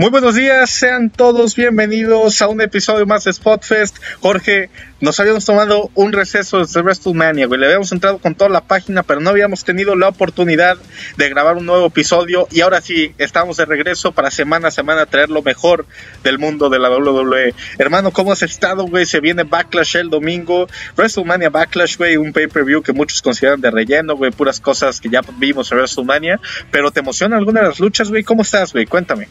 Muy 0.00 0.08
buenos 0.08 0.34
días, 0.34 0.70
sean 0.70 1.10
todos 1.10 1.54
bienvenidos 1.54 2.40
a 2.40 2.48
un 2.48 2.62
episodio 2.62 3.04
más 3.04 3.24
de 3.24 3.34
Spotfest. 3.34 3.98
Jorge, 4.20 4.70
nos 5.02 5.20
habíamos 5.20 5.44
tomado 5.44 5.90
un 5.94 6.14
receso 6.14 6.60
desde 6.60 6.80
WrestleMania, 6.80 7.46
güey. 7.46 7.60
Le 7.60 7.66
habíamos 7.66 7.92
entrado 7.92 8.16
con 8.16 8.34
toda 8.34 8.48
la 8.48 8.62
página, 8.62 9.02
pero 9.02 9.20
no 9.20 9.28
habíamos 9.28 9.62
tenido 9.62 9.96
la 9.96 10.08
oportunidad 10.08 10.78
de 11.18 11.28
grabar 11.28 11.58
un 11.58 11.66
nuevo 11.66 11.88
episodio. 11.88 12.48
Y 12.50 12.62
ahora 12.62 12.80
sí, 12.80 13.12
estamos 13.18 13.58
de 13.58 13.66
regreso 13.66 14.12
para 14.12 14.30
semana 14.30 14.68
a 14.68 14.70
semana 14.70 15.04
traer 15.04 15.28
lo 15.28 15.42
mejor 15.42 15.84
del 16.24 16.38
mundo 16.38 16.70
de 16.70 16.78
la 16.78 16.88
WWE. 16.88 17.52
Hermano, 17.76 18.10
¿cómo 18.10 18.32
has 18.32 18.42
estado, 18.42 18.86
güey? 18.86 19.04
Se 19.04 19.20
viene 19.20 19.42
Backlash 19.42 19.96
el 19.98 20.08
domingo. 20.08 20.66
WrestleMania 20.96 21.50
Backlash, 21.50 21.98
güey, 21.98 22.16
un 22.16 22.32
pay-per-view 22.32 22.80
que 22.82 22.94
muchos 22.94 23.20
consideran 23.20 23.60
de 23.60 23.70
relleno, 23.70 24.16
güey. 24.16 24.30
Puras 24.30 24.60
cosas 24.60 24.98
que 24.98 25.10
ya 25.10 25.20
vimos 25.36 25.70
en 25.70 25.76
WrestleMania. 25.76 26.40
Pero 26.70 26.90
¿te 26.90 27.00
emociona 27.00 27.36
alguna 27.36 27.60
de 27.60 27.68
las 27.68 27.80
luchas, 27.80 28.08
güey? 28.08 28.24
¿Cómo 28.24 28.40
estás, 28.40 28.72
güey? 28.72 28.86
Cuéntame. 28.86 29.28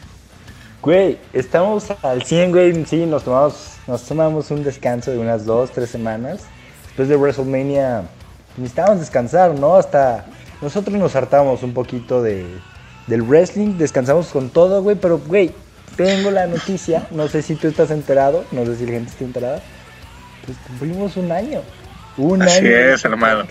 Güey, 0.82 1.18
estamos 1.34 1.92
al 2.02 2.22
100, 2.22 2.52
güey. 2.52 2.86
Sí, 2.86 3.04
nos 3.04 3.24
tomamos, 3.24 3.74
nos 3.86 4.02
tomamos 4.02 4.50
un 4.50 4.64
descanso 4.64 5.10
de 5.10 5.18
unas 5.18 5.44
dos, 5.44 5.70
tres 5.72 5.90
semanas. 5.90 6.40
Después 6.86 7.06
de 7.06 7.16
WrestleMania, 7.16 8.04
necesitábamos 8.56 9.00
descansar, 9.00 9.54
¿no? 9.58 9.76
Hasta 9.76 10.24
nosotros 10.62 10.96
nos 10.96 11.14
hartamos 11.14 11.62
un 11.62 11.74
poquito 11.74 12.22
de, 12.22 12.46
del 13.08 13.20
wrestling, 13.20 13.76
descansamos 13.76 14.28
con 14.28 14.48
todo, 14.48 14.82
güey. 14.82 14.96
Pero, 14.96 15.18
güey, 15.18 15.52
tengo 15.98 16.30
la 16.30 16.46
noticia, 16.46 17.06
no 17.10 17.28
sé 17.28 17.42
si 17.42 17.56
tú 17.56 17.68
estás 17.68 17.90
enterado, 17.90 18.44
no 18.50 18.64
sé 18.64 18.76
si 18.76 18.86
la 18.86 18.92
gente 18.92 19.10
está 19.10 19.24
enterada. 19.24 19.60
Pues 20.46 20.56
cumplimos 20.66 21.14
un 21.18 21.30
año. 21.30 21.60
Así 22.40 22.66
es, 22.66 23.04
hermano. 23.04 23.46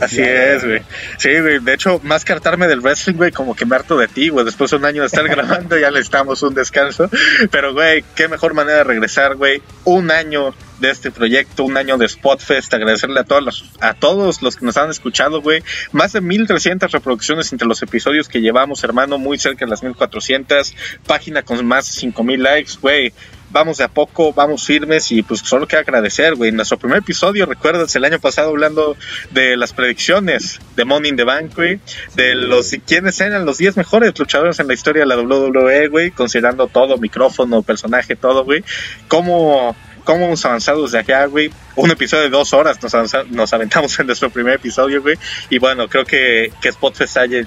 Así 0.00 0.20
es, 0.22 0.64
güey. 0.64 0.82
Sí, 1.18 1.40
güey. 1.40 1.58
De 1.60 1.74
hecho, 1.74 2.00
más 2.02 2.24
que 2.24 2.32
hartarme 2.32 2.68
del 2.68 2.80
wrestling, 2.80 3.14
güey, 3.14 3.32
como 3.32 3.54
que 3.54 3.66
me 3.66 3.76
harto 3.76 3.96
de 3.96 4.08
ti, 4.08 4.28
güey. 4.28 4.44
Después 4.44 4.70
de 4.70 4.76
un 4.76 4.84
año 4.84 5.02
de 5.02 5.06
estar 5.06 5.26
grabando, 5.28 5.78
ya 5.78 5.90
le 5.90 6.00
estamos 6.00 6.42
un 6.42 6.54
descanso. 6.54 7.10
Pero, 7.50 7.72
güey, 7.72 8.04
qué 8.14 8.28
mejor 8.28 8.54
manera 8.54 8.78
de 8.78 8.84
regresar, 8.84 9.36
güey. 9.36 9.62
Un 9.84 10.10
año 10.10 10.54
de 10.80 10.90
este 10.90 11.10
proyecto, 11.10 11.64
un 11.64 11.76
año 11.76 11.96
de 11.98 12.08
Spotfest, 12.08 12.72
agradecerle 12.72 13.20
a 13.20 13.24
todos 13.24 13.42
los, 13.42 13.64
a 13.80 13.94
todos 13.94 14.42
los 14.42 14.56
que 14.56 14.64
nos 14.64 14.76
han 14.76 14.90
escuchado, 14.90 15.40
güey. 15.40 15.62
Más 15.92 16.12
de 16.12 16.20
1300 16.20 16.90
reproducciones 16.90 17.52
entre 17.52 17.68
los 17.68 17.82
episodios 17.82 18.28
que 18.28 18.40
llevamos, 18.40 18.84
hermano, 18.84 19.18
muy 19.18 19.38
cerca 19.38 19.64
de 19.64 19.70
las 19.70 19.82
1400, 19.82 20.74
página 21.06 21.42
con 21.42 21.64
más 21.66 21.86
de 21.86 22.00
5000 22.00 22.42
likes, 22.42 22.72
güey 22.80 23.12
vamos 23.50 23.78
de 23.78 23.84
a 23.84 23.88
poco, 23.88 24.32
vamos 24.32 24.64
firmes 24.64 25.10
y 25.12 25.22
pues 25.22 25.40
solo 25.40 25.66
queda 25.66 25.80
agradecer, 25.80 26.34
güey. 26.34 26.52
Nuestro 26.52 26.78
primer 26.78 26.98
episodio, 26.98 27.46
recuerdas 27.46 27.94
el 27.96 28.04
año 28.04 28.18
pasado 28.18 28.50
hablando 28.50 28.96
de 29.30 29.56
las 29.56 29.72
predicciones 29.72 30.60
de 30.76 30.84
Money 30.84 31.10
in 31.10 31.16
the 31.16 31.24
Bank, 31.24 31.54
güey, 31.54 31.80
de 32.14 32.34
los 32.34 32.74
quiénes 32.86 33.20
eran 33.20 33.44
los 33.44 33.58
10 33.58 33.76
mejores 33.76 34.18
luchadores 34.18 34.58
en 34.60 34.68
la 34.68 34.74
historia 34.74 35.02
de 35.02 35.06
la 35.06 35.16
WWE, 35.16 35.88
güey, 35.88 36.10
considerando 36.10 36.66
todo, 36.66 36.98
micrófono, 36.98 37.62
personaje, 37.62 38.16
todo, 38.16 38.44
güey. 38.44 38.64
Cómo 39.08 39.74
cómo 40.08 40.24
hemos 40.24 40.42
avanzado 40.46 40.84
desde 40.84 41.00
allá, 41.00 41.26
güey. 41.26 41.50
Un 41.76 41.90
episodio 41.90 42.22
de 42.22 42.30
dos 42.30 42.54
horas 42.54 42.82
nos, 42.82 42.94
nos 43.30 43.52
aventamos 43.52 43.98
en 43.98 44.06
nuestro 44.06 44.30
primer 44.30 44.54
episodio, 44.54 45.02
güey. 45.02 45.18
Y 45.50 45.58
bueno, 45.58 45.86
creo 45.86 46.06
que, 46.06 46.50
que 46.62 46.72
Spotfest 46.72 47.18
haya 47.18 47.46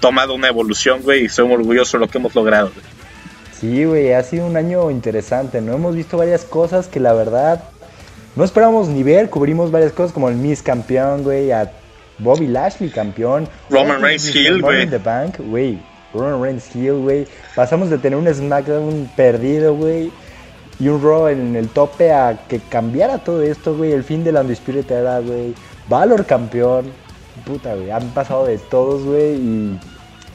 tomado 0.00 0.34
una 0.34 0.48
evolución, 0.48 1.00
güey, 1.02 1.22
y 1.22 1.24
estoy 1.26 1.44
muy 1.44 1.54
orgulloso 1.54 1.96
de 1.96 2.04
lo 2.04 2.10
que 2.10 2.18
hemos 2.18 2.34
logrado, 2.34 2.72
güey. 2.74 2.84
Sí, 3.52 3.84
güey, 3.84 4.12
ha 4.14 4.22
sido 4.24 4.46
un 4.46 4.56
año 4.56 4.90
interesante, 4.90 5.60
¿no? 5.60 5.74
Hemos 5.74 5.94
visto 5.94 6.16
varias 6.16 6.44
cosas 6.44 6.88
que 6.88 6.98
la 6.98 7.12
verdad 7.12 7.62
no 8.34 8.42
esperábamos 8.42 8.88
ni 8.88 9.04
ver. 9.04 9.30
Cubrimos 9.30 9.70
varias 9.70 9.92
cosas 9.92 10.12
como 10.12 10.28
el 10.28 10.34
Miss 10.34 10.60
campeón, 10.60 11.22
güey, 11.22 11.52
a 11.52 11.70
Bobby 12.18 12.48
Lashley 12.48 12.90
campeón. 12.90 13.48
Roman 13.70 14.02
Reigns 14.02 14.34
Hill, 14.34 14.60
güey. 14.60 14.90
the 14.90 14.98
Bank, 14.98 15.36
güey. 15.38 15.78
Roman 16.12 16.42
Reigns 16.42 16.74
Hill, 16.74 16.94
güey. 16.94 17.28
Pasamos 17.54 17.90
de 17.90 17.98
tener 17.98 18.18
un 18.18 18.26
SmackDown 18.26 19.08
perdido, 19.14 19.76
güey. 19.76 20.10
Y 20.82 20.88
un 20.88 21.00
Raw 21.00 21.28
en 21.28 21.54
el 21.54 21.68
tope 21.68 22.10
a 22.12 22.40
que 22.48 22.58
cambiara 22.58 23.18
todo 23.18 23.40
esto, 23.40 23.76
güey. 23.76 23.92
El 23.92 24.02
fin 24.02 24.24
de 24.24 24.32
la 24.32 24.40
Undisputed 24.40 24.90
Era, 24.90 25.20
güey. 25.20 25.54
Valor 25.88 26.26
campeón. 26.26 26.86
Puta, 27.46 27.76
güey. 27.76 27.92
Han 27.92 28.08
pasado 28.08 28.46
de 28.46 28.58
todos, 28.58 29.04
güey. 29.04 29.36
Y 29.36 29.78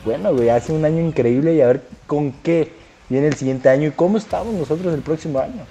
bueno, 0.06 0.34
güey. 0.34 0.48
Hace 0.48 0.72
un 0.72 0.86
año 0.86 1.02
increíble 1.02 1.54
y 1.54 1.60
a 1.60 1.68
ver 1.68 1.82
con 2.08 2.32
qué 2.32 2.72
viene 3.10 3.28
el 3.28 3.34
siguiente 3.34 3.68
año 3.68 3.90
y 3.90 3.92
cómo 3.92 4.18
estamos 4.18 4.54
nosotros 4.54 4.94
el 4.94 5.02
próximo 5.02 5.40
año. 5.40 5.66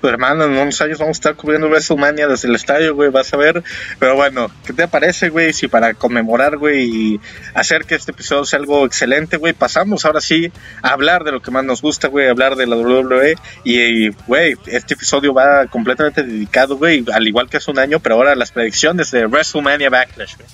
Pues 0.00 0.12
hermano, 0.12 0.44
en 0.44 0.52
unos 0.52 0.80
años 0.80 0.98
vamos 0.98 1.16
a 1.16 1.18
estar 1.18 1.34
cubriendo 1.36 1.68
WrestleMania 1.68 2.26
desde 2.26 2.48
el 2.48 2.54
estadio, 2.54 2.94
güey, 2.94 3.10
vas 3.10 3.32
a 3.32 3.36
ver. 3.36 3.62
Pero 3.98 4.14
bueno, 4.14 4.50
¿qué 4.66 4.72
te 4.72 4.88
parece, 4.88 5.28
güey? 5.28 5.52
Si 5.52 5.68
para 5.68 5.94
conmemorar, 5.94 6.56
güey, 6.56 6.84
y 6.84 7.20
hacer 7.54 7.84
que 7.84 7.94
este 7.94 8.12
episodio 8.12 8.44
sea 8.44 8.58
algo 8.58 8.86
excelente, 8.86 9.36
güey, 9.36 9.52
pasamos 9.52 10.04
ahora 10.04 10.20
sí 10.20 10.50
a 10.82 10.90
hablar 10.90 11.24
de 11.24 11.32
lo 11.32 11.42
que 11.42 11.50
más 11.50 11.64
nos 11.64 11.82
gusta, 11.82 12.08
güey, 12.08 12.28
hablar 12.28 12.56
de 12.56 12.66
la 12.66 12.76
WWE. 12.76 13.36
Y, 13.64 14.10
güey, 14.26 14.56
este 14.66 14.94
episodio 14.94 15.34
va 15.34 15.66
completamente 15.66 16.22
dedicado, 16.22 16.76
güey, 16.76 17.04
al 17.12 17.26
igual 17.26 17.48
que 17.48 17.58
hace 17.58 17.70
un 17.70 17.78
año, 17.78 18.00
pero 18.00 18.14
ahora 18.16 18.34
las 18.34 18.52
predicciones 18.52 19.10
de 19.10 19.26
WrestleMania 19.26 19.90
Backlash, 19.90 20.36
güey. 20.36 20.48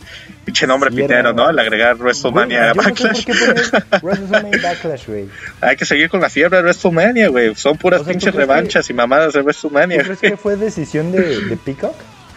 Pinche 0.45 0.67
nombre 0.67 0.91
pitero, 0.91 1.33
¿no? 1.33 1.47
Al 1.47 1.59
agregar 1.59 1.97
WrestleMania 1.97 2.75
Backlash. 2.75 3.27
WrestleMania 4.03 4.61
Backlash, 4.63 5.07
güey. 5.07 5.29
Hay 5.61 5.77
que 5.77 5.85
seguir 5.85 6.11
con 6.11 6.21
la 6.21 6.29
fiebre 6.29 6.59
de 6.59 6.63
WrestleMania, 6.63 7.29
güey. 7.29 7.55
Son 7.55 7.77
puras 7.79 8.03
pinches 8.03 8.35
revanchas 8.35 8.89
y 8.91 8.95
mamadas 8.95 9.33
de 9.33 9.41
WrestleMania. 9.41 10.03
¿Crees 10.03 10.19
que 10.19 10.37
fue 10.37 10.57
decisión 10.57 11.13
de, 11.13 11.41
de 11.47 11.57
Peacock? 11.57 11.95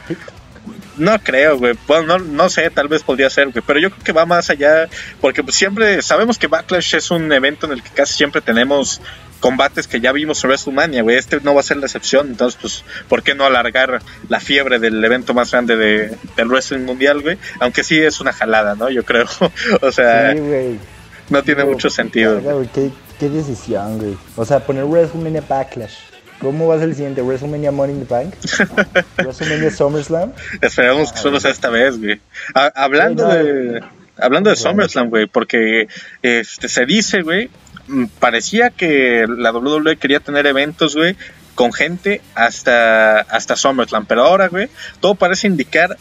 No 0.97 1.19
creo, 1.19 1.57
güey. 1.57 1.75
Bueno, 1.87 2.17
no, 2.17 2.25
no 2.25 2.49
sé, 2.49 2.69
tal 2.69 2.87
vez 2.87 3.03
podría 3.03 3.29
ser, 3.29 3.49
güey. 3.49 3.63
Pero 3.65 3.79
yo 3.79 3.91
creo 3.91 4.03
que 4.03 4.11
va 4.11 4.25
más 4.25 4.49
allá. 4.49 4.87
Porque 5.21 5.43
pues, 5.43 5.55
siempre 5.55 6.01
sabemos 6.01 6.37
que 6.37 6.47
Backlash 6.47 6.95
es 6.95 7.11
un 7.11 7.31
evento 7.31 7.65
en 7.65 7.73
el 7.73 7.83
que 7.83 7.89
casi 7.89 8.15
siempre 8.15 8.41
tenemos 8.41 9.01
combates 9.39 9.87
que 9.87 9.99
ya 9.99 10.11
vimos 10.11 10.43
en 10.43 10.49
WrestleMania, 10.49 11.03
güey. 11.03 11.17
Este 11.17 11.39
no 11.41 11.53
va 11.53 11.61
a 11.61 11.63
ser 11.63 11.77
la 11.77 11.85
excepción. 11.85 12.27
Entonces, 12.27 12.59
pues, 12.59 12.83
¿por 13.07 13.23
qué 13.23 13.35
no 13.35 13.45
alargar 13.45 14.01
la 14.29 14.39
fiebre 14.39 14.79
del 14.79 15.03
evento 15.03 15.33
más 15.33 15.51
grande 15.51 15.75
de, 15.75 16.17
del 16.35 16.47
wrestling 16.47 16.85
mundial, 16.85 17.21
güey? 17.21 17.37
Aunque 17.59 17.83
sí 17.83 17.99
es 17.99 18.19
una 18.19 18.33
jalada, 18.33 18.75
¿no? 18.75 18.89
Yo 18.89 19.03
creo. 19.03 19.25
o 19.81 19.91
sea, 19.91 20.33
no 21.29 21.43
tiene 21.43 21.65
mucho 21.65 21.89
sentido. 21.89 22.41
¿qué, 22.73 22.91
qué 23.19 23.29
decisión, 23.29 23.99
güey. 23.99 24.17
O 24.35 24.45
sea, 24.45 24.59
poner 24.59 24.85
WrestleMania 24.85 25.43
Backlash. 25.47 26.16
¿Cómo 26.39 26.67
va 26.67 26.75
a 26.75 26.79
ser 26.79 26.89
el 26.89 26.95
siguiente? 26.95 27.21
¿WrestleMania 27.21 27.71
Money 27.71 27.95
in 27.95 28.05
the 28.05 28.13
Bank? 28.13 28.33
¿WrestleMania 29.17 29.71
SummerSlam? 29.71 30.33
Esperamos 30.61 31.11
que 31.11 31.19
solo 31.19 31.39
sea 31.39 31.51
esta 31.51 31.69
vez, 31.69 31.97
güey. 31.99 32.19
hablando 32.53 33.27
de... 33.27 33.81
Hablando 34.19 34.49
de 34.49 34.55
SummerSlam, 34.55 35.09
güey, 35.09 35.27
porque 35.27 35.87
este, 36.23 36.69
se 36.69 36.87
dice, 36.87 37.21
güey, 37.21 37.51
mm, 37.87 38.05
parecía 38.19 38.71
que 38.71 39.27
la 39.27 39.51
WWE 39.51 39.97
quería 39.97 40.19
tener 40.19 40.47
eventos, 40.47 40.95
güey, 40.95 41.15
con 41.53 41.71
gente 41.71 42.21
hasta, 42.33 43.19
hasta 43.19 43.55
SummerSlam, 43.55 44.07
pero 44.07 44.23
ahora, 44.23 44.47
güey, 44.47 44.69
todo 45.01 45.13
parece 45.13 45.45
indicar 45.45 45.97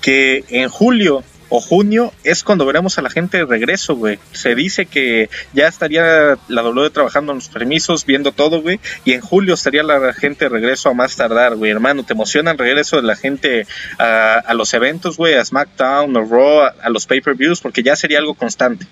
que 0.00 0.44
en 0.48 0.68
julio 0.68 1.24
o 1.48 1.60
junio 1.60 2.12
es 2.24 2.42
cuando 2.42 2.66
veremos 2.66 2.98
a 2.98 3.02
la 3.02 3.10
gente 3.10 3.38
de 3.38 3.44
regreso, 3.44 3.96
güey. 3.96 4.18
Se 4.32 4.54
dice 4.54 4.86
que 4.86 5.30
ya 5.52 5.68
estaría 5.68 6.38
la 6.48 6.62
W 6.62 6.90
trabajando 6.90 7.32
en 7.32 7.38
los 7.38 7.48
permisos, 7.48 8.04
viendo 8.04 8.32
todo, 8.32 8.62
güey. 8.62 8.80
Y 9.04 9.12
en 9.12 9.20
julio 9.20 9.54
estaría 9.54 9.82
la 9.82 10.12
gente 10.12 10.46
de 10.46 10.48
regreso 10.48 10.88
a 10.88 10.94
más 10.94 11.16
tardar, 11.16 11.56
güey. 11.56 11.70
Hermano, 11.70 12.04
¿te 12.04 12.14
emociona 12.14 12.50
el 12.50 12.58
regreso 12.58 12.96
de 12.96 13.02
la 13.02 13.16
gente 13.16 13.66
a, 13.98 14.52
los 14.54 14.74
eventos, 14.74 15.16
güey? 15.16 15.34
A 15.34 15.44
SmackDown, 15.44 16.16
a 16.16 16.20
Raw, 16.20 16.60
a, 16.62 16.74
a 16.82 16.90
los 16.90 17.06
pay-per-views, 17.06 17.60
porque 17.60 17.82
ya 17.82 17.94
sería 17.96 18.18
algo 18.18 18.34
constante. 18.34 18.86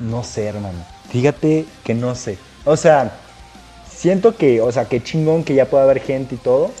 No 0.00 0.22
sé, 0.24 0.46
hermano. 0.46 0.86
Fíjate 1.10 1.64
que 1.84 1.94
no 1.94 2.14
sé. 2.14 2.38
O 2.64 2.76
sea, 2.76 3.12
siento 3.90 4.36
que, 4.36 4.60
o 4.60 4.70
sea, 4.70 4.86
que 4.86 5.02
chingón 5.02 5.44
que 5.44 5.54
ya 5.54 5.66
pueda 5.66 5.84
haber 5.84 6.00
gente 6.00 6.34
y 6.34 6.38
todo 6.38 6.72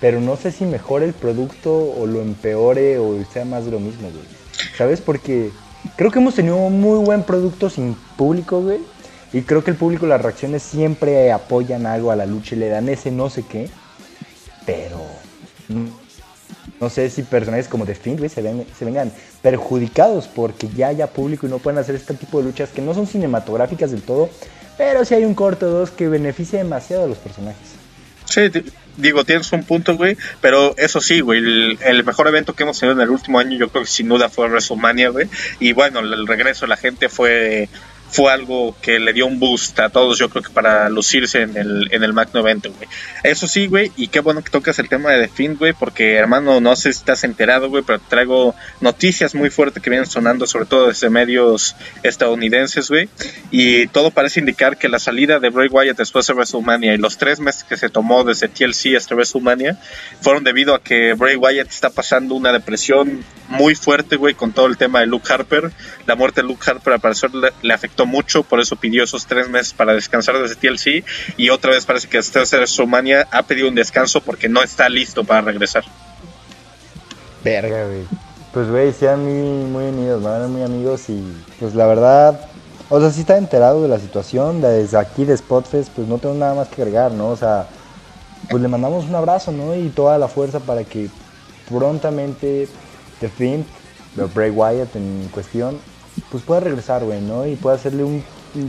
pero 0.00 0.20
no 0.20 0.36
sé 0.36 0.50
si 0.50 0.64
mejore 0.64 1.04
el 1.04 1.12
producto 1.12 1.72
o 1.72 2.06
lo 2.06 2.22
empeore 2.22 2.98
o 2.98 3.22
sea 3.32 3.44
más 3.44 3.66
de 3.66 3.72
lo 3.72 3.80
mismo, 3.80 4.08
güey. 4.10 4.24
¿Sabes? 4.76 5.00
Porque 5.00 5.50
creo 5.96 6.10
que 6.10 6.18
hemos 6.18 6.34
tenido 6.34 6.56
muy 6.56 7.04
buen 7.04 7.22
producto 7.22 7.68
sin 7.68 7.94
público, 8.16 8.60
güey. 8.60 8.78
Y 9.32 9.42
creo 9.42 9.62
que 9.62 9.70
el 9.70 9.76
público, 9.76 10.06
las 10.06 10.20
reacciones 10.20 10.62
siempre 10.62 11.30
apoyan 11.30 11.86
algo 11.86 12.10
a 12.10 12.16
la 12.16 12.26
lucha 12.26 12.56
y 12.56 12.58
le 12.58 12.68
dan 12.68 12.88
ese 12.88 13.10
no 13.10 13.30
sé 13.30 13.44
qué. 13.44 13.68
Pero 14.66 15.00
no 16.80 16.90
sé 16.90 17.10
si 17.10 17.22
personajes 17.22 17.68
como 17.68 17.84
The 17.84 17.94
Fiend, 17.94 18.18
güey, 18.18 18.30
se, 18.30 18.42
se 18.76 18.84
vengan 18.84 19.12
perjudicados 19.42 20.26
porque 20.28 20.68
ya 20.68 20.88
haya 20.88 21.06
público 21.06 21.46
y 21.46 21.50
no 21.50 21.58
pueden 21.58 21.78
hacer 21.78 21.94
este 21.94 22.14
tipo 22.14 22.38
de 22.38 22.44
luchas 22.44 22.70
que 22.70 22.82
no 22.82 22.94
son 22.94 23.06
cinematográficas 23.06 23.90
del 23.90 24.02
todo. 24.02 24.30
Pero 24.76 25.04
sí 25.04 25.14
hay 25.14 25.24
un 25.24 25.34
corto 25.34 25.70
dos 25.70 25.90
que 25.90 26.08
beneficia 26.08 26.58
demasiado 26.58 27.04
a 27.04 27.06
los 27.06 27.18
personajes. 27.18 27.80
Sí, 28.24 28.50
digo, 28.96 29.24
tienes 29.24 29.50
un 29.52 29.64
punto, 29.64 29.96
güey, 29.96 30.16
pero 30.40 30.74
eso 30.76 31.00
sí, 31.00 31.20
güey, 31.20 31.38
el, 31.38 32.04
mejor 32.04 32.28
evento 32.28 32.54
que 32.54 32.62
hemos 32.64 32.78
tenido 32.78 32.96
en 32.96 33.02
el 33.02 33.10
último 33.10 33.38
año 33.38 33.56
yo 33.56 33.68
creo 33.68 33.84
que 33.84 33.90
sin 33.90 34.08
duda 34.08 34.28
fue 34.28 34.48
WrestleMania, 34.48 35.10
güey, 35.10 35.28
y 35.58 35.72
bueno, 35.72 36.00
el 36.00 36.26
regreso 36.26 36.66
de 36.66 36.68
la 36.68 36.76
gente 36.76 37.08
fue 37.08 37.68
fue 38.10 38.32
algo 38.32 38.76
que 38.82 38.98
le 38.98 39.12
dio 39.12 39.26
un 39.26 39.38
boost 39.38 39.78
a 39.78 39.88
todos, 39.88 40.18
yo 40.18 40.28
creo 40.28 40.42
que 40.42 40.50
para 40.50 40.88
lucirse 40.88 41.42
en 41.42 41.56
el, 41.56 41.88
en 41.92 42.02
el 42.02 42.12
Magno 42.12 42.40
evento, 42.40 42.72
güey. 42.72 42.88
Eso 43.22 43.46
sí, 43.46 43.66
güey, 43.66 43.92
y 43.96 44.08
qué 44.08 44.20
bueno 44.20 44.42
que 44.42 44.50
tocas 44.50 44.78
el 44.78 44.88
tema 44.88 45.12
de 45.12 45.26
The 45.26 45.32
Fiend, 45.32 45.58
güey, 45.58 45.72
porque 45.72 46.14
hermano, 46.14 46.60
no 46.60 46.74
sé 46.76 46.92
si 46.92 46.98
estás 46.98 47.24
enterado, 47.24 47.68
güey, 47.68 47.84
pero 47.86 48.00
traigo 48.00 48.54
noticias 48.80 49.34
muy 49.34 49.50
fuertes 49.50 49.82
que 49.82 49.90
vienen 49.90 50.08
sonando, 50.08 50.46
sobre 50.46 50.66
todo 50.66 50.88
desde 50.88 51.08
medios 51.08 51.76
estadounidenses, 52.02 52.88
güey, 52.88 53.08
y 53.50 53.86
todo 53.88 54.10
parece 54.10 54.40
indicar 54.40 54.76
que 54.76 54.88
la 54.88 54.98
salida 54.98 55.38
de 55.38 55.50
Bray 55.50 55.68
Wyatt 55.68 55.96
después 55.96 56.26
de 56.26 56.34
WrestleMania 56.34 56.94
y 56.94 56.98
los 56.98 57.16
tres 57.16 57.40
meses 57.40 57.64
que 57.64 57.76
se 57.76 57.88
tomó 57.88 58.24
desde 58.24 58.48
TLC 58.48 58.96
hasta 58.96 59.14
WrestleMania 59.14 59.78
fueron 60.20 60.44
debido 60.44 60.74
a 60.74 60.82
que 60.82 61.14
Bray 61.14 61.36
Wyatt 61.36 61.68
está 61.68 61.90
pasando 61.90 62.34
una 62.34 62.52
depresión 62.52 63.24
muy 63.50 63.74
fuerte, 63.74 64.16
güey, 64.16 64.34
con 64.34 64.52
todo 64.52 64.66
el 64.66 64.76
tema 64.76 65.00
de 65.00 65.06
Luke 65.06 65.30
Harper. 65.30 65.72
La 66.06 66.14
muerte 66.14 66.40
de 66.40 66.48
Luke 66.48 66.62
Harper, 66.68 66.94
al 66.94 67.00
parecer, 67.00 67.30
le, 67.34 67.74
afectó 67.74 67.99
mucho, 68.06 68.42
por 68.42 68.60
eso 68.60 68.76
pidió 68.76 69.04
esos 69.04 69.26
tres 69.26 69.48
meses 69.48 69.72
para 69.72 69.94
descansar 69.94 70.38
desde 70.38 70.56
TLC. 70.56 71.04
Y 71.36 71.50
otra 71.50 71.72
vez 71.72 71.86
parece 71.86 72.08
que 72.08 72.18
desde 72.18 72.40
WrestleMania 72.40 73.28
ha 73.30 73.42
pedido 73.42 73.68
un 73.68 73.74
descanso 73.74 74.20
porque 74.20 74.48
no 74.48 74.62
está 74.62 74.88
listo 74.88 75.24
para 75.24 75.40
regresar. 75.42 75.84
Verga, 77.42 77.86
güey. 77.86 78.04
Pues, 78.52 78.68
güey, 78.68 78.92
sean 78.92 79.24
muy, 79.24 79.64
muy 79.70 79.84
unidos, 79.84 80.22
van 80.22 80.52
muy 80.52 80.62
amigos 80.62 81.08
y, 81.08 81.22
pues, 81.60 81.74
la 81.74 81.86
verdad, 81.86 82.50
o 82.88 82.98
sea, 82.98 83.10
si 83.10 83.20
está 83.20 83.38
enterado 83.38 83.82
de 83.82 83.88
la 83.88 84.00
situación, 84.00 84.60
desde 84.60 84.98
aquí 84.98 85.24
de 85.24 85.36
Spotfest, 85.36 85.90
pues 85.92 86.08
no 86.08 86.18
tengo 86.18 86.34
nada 86.34 86.54
más 86.54 86.68
que 86.68 86.82
agregar, 86.82 87.12
¿no? 87.12 87.28
O 87.28 87.36
sea, 87.36 87.68
pues 88.48 88.60
le 88.60 88.66
mandamos 88.66 89.04
un 89.04 89.14
abrazo, 89.14 89.52
¿no? 89.52 89.76
Y 89.76 89.90
toda 89.90 90.18
la 90.18 90.26
fuerza 90.26 90.58
para 90.58 90.82
que 90.82 91.08
prontamente 91.68 92.68
The 93.20 93.28
Fiend, 93.28 93.64
de 94.16 94.24
Bray 94.24 94.50
Wyatt 94.50 94.96
en 94.96 95.28
cuestión, 95.30 95.78
pues 96.30 96.42
pueda 96.42 96.60
regresar, 96.60 97.04
güey, 97.04 97.20
¿no? 97.20 97.46
Y 97.46 97.56
pueda 97.56 97.76
hacerle 97.76 98.04
un, 98.04 98.22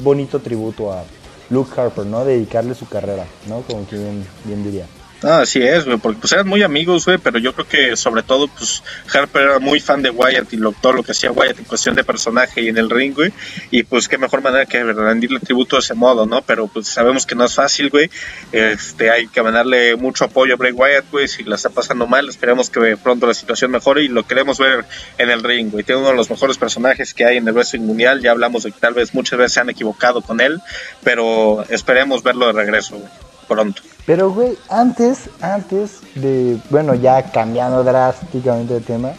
bonito 0.03 0.39
tributo 0.39 0.91
a 0.93 1.03
Luke 1.49 1.79
Harper, 1.79 2.05
¿no? 2.05 2.23
Dedicarle 2.23 2.75
su 2.75 2.87
carrera, 2.87 3.25
¿no? 3.47 3.61
Como 3.61 3.83
quien 3.85 4.25
bien 4.45 4.63
diría. 4.63 4.85
Ah, 5.23 5.41
así 5.41 5.61
es, 5.61 5.85
güey, 5.85 5.97
porque 5.97 6.19
pues 6.19 6.33
eran 6.33 6.47
muy 6.47 6.63
amigos, 6.63 7.05
güey, 7.05 7.19
pero 7.19 7.37
yo 7.37 7.53
creo 7.53 7.67
que 7.67 7.95
sobre 7.95 8.23
todo, 8.23 8.47
pues 8.47 8.81
Harper 9.13 9.43
era 9.43 9.59
muy 9.59 9.79
fan 9.79 10.01
de 10.01 10.09
Wyatt 10.09 10.51
y 10.51 10.57
lo, 10.57 10.71
todo 10.71 10.93
lo 10.93 11.03
que 11.03 11.11
hacía 11.11 11.31
Wyatt 11.31 11.59
en 11.59 11.65
cuestión 11.65 11.93
de 11.93 12.03
personaje 12.03 12.61
y 12.61 12.69
en 12.69 12.77
el 12.79 12.89
ring, 12.89 13.13
güey, 13.13 13.31
y 13.69 13.83
pues 13.83 14.07
qué 14.07 14.17
mejor 14.17 14.41
manera 14.41 14.65
que 14.65 14.83
rendirle 14.83 15.39
tributo 15.39 15.75
de 15.75 15.81
ese 15.81 15.93
modo, 15.93 16.25
¿no? 16.25 16.41
Pero 16.41 16.65
pues 16.65 16.87
sabemos 16.87 17.27
que 17.27 17.35
no 17.35 17.45
es 17.45 17.53
fácil, 17.53 17.91
güey, 17.91 18.09
este, 18.51 19.11
hay 19.11 19.27
que 19.27 19.43
mandarle 19.43 19.95
mucho 19.95 20.25
apoyo 20.25 20.55
a 20.55 20.57
Bray 20.57 20.71
Wyatt, 20.71 21.11
güey, 21.11 21.27
si 21.27 21.43
la 21.43 21.53
está 21.53 21.69
pasando 21.69 22.07
mal, 22.07 22.27
esperemos 22.27 22.71
que 22.71 22.97
pronto 22.97 23.27
la 23.27 23.35
situación 23.35 23.69
mejore 23.69 24.01
y 24.01 24.07
lo 24.07 24.25
queremos 24.25 24.57
ver 24.57 24.85
en 25.19 25.29
el 25.29 25.43
ring, 25.43 25.69
güey, 25.69 25.83
tiene 25.83 26.01
uno 26.01 26.09
de 26.09 26.15
los 26.15 26.31
mejores 26.31 26.57
personajes 26.57 27.13
que 27.13 27.25
hay 27.25 27.37
en 27.37 27.47
el 27.47 27.53
wrestling 27.53 27.81
mundial, 27.81 28.21
ya 28.21 28.31
hablamos 28.31 28.63
de 28.63 28.71
que 28.71 28.79
tal 28.79 28.95
vez 28.95 29.13
muchas 29.13 29.37
veces 29.37 29.53
se 29.53 29.59
han 29.59 29.69
equivocado 29.69 30.23
con 30.23 30.41
él, 30.41 30.59
pero 31.03 31.63
esperemos 31.69 32.23
verlo 32.23 32.47
de 32.47 32.53
regreso, 32.53 32.95
güey 32.95 33.31
pronto. 33.51 33.81
Pero, 34.05 34.31
güey, 34.31 34.57
antes, 34.69 35.29
antes 35.41 35.99
de, 36.15 36.57
bueno, 36.69 36.95
ya 36.95 37.31
cambiando 37.31 37.83
drásticamente 37.83 38.73
de 38.75 38.81
tema, 38.81 39.11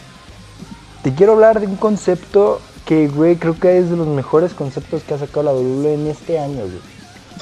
te 1.03 1.13
quiero 1.13 1.33
hablar 1.33 1.59
de 1.59 1.67
un 1.67 1.77
concepto 1.77 2.61
que, 2.85 3.07
güey, 3.07 3.37
creo 3.37 3.57
que 3.59 3.77
es 3.77 3.89
de 3.89 3.95
los 3.95 4.07
mejores 4.07 4.53
conceptos 4.53 5.03
que 5.03 5.13
ha 5.13 5.17
sacado 5.17 5.43
la 5.43 5.53
WWE 5.53 5.93
en 5.93 6.07
este 6.07 6.37
año, 6.37 6.63
güey. 6.65 6.81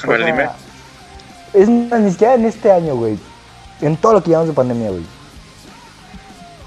A 0.04 0.08
ver, 0.08 0.26
dime. 0.26 0.50
Es 1.54 1.68
ni 1.68 2.12
siquiera 2.12 2.36
en 2.36 2.46
este 2.46 2.72
año, 2.72 2.96
güey. 2.96 3.18
En 3.82 3.98
todo 3.98 4.14
lo 4.14 4.24
que 4.24 4.30
llevamos 4.30 4.50
de 4.50 4.54
pandemia, 4.54 4.90
güey. 4.90 5.04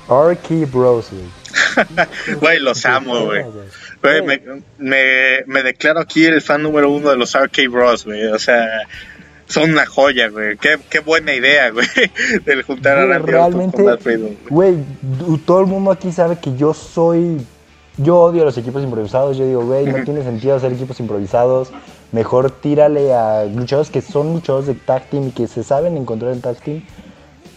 RK 0.09 0.71
Bros, 0.71 1.09
güey. 1.11 1.45
Güey, 2.41 2.59
los 2.59 2.85
amo, 2.85 3.27
güey. 3.27 3.45
Güey, 4.03 4.23
me, 4.23 4.43
me, 4.79 5.45
me, 5.47 5.63
declaro 5.63 6.01
aquí 6.01 6.25
el 6.25 6.43
fan 6.43 6.63
número 6.63 6.91
uno 6.91 7.11
de 7.11 7.17
los 7.17 7.33
RK 7.35 7.69
Bros, 7.71 8.05
güey. 8.05 8.27
O 8.27 8.39
sea, 8.39 8.87
son 9.55 9.71
una 9.71 9.87
joya, 9.87 10.29
güey. 10.29 10.57
Qué, 10.57 10.79
qué 10.91 11.01
buena 11.01 11.33
idea, 11.33 11.71
güey, 11.73 11.87
del 12.45 12.63
juntar 12.63 12.99
a 12.99 13.07
Randy 13.07 13.31
Realmente, 13.31 13.83
güey, 14.51 14.77
todo 15.47 15.61
el 15.61 15.67
mundo 15.67 15.91
aquí 15.91 16.13
sabe 16.13 16.39
que 16.39 16.55
yo 16.57 16.75
soy... 16.75 17.41
Yo 17.97 18.19
odio 18.19 18.45
los 18.45 18.59
equipos 18.59 18.83
improvisados. 18.83 19.37
Yo 19.37 19.47
digo, 19.47 19.65
güey, 19.65 19.87
no 19.87 20.03
tiene 20.03 20.25
sentido 20.25 20.57
hacer 20.57 20.73
equipos 20.73 20.99
improvisados. 20.99 21.71
Mejor 22.11 22.51
tírale 22.51 23.15
a 23.15 23.45
luchadores 23.45 23.89
que 23.89 24.01
son 24.01 24.33
luchadores 24.33 24.67
de 24.67 24.75
tag 24.75 25.09
team 25.11 25.29
y 25.29 25.31
que 25.31 25.47
se 25.47 25.63
saben 25.63 25.97
encontrar 25.97 26.33
en 26.33 26.41
tag 26.41 26.57
team. 26.57 26.83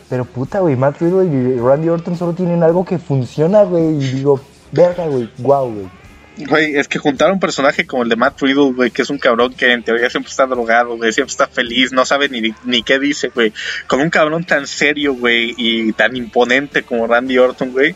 Pero 0.10 0.26
puta, 0.26 0.60
güey, 0.60 0.76
Matt 0.76 1.02
Riddle 1.02 1.26
y 1.26 1.60
Randy 1.60 1.90
Orton 1.90 2.16
solo 2.16 2.34
tienen 2.34 2.62
algo 2.62 2.86
que 2.86 3.00
funciona, 3.00 3.64
güey. 3.64 3.96
Y 3.96 4.12
digo, 4.12 4.40
verga, 4.72 5.08
güey, 5.08 5.28
wow, 5.40 5.74
güey. 5.74 5.90
Güey, 6.38 6.76
es 6.76 6.88
que 6.88 7.00
juntar 7.00 7.32
un 7.32 7.40
personaje 7.40 7.88
como 7.88 8.04
el 8.04 8.10
de 8.10 8.16
Matt 8.16 8.40
Riddle, 8.42 8.74
güey, 8.74 8.92
que 8.92 9.02
es 9.02 9.10
un 9.10 9.18
cabrón 9.18 9.54
que 9.54 9.72
en 9.72 9.84
teoría 9.84 10.10
siempre 10.10 10.30
está 10.30 10.46
drogado, 10.46 10.96
güey, 10.96 11.12
siempre 11.12 11.32
está 11.32 11.48
feliz, 11.48 11.92
no 11.92 12.06
sabe 12.06 12.30
ni, 12.30 12.54
ni 12.64 12.84
qué 12.84 13.00
dice, 13.00 13.30
güey, 13.30 13.54
con 13.88 14.02
un 14.02 14.12
cabrón 14.12 14.44
tan 14.44 14.68
serio, 14.68 15.16
güey, 15.16 15.56
y 15.58 15.94
tan 15.94 16.16
imponente 16.16 16.84
como 16.84 17.08
Randy 17.08 17.40
Orton, 17.40 17.72
güey, 17.72 17.96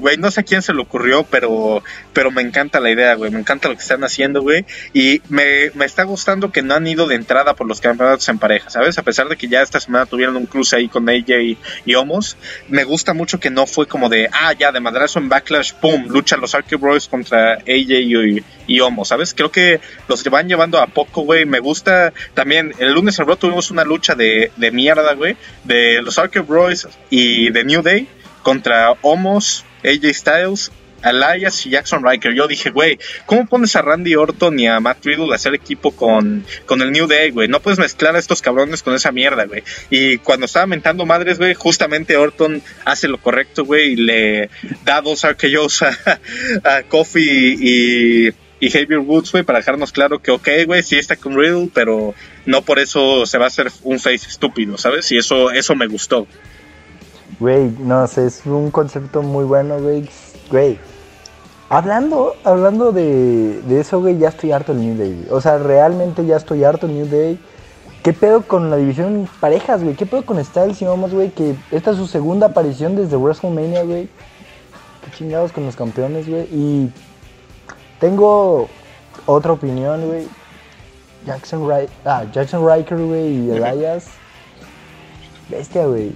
güey, 0.00 0.16
no 0.16 0.30
sé 0.30 0.40
a 0.40 0.42
quién 0.42 0.62
se 0.62 0.72
le 0.72 0.80
ocurrió, 0.80 1.24
pero, 1.24 1.82
pero 2.12 2.30
me 2.30 2.42
encanta 2.42 2.80
la 2.80 2.90
idea, 2.90 3.14
güey, 3.14 3.30
me 3.30 3.38
encanta 3.38 3.68
lo 3.68 3.74
que 3.74 3.82
están 3.82 4.02
haciendo, 4.02 4.42
güey, 4.42 4.64
y 4.92 5.22
me, 5.28 5.70
me 5.74 5.84
está 5.84 6.04
gustando 6.04 6.50
que 6.50 6.62
no 6.62 6.74
han 6.74 6.86
ido 6.86 7.06
de 7.06 7.14
entrada 7.14 7.54
por 7.54 7.66
los 7.66 7.80
campeonatos 7.80 8.28
en 8.28 8.38
pareja, 8.38 8.70
¿sabes? 8.70 8.98
A 8.98 9.02
pesar 9.02 9.28
de 9.28 9.36
que 9.36 9.48
ya 9.48 9.62
esta 9.62 9.80
semana 9.80 10.06
tuvieron 10.06 10.36
un 10.36 10.46
cruce 10.46 10.76
ahí 10.76 10.88
con 10.88 11.08
AJ 11.08 11.30
y, 11.42 11.58
y 11.84 11.94
Homos, 11.94 12.36
me 12.68 12.84
gusta 12.84 13.14
mucho 13.14 13.38
que 13.38 13.50
no 13.50 13.66
fue 13.66 13.86
como 13.86 14.08
de, 14.08 14.28
ah, 14.32 14.52
ya, 14.52 14.72
de 14.72 14.80
madrazo 14.80 15.18
en 15.18 15.28
Backlash, 15.28 15.74
pum, 15.74 16.06
lucha 16.08 16.36
los 16.36 16.54
Archie 16.54 16.76
Bros 16.76 17.08
contra 17.08 17.54
AJ 17.54 17.66
y, 17.66 18.44
y 18.66 18.80
Homos, 18.80 19.08
¿sabes? 19.08 19.34
Creo 19.34 19.50
que 19.50 19.80
los 20.08 20.24
van 20.30 20.48
llevando 20.48 20.78
a 20.80 20.86
poco, 20.86 21.22
güey, 21.22 21.44
me 21.44 21.58
gusta 21.58 22.12
también, 22.34 22.72
el 22.78 22.92
lunes 22.92 23.18
Raw 23.18 23.36
tuvimos 23.36 23.70
una 23.70 23.84
lucha 23.84 24.14
de, 24.14 24.52
de 24.56 24.70
mierda, 24.70 25.14
güey, 25.14 25.36
de 25.64 26.00
los 26.02 26.18
Archie 26.18 26.40
Bros 26.40 26.88
y 27.10 27.50
de 27.50 27.64
New 27.64 27.82
Day 27.82 28.08
contra 28.42 28.92
Homos, 29.02 29.64
AJ 29.84 30.14
Styles, 30.14 30.72
Elias 31.02 31.66
y 31.66 31.70
Jackson 31.70 32.04
Riker. 32.04 32.34
Yo 32.34 32.46
dije, 32.46 32.70
güey, 32.70 32.98
¿cómo 33.26 33.46
pones 33.46 33.74
a 33.76 33.82
Randy 33.82 34.14
Orton 34.14 34.58
y 34.58 34.66
a 34.66 34.80
Matt 34.80 35.04
Riddle 35.04 35.32
a 35.32 35.36
hacer 35.36 35.54
equipo 35.54 35.92
con, 35.92 36.44
con 36.66 36.82
el 36.82 36.92
New 36.92 37.06
Day, 37.06 37.30
güey? 37.30 37.48
No 37.48 37.60
puedes 37.60 37.78
mezclar 37.78 38.16
a 38.16 38.18
estos 38.18 38.42
cabrones 38.42 38.82
con 38.82 38.94
esa 38.94 39.12
mierda, 39.12 39.44
güey. 39.44 39.62
Y 39.90 40.18
cuando 40.18 40.46
estaba 40.46 40.66
mentando 40.66 41.06
madres, 41.06 41.38
güey, 41.38 41.54
justamente 41.54 42.16
Orton 42.16 42.62
hace 42.84 43.08
lo 43.08 43.18
correcto, 43.18 43.64
güey, 43.64 43.92
y 43.92 43.96
le 43.96 44.50
da 44.84 45.00
dos 45.00 45.26
RKOs 45.26 45.82
a, 45.82 45.98
a 46.64 46.82
Kofi 46.82 47.56
y, 47.58 48.28
y 48.60 48.70
Javier 48.70 49.00
Woods, 49.00 49.32
güey, 49.32 49.44
para 49.44 49.58
dejarnos 49.60 49.92
claro 49.92 50.20
que, 50.20 50.30
ok, 50.30 50.48
güey, 50.66 50.82
sí 50.82 50.96
está 50.96 51.16
con 51.16 51.36
Riddle, 51.36 51.70
pero 51.72 52.14
no 52.46 52.62
por 52.62 52.78
eso 52.78 53.26
se 53.26 53.38
va 53.38 53.44
a 53.44 53.48
hacer 53.48 53.70
un 53.82 53.98
face 53.98 54.28
estúpido, 54.28 54.76
¿sabes? 54.76 55.10
Y 55.12 55.18
eso, 55.18 55.50
eso 55.50 55.74
me 55.74 55.86
gustó. 55.86 56.26
Güey, 57.40 57.74
no 57.78 58.06
sé, 58.06 58.26
es 58.26 58.44
un 58.44 58.70
concepto 58.70 59.22
muy 59.22 59.44
bueno, 59.44 59.80
güey. 59.80 60.06
Güey, 60.50 60.78
hablando, 61.70 62.34
hablando 62.44 62.92
de, 62.92 63.62
de 63.62 63.80
eso, 63.80 64.00
güey, 64.00 64.18
ya 64.18 64.28
estoy 64.28 64.52
harto 64.52 64.74
del 64.74 64.82
New 64.82 64.98
Day. 64.98 65.26
O 65.30 65.40
sea, 65.40 65.56
realmente 65.56 66.26
ya 66.26 66.36
estoy 66.36 66.64
harto 66.64 66.86
del 66.86 66.96
New 66.96 67.06
Day. 67.06 67.40
¿Qué 68.02 68.12
pedo 68.12 68.42
con 68.42 68.70
la 68.70 68.76
división 68.76 69.28
parejas, 69.40 69.82
güey? 69.82 69.94
¿Qué 69.94 70.04
pedo 70.04 70.24
con 70.24 70.42
Styles 70.44 70.80
y 70.82 70.86
Omos, 70.86 71.12
güey? 71.12 71.30
Que 71.30 71.54
esta 71.70 71.92
es 71.92 71.96
su 71.96 72.06
segunda 72.06 72.48
aparición 72.48 72.94
desde 72.94 73.16
WrestleMania, 73.16 73.84
güey. 73.84 74.08
Qué 75.04 75.10
chingados 75.16 75.52
con 75.52 75.64
los 75.64 75.76
campeones, 75.76 76.28
güey. 76.28 76.42
Y 76.52 76.92
tengo 78.00 78.68
otra 79.24 79.52
opinión, 79.52 80.06
güey. 80.06 80.28
Jackson, 81.26 81.70
ah, 82.04 82.24
Jackson 82.32 82.66
Riker, 82.66 82.98
güey, 82.98 83.28
y 83.28 83.50
Elias. 83.56 84.08
Bestia, 85.48 85.86
güey. 85.86 86.12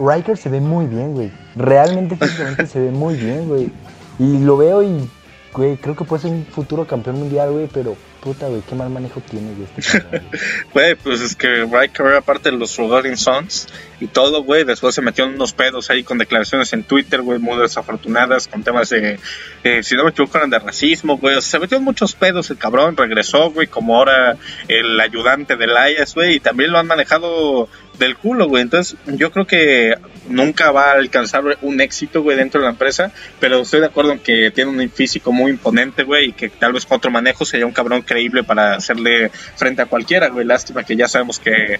Riker 0.00 0.36
se 0.36 0.48
ve 0.48 0.60
muy 0.60 0.86
bien, 0.86 1.14
güey. 1.14 1.30
Realmente 1.54 2.16
físicamente 2.16 2.66
se 2.66 2.80
ve 2.80 2.90
muy 2.90 3.14
bien, 3.14 3.48
güey. 3.48 3.70
Y 4.18 4.38
lo 4.38 4.56
veo 4.56 4.82
y, 4.82 5.08
güey, 5.52 5.76
creo 5.76 5.94
que 5.94 6.04
puede 6.04 6.22
ser 6.22 6.32
un 6.32 6.46
futuro 6.46 6.86
campeón 6.86 7.18
mundial, 7.18 7.52
güey, 7.52 7.68
pero 7.72 7.96
puta, 8.20 8.48
güey, 8.48 8.60
qué 8.62 8.74
mal 8.74 8.90
manejo 8.90 9.20
tiene, 9.20 9.54
güey, 9.54 9.66
este 9.76 10.02
Güey, 10.72 10.94
pues 10.94 11.20
es 11.20 11.34
que 11.34 11.64
Riker 11.64 12.06
era 12.06 12.20
parte 12.20 12.50
de 12.50 12.56
los 12.56 12.74
Forgotten 12.76 13.16
Sons 13.16 13.66
y 13.98 14.06
todo, 14.06 14.42
güey. 14.42 14.64
Después 14.64 14.94
se 14.94 15.02
metió 15.02 15.24
en 15.24 15.34
unos 15.34 15.52
pedos 15.52 15.90
ahí 15.90 16.02
con 16.02 16.18
declaraciones 16.18 16.72
en 16.72 16.84
Twitter, 16.84 17.22
güey, 17.22 17.38
muy 17.38 17.58
desafortunadas, 17.58 18.46
con 18.48 18.62
temas 18.62 18.90
de, 18.90 19.18
eh, 19.64 19.82
si 19.82 19.96
no 19.96 20.04
me 20.04 20.10
equivoco, 20.10 20.36
eran 20.38 20.50
de 20.50 20.58
racismo, 20.58 21.18
güey. 21.18 21.40
Se 21.40 21.58
metió 21.58 21.78
en 21.78 21.84
muchos 21.84 22.14
pedos 22.14 22.50
el 22.50 22.58
cabrón, 22.58 22.96
regresó, 22.96 23.50
güey, 23.50 23.66
como 23.66 23.96
ahora 23.96 24.36
el 24.68 24.98
ayudante 25.00 25.56
de 25.56 25.64
Elias, 25.64 26.14
güey, 26.14 26.36
y 26.36 26.40
también 26.40 26.72
lo 26.72 26.78
han 26.78 26.86
manejado 26.86 27.68
del 28.00 28.16
culo, 28.16 28.48
güey. 28.48 28.62
Entonces, 28.62 28.98
yo 29.06 29.30
creo 29.30 29.46
que 29.46 29.94
nunca 30.28 30.72
va 30.72 30.90
a 30.90 30.94
alcanzar 30.94 31.44
un 31.62 31.80
éxito, 31.80 32.22
güey, 32.22 32.36
dentro 32.36 32.60
de 32.60 32.64
la 32.64 32.72
empresa, 32.72 33.12
pero 33.38 33.60
estoy 33.60 33.80
de 33.80 33.86
acuerdo 33.86 34.12
en 34.12 34.18
que 34.18 34.50
tiene 34.50 34.70
un 34.70 34.90
físico 34.90 35.30
muy 35.30 35.52
imponente, 35.52 36.02
güey, 36.02 36.30
y 36.30 36.32
que 36.32 36.48
tal 36.48 36.72
vez 36.72 36.84
con 36.84 36.96
otro 36.96 37.12
manejo 37.12 37.44
sería 37.44 37.66
un 37.66 37.72
cabrón 37.72 38.02
creíble 38.02 38.42
para 38.42 38.74
hacerle 38.74 39.30
frente 39.54 39.82
a 39.82 39.86
cualquiera, 39.86 40.28
güey. 40.30 40.44
Lástima 40.44 40.82
que 40.82 40.96
ya 40.96 41.06
sabemos 41.06 41.38
que, 41.38 41.78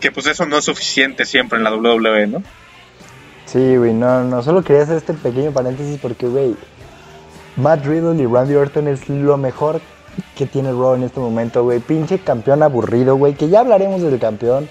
que 0.00 0.10
pues 0.10 0.26
eso 0.26 0.46
no 0.46 0.58
es 0.58 0.64
suficiente 0.64 1.26
siempre 1.26 1.58
en 1.58 1.64
la 1.64 1.74
WWE, 1.74 2.26
¿no? 2.28 2.42
Sí, 3.44 3.76
güey, 3.76 3.92
no, 3.92 4.22
no, 4.24 4.42
solo 4.42 4.62
quería 4.62 4.84
hacer 4.84 4.96
este 4.96 5.12
pequeño 5.12 5.50
paréntesis 5.50 5.98
porque, 6.00 6.26
güey, 6.26 6.54
Matt 7.56 7.84
Riddle 7.84 8.22
y 8.22 8.26
Randy 8.26 8.54
Orton 8.54 8.88
es 8.88 9.08
lo 9.08 9.36
mejor 9.36 9.80
que 10.36 10.46
tiene 10.46 10.70
Raw 10.70 10.94
en 10.94 11.02
este 11.02 11.20
momento, 11.20 11.64
güey. 11.64 11.80
Pinche 11.80 12.18
campeón 12.20 12.62
aburrido, 12.62 13.16
güey. 13.16 13.34
Que 13.34 13.48
ya 13.48 13.60
hablaremos 13.60 14.02
del 14.02 14.18
campeón. 14.18 14.68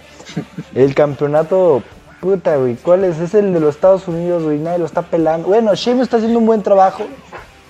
El 0.75 0.95
campeonato, 0.95 1.83
puta, 2.21 2.57
güey. 2.57 2.75
¿Cuál 2.75 3.03
es? 3.03 3.19
Es 3.19 3.33
el 3.33 3.53
de 3.53 3.59
los 3.59 3.75
Estados 3.75 4.07
Unidos, 4.07 4.43
güey. 4.43 4.57
Nadie 4.59 4.79
lo 4.79 4.85
está 4.85 5.01
pelando. 5.01 5.47
Bueno, 5.47 5.73
Sheamus 5.75 6.03
está 6.03 6.17
haciendo 6.17 6.39
un 6.39 6.45
buen 6.45 6.63
trabajo. 6.63 7.05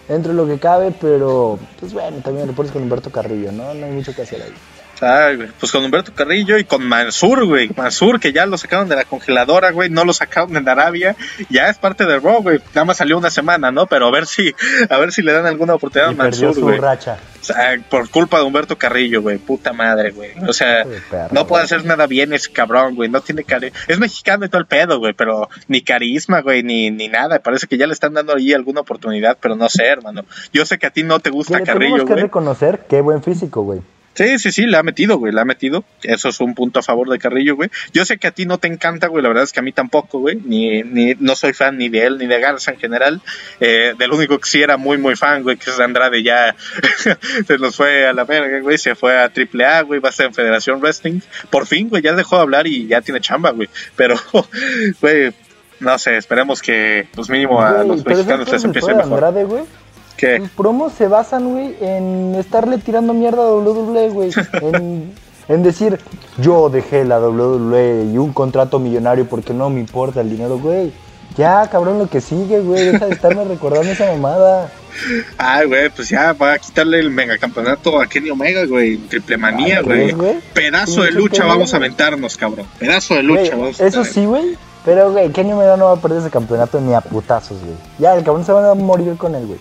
Dentro 0.07 0.31
de 0.31 0.37
lo 0.37 0.47
que 0.47 0.57
cabe, 0.57 0.91
pero 0.99 1.59
pues 1.79 1.93
bueno, 1.93 2.17
también 2.23 2.47
lo 2.47 2.53
pones 2.53 2.71
con 2.71 2.81
Humberto 2.81 3.11
Carrillo, 3.11 3.51
¿no? 3.51 3.75
No 3.75 3.85
hay 3.85 3.91
mucho 3.91 4.13
que 4.15 4.23
hacer 4.23 4.41
ahí. 4.41 4.53
Ah, 5.01 5.31
pues 5.59 5.71
con 5.71 5.83
Humberto 5.83 6.13
Carrillo 6.13 6.57
y 6.57 6.65
con 6.65 6.85
Mansur, 6.85 7.45
güey. 7.45 7.69
Mansur, 7.75 8.19
que 8.19 8.33
ya 8.33 8.45
lo 8.45 8.57
sacaron 8.57 8.89
de 8.89 8.95
la 8.95 9.05
congeladora, 9.05 9.71
güey. 9.71 9.89
No 9.89 10.03
lo 10.03 10.13
sacaron 10.13 10.55
en 10.57 10.67
Arabia. 10.67 11.15
Ya 11.49 11.69
es 11.69 11.77
parte 11.77 12.05
de 12.05 12.19
Raw, 12.19 12.41
güey. 12.41 12.59
Nada 12.73 12.85
más 12.85 12.97
salió 12.97 13.17
una 13.17 13.29
semana, 13.29 13.71
¿no? 13.71 13.87
Pero 13.87 14.07
a 14.07 14.11
ver 14.11 14.25
si, 14.25 14.53
a 14.89 14.97
ver 14.97 15.11
si 15.11 15.21
le 15.21 15.31
dan 15.31 15.45
alguna 15.45 15.75
oportunidad 15.75 16.11
a 16.11 16.13
Mansur, 16.13 16.59
güey. 16.59 16.79
O 16.79 17.43
sea, 17.43 17.79
por 17.89 18.09
culpa 18.09 18.37
de 18.37 18.43
Humberto 18.43 18.77
Carrillo, 18.77 19.21
güey. 19.21 19.37
Puta 19.37 19.71
madre, 19.73 20.11
güey. 20.11 20.31
O 20.47 20.53
sea, 20.53 20.85
no 21.31 21.47
puede 21.47 21.63
hacer 21.63 21.85
nada 21.85 22.05
bien 22.05 22.33
ese 22.33 22.51
cabrón, 22.51 22.95
güey. 22.95 23.09
No 23.09 23.21
tiene 23.21 23.43
carisma. 23.43 23.79
Es 23.87 23.99
mexicano 23.99 24.45
y 24.45 24.49
todo 24.49 24.59
el 24.59 24.67
pedo, 24.67 24.99
güey. 24.99 25.13
Pero 25.13 25.49
ni 25.67 25.81
carisma, 25.81 26.41
güey, 26.41 26.63
ni, 26.63 26.91
ni 26.91 27.07
nada. 27.07 27.39
Parece 27.39 27.67
que 27.67 27.77
ya 27.77 27.87
le 27.87 27.93
están 27.93 28.13
dando 28.13 28.35
ahí 28.35 28.53
alguna 28.53 28.81
oportunidad, 28.81 29.37
pero 29.39 29.55
no 29.55 29.69
sé, 29.69 29.85
hermano. 29.85 30.25
Yo 30.51 30.65
sé 30.65 30.77
que 30.77 30.87
a 30.87 30.91
ti 30.91 31.03
no 31.03 31.19
te 31.19 31.29
gusta 31.29 31.61
Carrillo, 31.61 31.91
güey. 31.91 32.01
Tenemos 32.01 32.15
que 32.15 32.21
reconocer 32.21 32.85
qué 32.89 33.01
buen 33.01 33.23
físico, 33.23 33.61
güey. 33.61 33.81
Sí, 34.19 34.37
sí, 34.37 34.51
sí, 34.51 34.65
le 34.65 34.75
ha 34.75 34.83
metido, 34.83 35.17
güey, 35.17 35.31
le 35.31 35.39
ha 35.39 35.45
metido. 35.45 35.85
Eso 36.03 36.27
es 36.27 36.41
un 36.41 36.53
punto 36.53 36.81
a 36.81 36.83
favor 36.83 37.07
de 37.07 37.19
Carrillo, 37.19 37.55
güey. 37.55 37.69
Yo 37.93 38.03
sé 38.03 38.17
que 38.17 38.27
a 38.27 38.31
ti 38.31 38.45
no 38.45 38.57
te 38.57 38.67
encanta, 38.67 39.07
güey, 39.07 39.23
la 39.23 39.29
verdad 39.29 39.45
es 39.45 39.53
que 39.53 39.61
a 39.61 39.63
mí 39.63 39.71
tampoco, 39.71 40.19
güey. 40.19 40.35
Ni, 40.43 40.83
ni, 40.83 41.15
no 41.21 41.37
soy 41.37 41.53
fan 41.53 41.77
ni 41.77 41.87
de 41.87 42.05
él 42.05 42.17
ni 42.17 42.27
de 42.27 42.37
Garza 42.37 42.71
en 42.71 42.79
general. 42.79 43.21
Eh, 43.61 43.93
del 43.97 44.11
único 44.11 44.37
que 44.37 44.49
sí 44.49 44.61
era 44.61 44.75
muy, 44.75 44.97
muy 44.97 45.15
fan, 45.15 45.43
güey, 45.43 45.55
que 45.55 45.69
es 45.69 45.79
Andrade, 45.79 46.21
ya 46.21 46.53
se 47.47 47.57
nos 47.59 47.77
fue 47.77 48.07
a 48.07 48.11
la 48.11 48.25
verga, 48.25 48.59
güey. 48.59 48.77
Se 48.77 48.93
fue 48.93 49.17
a 49.17 49.31
AAA, 49.33 49.83
güey, 49.83 50.01
va 50.01 50.09
a 50.09 50.11
estar 50.11 50.25
en 50.25 50.33
Federación 50.33 50.81
Wrestling. 50.81 51.21
Por 51.49 51.65
fin, 51.65 51.87
güey, 51.87 52.03
ya 52.03 52.13
dejó 52.13 52.35
de 52.35 52.41
hablar 52.41 52.67
y 52.67 52.87
ya 52.87 52.99
tiene 52.99 53.21
chamba, 53.21 53.51
güey. 53.51 53.69
Pero, 53.95 54.15
güey, 54.99 55.31
no 55.79 55.97
sé, 55.97 56.17
esperemos 56.17 56.61
que, 56.61 57.07
pues 57.15 57.29
mínimo, 57.29 57.61
a 57.61 57.85
los 57.85 58.05
mexicanos 58.05 58.51
les 58.51 58.65
empiece 58.65 58.93
mejor. 58.93 59.23
Andrade, 59.23 59.45
güey? 59.45 59.63
Los 60.21 60.49
promos 60.49 60.93
se 60.93 61.07
basan, 61.07 61.51
güey, 61.51 61.75
en 61.81 62.35
estarle 62.35 62.77
tirando 62.77 63.13
mierda 63.13 63.43
a 63.43 63.53
WWE, 63.53 64.09
güey. 64.09 64.31
en, 65.47 65.63
decir, 65.63 65.99
yo 66.37 66.69
dejé 66.69 67.05
la 67.05 67.19
WWE 67.19 68.11
y 68.11 68.17
un 68.17 68.33
contrato 68.33 68.79
millonario 68.79 69.25
porque 69.25 69.53
no 69.53 69.69
me 69.69 69.79
importa 69.79 70.21
el 70.21 70.29
dinero, 70.29 70.59
güey. 70.59 70.91
Ya, 71.37 71.67
cabrón, 71.69 71.99
lo 71.99 72.09
que 72.09 72.21
sigue, 72.21 72.59
güey. 72.59 72.91
Deja 72.91 73.05
de 73.05 73.13
estarme 73.13 73.45
recordando 73.45 73.91
esa 73.91 74.11
mamada. 74.11 74.71
Ay, 75.37 75.67
güey, 75.67 75.89
pues 75.89 76.09
ya 76.09 76.33
va 76.33 76.53
a 76.53 76.59
quitarle 76.59 76.99
el 76.99 77.11
megacampeonato 77.11 78.01
a 78.01 78.07
Kenny 78.07 78.29
Omega, 78.31 78.65
güey. 78.65 78.97
Triple 78.97 79.37
manía, 79.37 79.81
güey. 79.81 80.13
Pedazo 80.53 81.03
de 81.03 81.11
lucha 81.11 81.45
vamos 81.45 81.73
a 81.73 81.77
aventarnos, 81.77 82.35
cabrón. 82.35 82.65
Pedazo 82.77 83.15
de 83.15 83.23
lucha 83.23 83.55
vamos 83.55 83.79
a 83.79 83.85
Eso 83.85 84.03
sí, 84.03 84.25
güey. 84.25 84.57
Pero, 84.85 85.11
güey, 85.11 85.29
Kenny 85.31 85.53
Omega 85.53 85.77
no 85.77 85.85
va 85.85 85.93
a 85.93 85.95
perder 85.97 86.19
ese 86.19 86.29
campeonato 86.29 86.79
ni 86.81 86.93
a 86.93 87.01
putazos, 87.01 87.59
güey. 87.59 87.75
Ya, 87.99 88.15
el 88.15 88.23
cabrón 88.23 88.45
se 88.45 88.51
va 88.51 88.71
a 88.71 88.75
morir 88.75 89.15
con 89.17 89.35
él, 89.35 89.45
güey. 89.45 89.59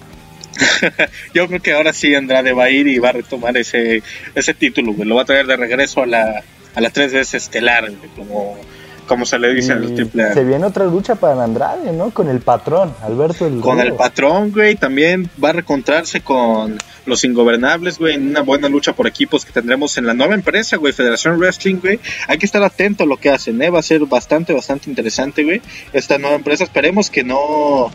Yo 1.34 1.46
creo 1.48 1.60
que 1.60 1.72
ahora 1.72 1.92
sí 1.92 2.14
Andrade 2.14 2.52
va 2.52 2.64
a 2.64 2.70
ir 2.70 2.86
y 2.86 2.98
va 2.98 3.10
a 3.10 3.12
retomar 3.12 3.56
ese, 3.56 4.02
ese 4.34 4.54
título, 4.54 4.92
Lo 5.04 5.14
va 5.14 5.22
a 5.22 5.26
traer 5.26 5.46
de 5.46 5.56
regreso 5.56 6.02
a 6.02 6.06
la, 6.06 6.42
a 6.74 6.80
las 6.80 6.92
tres 6.92 7.12
veces 7.12 7.42
estelar, 7.44 7.90
como, 8.16 8.58
como 9.06 9.26
se 9.26 9.38
le 9.38 9.54
dice 9.54 9.72
al 9.72 9.94
triple 9.94 10.24
A. 10.24 10.34
Se 10.34 10.44
viene 10.44 10.64
otra 10.64 10.84
lucha 10.84 11.14
para 11.14 11.42
Andrade, 11.42 11.92
¿no? 11.92 12.10
Con 12.10 12.28
el 12.28 12.40
patrón, 12.40 12.94
Alberto 13.02 13.46
el 13.46 13.60
Con 13.60 13.80
el 13.80 13.94
patrón, 13.94 14.52
güey. 14.52 14.76
También 14.76 15.28
va 15.42 15.50
a 15.50 15.52
recontrarse 15.52 16.20
con 16.20 16.78
los 17.06 17.24
ingobernables, 17.24 17.98
güey, 17.98 18.14
en 18.14 18.28
una 18.28 18.42
buena 18.42 18.68
lucha 18.68 18.92
por 18.92 19.06
equipos 19.06 19.44
que 19.44 19.52
tendremos 19.52 19.96
en 19.96 20.06
la 20.06 20.14
nueva 20.14 20.34
empresa, 20.34 20.76
güey, 20.76 20.92
Federación 20.92 21.38
Wrestling, 21.38 21.76
güey. 21.76 21.98
Hay 22.28 22.38
que 22.38 22.46
estar 22.46 22.62
atento 22.62 23.04
a 23.04 23.06
lo 23.06 23.16
que 23.16 23.30
hacen, 23.30 23.60
¿eh? 23.62 23.70
Va 23.70 23.78
a 23.78 23.82
ser 23.82 24.04
bastante, 24.04 24.52
bastante 24.52 24.90
interesante, 24.90 25.42
güey. 25.42 25.62
Esta 25.92 26.18
nueva 26.18 26.36
empresa, 26.36 26.64
esperemos 26.64 27.08
que 27.10 27.24
no 27.24 27.90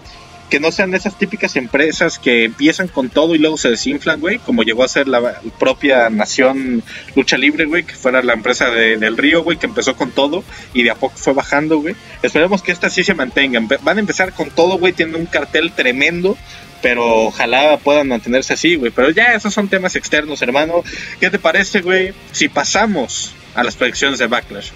que 0.54 0.60
no 0.60 0.72
sean 0.72 0.94
esas 0.94 1.18
típicas 1.18 1.56
empresas 1.56 2.20
que 2.20 2.44
empiezan 2.44 2.88
con 2.88 3.10
todo 3.10 3.34
y 3.34 3.40
luego 3.40 3.58
se 3.58 3.72
desinflan, 3.72 4.20
güey, 4.20 4.38
como 4.38 4.62
llegó 4.62 4.84
a 4.84 4.88
ser 4.88 5.08
la 5.08 5.42
propia 5.58 6.12
Nación 6.12 6.84
Lucha 7.16 7.40
Libre, 7.40 7.66
güey, 7.66 7.82
que 7.82 7.96
fuera 7.96 8.22
la 8.22 8.34
empresa 8.34 8.70
de, 8.70 8.98
del 8.98 9.18
Río, 9.18 9.42
güey, 9.42 9.58
que 9.58 9.66
empezó 9.66 9.96
con 9.96 10.12
todo 10.12 10.44
y 10.72 10.84
de 10.84 10.92
a 10.92 10.96
poco 10.96 11.18
fue 11.18 11.34
bajando, 11.34 11.80
güey. 11.80 11.96
Esperemos 12.22 12.62
que 12.62 12.72
esta 12.72 12.92
sí 12.92 13.04
se 13.04 13.16
mantengan. 13.16 13.68
Van 13.82 13.98
a 13.98 14.00
empezar 14.00 14.32
con 14.34 14.52
todo, 14.52 14.78
güey, 14.78 14.94
tienen 14.94 15.16
un 15.16 15.26
cartel 15.26 15.72
tremendo, 15.72 16.38
pero 16.84 17.24
ojalá 17.24 17.78
puedan 17.78 18.10
mantenerse 18.10 18.54
así, 18.54 18.76
güey. 18.76 18.92
Pero 18.92 19.10
ya 19.10 19.34
esos 19.34 19.56
son 19.56 19.70
temas 19.70 19.96
externos, 19.96 20.40
hermano. 20.44 20.84
¿Qué 21.20 21.32
te 21.32 21.40
parece, 21.40 21.82
güey, 21.82 22.14
si 22.32 22.48
pasamos 22.48 23.34
a 23.56 23.64
las 23.64 23.76
predicciones 23.76 24.20
de 24.20 24.28
Backlash? 24.28 24.70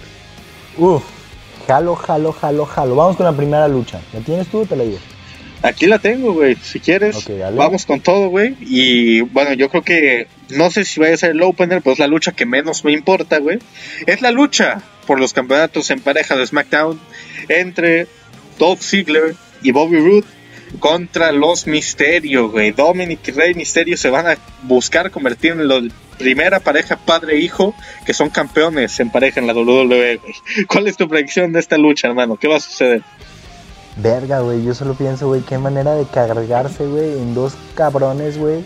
Uf, 0.76 1.04
jalo, 1.68 1.94
jalo, 1.94 2.32
jalo, 2.32 2.66
jalo. 2.66 2.96
Vamos 2.96 3.16
con 3.16 3.26
la 3.26 3.32
primera 3.32 3.68
lucha. 3.68 4.00
¿La 4.12 4.18
tienes 4.18 4.48
tú 4.48 4.62
o 4.62 4.66
te 4.66 4.74
la 4.74 4.82
digo? 4.82 4.98
Aquí 5.62 5.86
la 5.86 5.98
tengo, 5.98 6.32
güey. 6.34 6.56
Si 6.62 6.78
quieres, 6.78 7.26
vamos 7.54 7.84
con 7.84 8.00
todo, 8.00 8.28
güey. 8.28 8.56
Y 8.60 9.20
bueno, 9.22 9.54
yo 9.54 9.68
creo 9.68 9.82
que 9.82 10.28
no 10.50 10.70
sé 10.70 10.84
si 10.84 11.00
vaya 11.00 11.14
a 11.14 11.18
ser 11.18 11.30
el 11.30 11.42
opener, 11.42 11.82
pero 11.82 11.94
es 11.94 11.98
la 11.98 12.06
lucha 12.06 12.32
que 12.32 12.46
menos 12.46 12.84
me 12.84 12.92
importa, 12.92 13.38
güey. 13.38 13.58
Es 14.06 14.22
la 14.22 14.30
lucha 14.30 14.82
por 15.06 15.18
los 15.18 15.32
campeonatos 15.32 15.90
en 15.90 16.00
pareja 16.00 16.36
de 16.36 16.46
SmackDown 16.46 17.00
entre 17.48 18.06
Dolph 18.58 18.80
Ziggler 18.80 19.34
y 19.62 19.72
Bobby 19.72 19.98
Roode 19.98 20.26
contra 20.78 21.32
los 21.32 21.66
Misterios, 21.66 22.52
güey. 22.52 22.70
Dominic 22.70 23.26
y 23.26 23.30
Rey 23.32 23.54
Misterio 23.54 23.96
se 23.96 24.10
van 24.10 24.26
a 24.26 24.38
buscar 24.62 25.10
convertir 25.10 25.52
en 25.52 25.66
la 25.66 25.82
primera 26.18 26.60
pareja 26.60 26.96
padre-hijo 26.96 27.74
que 28.04 28.12
son 28.12 28.30
campeones 28.30 29.00
en 29.00 29.10
pareja 29.10 29.40
en 29.40 29.46
la 29.46 29.54
WWE, 29.54 30.16
güey. 30.16 30.34
¿Cuál 30.68 30.88
es 30.88 30.96
tu 30.96 31.08
predicción 31.08 31.52
de 31.52 31.60
esta 31.60 31.78
lucha, 31.78 32.08
hermano? 32.08 32.36
¿Qué 32.36 32.48
va 32.48 32.56
a 32.56 32.60
suceder? 32.60 33.02
Verga, 34.00 34.40
güey, 34.40 34.62
yo 34.62 34.74
solo 34.74 34.94
pienso, 34.94 35.26
güey, 35.26 35.40
qué 35.40 35.58
manera 35.58 35.94
de 35.94 36.04
cargarse, 36.04 36.86
güey, 36.86 37.18
en 37.18 37.34
dos 37.34 37.54
cabrones, 37.74 38.38
güey, 38.38 38.64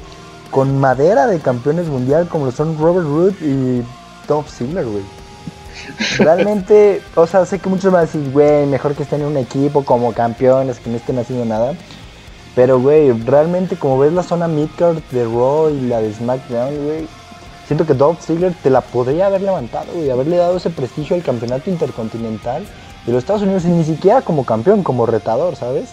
con 0.50 0.78
madera 0.78 1.26
de 1.26 1.40
campeones 1.40 1.86
mundial 1.86 2.28
como 2.28 2.46
lo 2.46 2.52
son 2.52 2.78
Robert 2.78 3.06
Root 3.06 3.40
y 3.40 3.82
Top 4.26 4.46
Ziggler, 4.46 4.84
güey. 4.84 5.02
Realmente, 6.18 7.00
o 7.14 7.26
sea, 7.26 7.46
sé 7.46 7.58
que 7.58 7.70
muchos 7.70 7.90
van 7.90 8.02
a 8.02 8.06
decir, 8.06 8.30
güey, 8.30 8.66
mejor 8.66 8.94
que 8.94 9.04
estén 9.04 9.22
en 9.22 9.28
un 9.28 9.36
equipo 9.38 9.84
como 9.84 10.12
campeones, 10.12 10.78
que 10.78 10.90
no 10.90 10.96
estén 10.96 11.18
haciendo 11.18 11.46
nada. 11.46 11.74
Pero, 12.54 12.78
güey, 12.78 13.12
realmente 13.12 13.76
como 13.76 13.98
ves 13.98 14.12
la 14.12 14.22
zona 14.22 14.48
midcard 14.48 14.98
de 15.10 15.24
Raw 15.24 15.70
y 15.70 15.80
la 15.88 16.02
de 16.02 16.12
SmackDown, 16.12 16.84
güey, 16.84 17.08
siento 17.66 17.86
que 17.86 17.94
Dolph 17.94 18.20
Ziggler 18.20 18.52
te 18.62 18.68
la 18.68 18.82
podría 18.82 19.26
haber 19.26 19.40
levantado, 19.40 19.94
güey, 19.94 20.10
haberle 20.10 20.36
dado 20.36 20.58
ese 20.58 20.68
prestigio 20.68 21.16
al 21.16 21.22
campeonato 21.22 21.70
intercontinental 21.70 22.66
de 23.06 23.12
los 23.12 23.22
Estados 23.22 23.42
Unidos, 23.42 23.64
ni 23.64 23.84
siquiera 23.84 24.22
como 24.22 24.44
campeón, 24.44 24.82
como 24.82 25.06
retador, 25.06 25.56
¿sabes? 25.56 25.90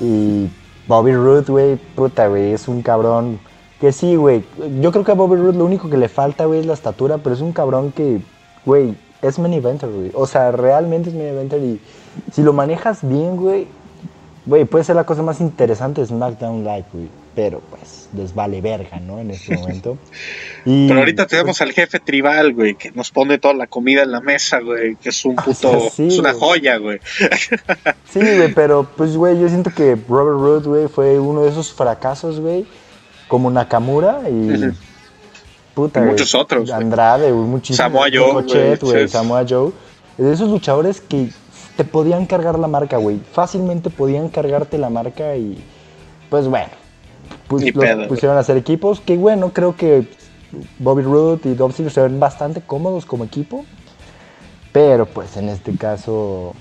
Y 0.00 0.48
Bobby 0.86 1.12
Roode, 1.12 1.50
güey, 1.50 1.76
puta, 1.76 2.28
güey, 2.28 2.52
es 2.52 2.68
un 2.68 2.82
cabrón 2.82 3.38
que 3.80 3.92
sí, 3.92 4.16
güey. 4.16 4.44
Yo 4.80 4.92
creo 4.92 5.04
que 5.04 5.12
a 5.12 5.14
Bobby 5.14 5.36
Roode 5.36 5.58
lo 5.58 5.64
único 5.64 5.88
que 5.88 5.96
le 5.96 6.08
falta, 6.08 6.44
güey, 6.46 6.60
es 6.60 6.66
la 6.66 6.74
estatura, 6.74 7.18
pero 7.18 7.34
es 7.34 7.40
un 7.40 7.52
cabrón 7.52 7.92
que, 7.92 8.20
güey, 8.64 8.96
es 9.22 9.38
main 9.38 9.54
eventer, 9.54 9.90
güey. 9.90 10.10
O 10.14 10.26
sea, 10.26 10.52
realmente 10.52 11.10
es 11.10 11.14
main 11.14 11.28
eventer 11.28 11.62
y 11.62 11.80
si 12.32 12.42
lo 12.42 12.52
manejas 12.52 13.00
bien, 13.02 13.36
güey, 13.36 13.66
güey, 14.46 14.64
puede 14.64 14.84
ser 14.84 14.96
la 14.96 15.04
cosa 15.04 15.22
más 15.22 15.40
interesante 15.40 16.00
de 16.00 16.06
SmackDown 16.06 16.64
Live, 16.64 16.86
güey 16.92 17.17
pero 17.38 17.60
pues 17.70 18.08
les 18.16 18.34
vale 18.34 18.60
verga, 18.60 18.98
¿no? 18.98 19.20
En 19.20 19.30
este 19.30 19.56
momento. 19.56 19.96
pero 20.64 20.98
ahorita 20.98 21.28
tenemos 21.28 21.60
al 21.60 21.70
jefe 21.70 22.00
tribal, 22.00 22.52
güey, 22.52 22.74
que 22.74 22.90
nos 22.90 23.12
pone 23.12 23.38
toda 23.38 23.54
la 23.54 23.68
comida 23.68 24.02
en 24.02 24.10
la 24.10 24.20
mesa, 24.20 24.58
güey, 24.58 24.96
que 24.96 25.10
es 25.10 25.24
un 25.24 25.36
puto, 25.36 25.86
es 25.98 26.18
una 26.18 26.34
joya, 26.34 26.78
güey. 26.78 26.98
sí, 28.10 28.18
güey, 28.18 28.52
pero 28.52 28.90
pues, 28.96 29.16
güey, 29.16 29.38
yo 29.38 29.48
siento 29.48 29.70
que 29.70 29.96
Robert 30.08 30.36
Roode, 30.36 30.68
güey, 30.68 30.88
fue 30.88 31.20
uno 31.20 31.42
de 31.42 31.50
esos 31.50 31.72
fracasos, 31.72 32.40
güey, 32.40 32.66
como 33.28 33.52
Nakamura 33.52 34.22
y... 34.28 34.72
Puta, 35.74 36.00
muchos 36.00 36.34
otros. 36.34 36.72
Andrade, 36.72 37.30
güey, 37.30 37.46
muchísimos. 37.46 37.76
Samoa 37.76 38.08
Joe, 38.12 38.76
güey, 38.80 39.08
Samoa 39.08 39.46
Joe. 39.48 39.70
De 40.16 40.32
esos 40.32 40.50
luchadores 40.50 41.00
que 41.00 41.28
te 41.76 41.84
podían 41.84 42.26
cargar 42.26 42.58
la 42.58 42.66
marca, 42.66 42.96
güey. 42.96 43.20
Fácilmente 43.30 43.90
podían 43.90 44.28
cargarte 44.28 44.76
la 44.76 44.90
marca 44.90 45.36
y... 45.36 45.56
Pues 46.28 46.46
bueno, 46.46 46.68
pues, 47.48 47.72
pusieron 48.08 48.36
a 48.36 48.40
hacer 48.40 48.56
equipos. 48.56 49.00
Que 49.00 49.16
bueno, 49.16 49.52
creo 49.52 49.76
que 49.76 50.06
Bobby 50.78 51.02
Roode 51.02 51.50
y 51.50 51.54
Dolph 51.54 51.76
se 51.76 52.00
ven 52.00 52.20
bastante 52.20 52.60
cómodos 52.60 53.06
como 53.06 53.24
equipo. 53.24 53.64
Pero 54.72 55.06
pues 55.06 55.36
en 55.36 55.48
este 55.48 55.76
caso, 55.76 56.54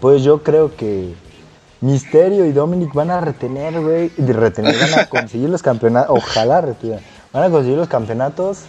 pues 0.00 0.22
yo 0.22 0.42
creo 0.42 0.74
que 0.76 1.14
Misterio 1.80 2.44
y 2.44 2.52
Dominic 2.52 2.92
van 2.92 3.10
a 3.10 3.20
retener, 3.20 3.80
güey. 3.80 4.08
Retener, 4.18 4.76
van 4.78 5.00
a 5.00 5.06
conseguir 5.08 5.48
los 5.48 5.62
campeonatos. 5.62 6.18
Ojalá 6.18 6.60
retiren. 6.60 7.00
Van 7.32 7.44
a 7.44 7.50
conseguir 7.50 7.78
los 7.78 7.88
campeonatos. 7.88 8.64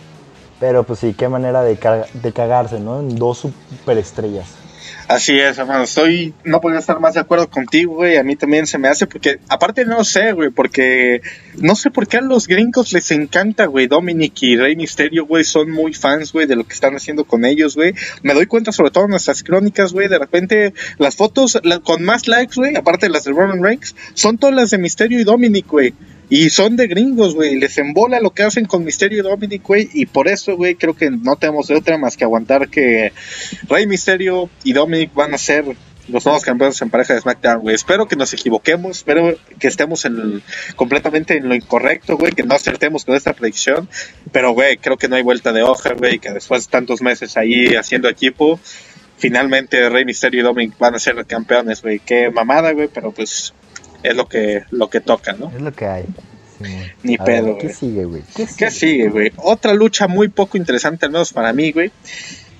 Pero 0.59 0.83
pues 0.83 0.99
sí, 0.99 1.15
qué 1.15 1.27
manera 1.27 1.63
de, 1.63 1.77
de 2.13 2.33
cagarse, 2.33 2.79
¿no? 2.79 2.99
En 2.99 3.15
dos 3.15 3.39
superestrellas. 3.39 4.60
Así 5.11 5.37
es, 5.37 5.57
hermano. 5.57 5.83
Estoy, 5.83 6.33
no 6.45 6.61
podría 6.61 6.79
estar 6.79 7.01
más 7.01 7.15
de 7.15 7.19
acuerdo 7.19 7.49
contigo, 7.49 7.95
güey. 7.95 8.15
A 8.15 8.23
mí 8.23 8.37
también 8.37 8.65
se 8.65 8.77
me 8.77 8.87
hace, 8.87 9.07
porque, 9.07 9.39
aparte 9.49 9.83
no 9.83 10.05
sé, 10.05 10.31
güey, 10.31 10.51
porque 10.51 11.21
no 11.57 11.75
sé 11.75 11.91
por 11.91 12.07
qué 12.07 12.17
a 12.17 12.21
los 12.21 12.47
gringos 12.47 12.93
les 12.93 13.11
encanta, 13.11 13.65
güey. 13.65 13.87
Dominic 13.87 14.41
y 14.41 14.55
Rey 14.55 14.77
Misterio, 14.77 15.25
güey, 15.25 15.43
son 15.43 15.69
muy 15.69 15.93
fans, 15.93 16.31
güey, 16.31 16.47
de 16.47 16.55
lo 16.55 16.63
que 16.63 16.73
están 16.73 16.95
haciendo 16.95 17.25
con 17.25 17.43
ellos, 17.43 17.75
güey. 17.75 17.93
Me 18.23 18.33
doy 18.33 18.45
cuenta, 18.45 18.71
sobre 18.71 18.91
todo 18.91 19.03
en 19.03 19.09
nuestras 19.09 19.43
crónicas, 19.43 19.91
güey, 19.91 20.07
de 20.07 20.17
repente 20.17 20.73
las 20.97 21.17
fotos 21.17 21.59
con 21.83 22.03
más 22.03 22.29
likes, 22.29 22.55
güey, 22.55 22.77
aparte 22.77 23.07
de 23.07 23.11
las 23.11 23.25
de 23.25 23.33
Roman 23.33 23.61
Reigns, 23.61 23.93
son 24.13 24.37
todas 24.37 24.55
las 24.55 24.69
de 24.69 24.77
Misterio 24.77 25.19
y 25.19 25.25
Dominic, 25.25 25.67
güey. 25.67 25.93
Y 26.33 26.49
son 26.49 26.77
de 26.77 26.87
gringos, 26.87 27.35
güey. 27.35 27.59
Les 27.59 27.77
embola 27.77 28.21
lo 28.21 28.29
que 28.29 28.43
hacen 28.43 28.63
con 28.63 28.85
Misterio 28.85 29.19
y 29.19 29.21
Dominic, 29.21 29.67
güey. 29.67 29.89
Y 29.93 30.05
por 30.05 30.29
eso, 30.29 30.55
güey, 30.55 30.75
creo 30.75 30.95
que 30.95 31.11
no 31.11 31.35
tenemos 31.35 31.69
otra 31.69 31.97
más 31.97 32.15
que 32.15 32.23
aguantar 32.23 32.69
que 32.69 33.11
Rey 33.67 33.85
Misterio 33.85 34.49
y 34.63 34.71
Dominic 34.71 35.13
van 35.13 35.33
a 35.33 35.37
ser 35.37 35.65
los 36.07 36.25
nuevos 36.25 36.41
campeones 36.43 36.81
en 36.81 36.89
pareja 36.89 37.13
de 37.13 37.19
SmackDown, 37.19 37.59
güey. 37.59 37.75
Espero 37.75 38.07
que 38.07 38.15
nos 38.15 38.31
equivoquemos, 38.33 38.99
espero 38.99 39.37
que 39.59 39.67
estemos 39.67 40.05
en 40.05 40.41
completamente 40.77 41.35
en 41.35 41.49
lo 41.49 41.53
incorrecto, 41.53 42.15
güey, 42.15 42.31
que 42.31 42.43
no 42.43 42.55
acertemos 42.55 43.03
con 43.03 43.15
esta 43.15 43.33
predicción. 43.33 43.89
Pero, 44.31 44.53
güey, 44.53 44.77
creo 44.77 44.95
que 44.95 45.09
no 45.09 45.17
hay 45.17 45.23
vuelta 45.23 45.51
de 45.51 45.63
hoja, 45.63 45.95
güey, 45.95 46.19
que 46.19 46.31
después 46.31 46.65
de 46.65 46.71
tantos 46.71 47.01
meses 47.01 47.35
ahí 47.35 47.75
haciendo 47.75 48.07
equipo, 48.07 48.57
finalmente 49.17 49.89
Rey 49.89 50.05
Misterio 50.05 50.39
y 50.39 50.43
Dominic 50.43 50.77
van 50.77 50.95
a 50.95 50.99
ser 50.99 51.25
campeones, 51.25 51.81
güey. 51.81 51.99
Qué 51.99 52.29
mamada, 52.29 52.71
güey, 52.71 52.87
pero 52.87 53.11
pues 53.11 53.53
es 54.03 54.15
lo 54.15 54.27
que, 54.27 54.63
lo 54.71 54.89
que 54.89 54.99
toca, 54.99 55.33
¿no? 55.33 55.51
Es 55.55 55.61
lo 55.61 55.71
que 55.73 55.85
hay. 55.85 56.05
Ni 57.03 57.17
pedo, 57.17 57.57
¿Qué 57.57 57.69
sigue, 57.69 58.05
güey? 58.05 58.23
¿Qué 58.57 58.71
sigue, 58.71 59.09
güey? 59.09 59.31
Otra 59.37 59.73
lucha 59.73 60.07
muy 60.07 60.29
poco 60.29 60.57
interesante, 60.57 61.05
al 61.05 61.11
menos 61.11 61.33
para 61.33 61.53
mí, 61.53 61.71
güey. 61.71 61.91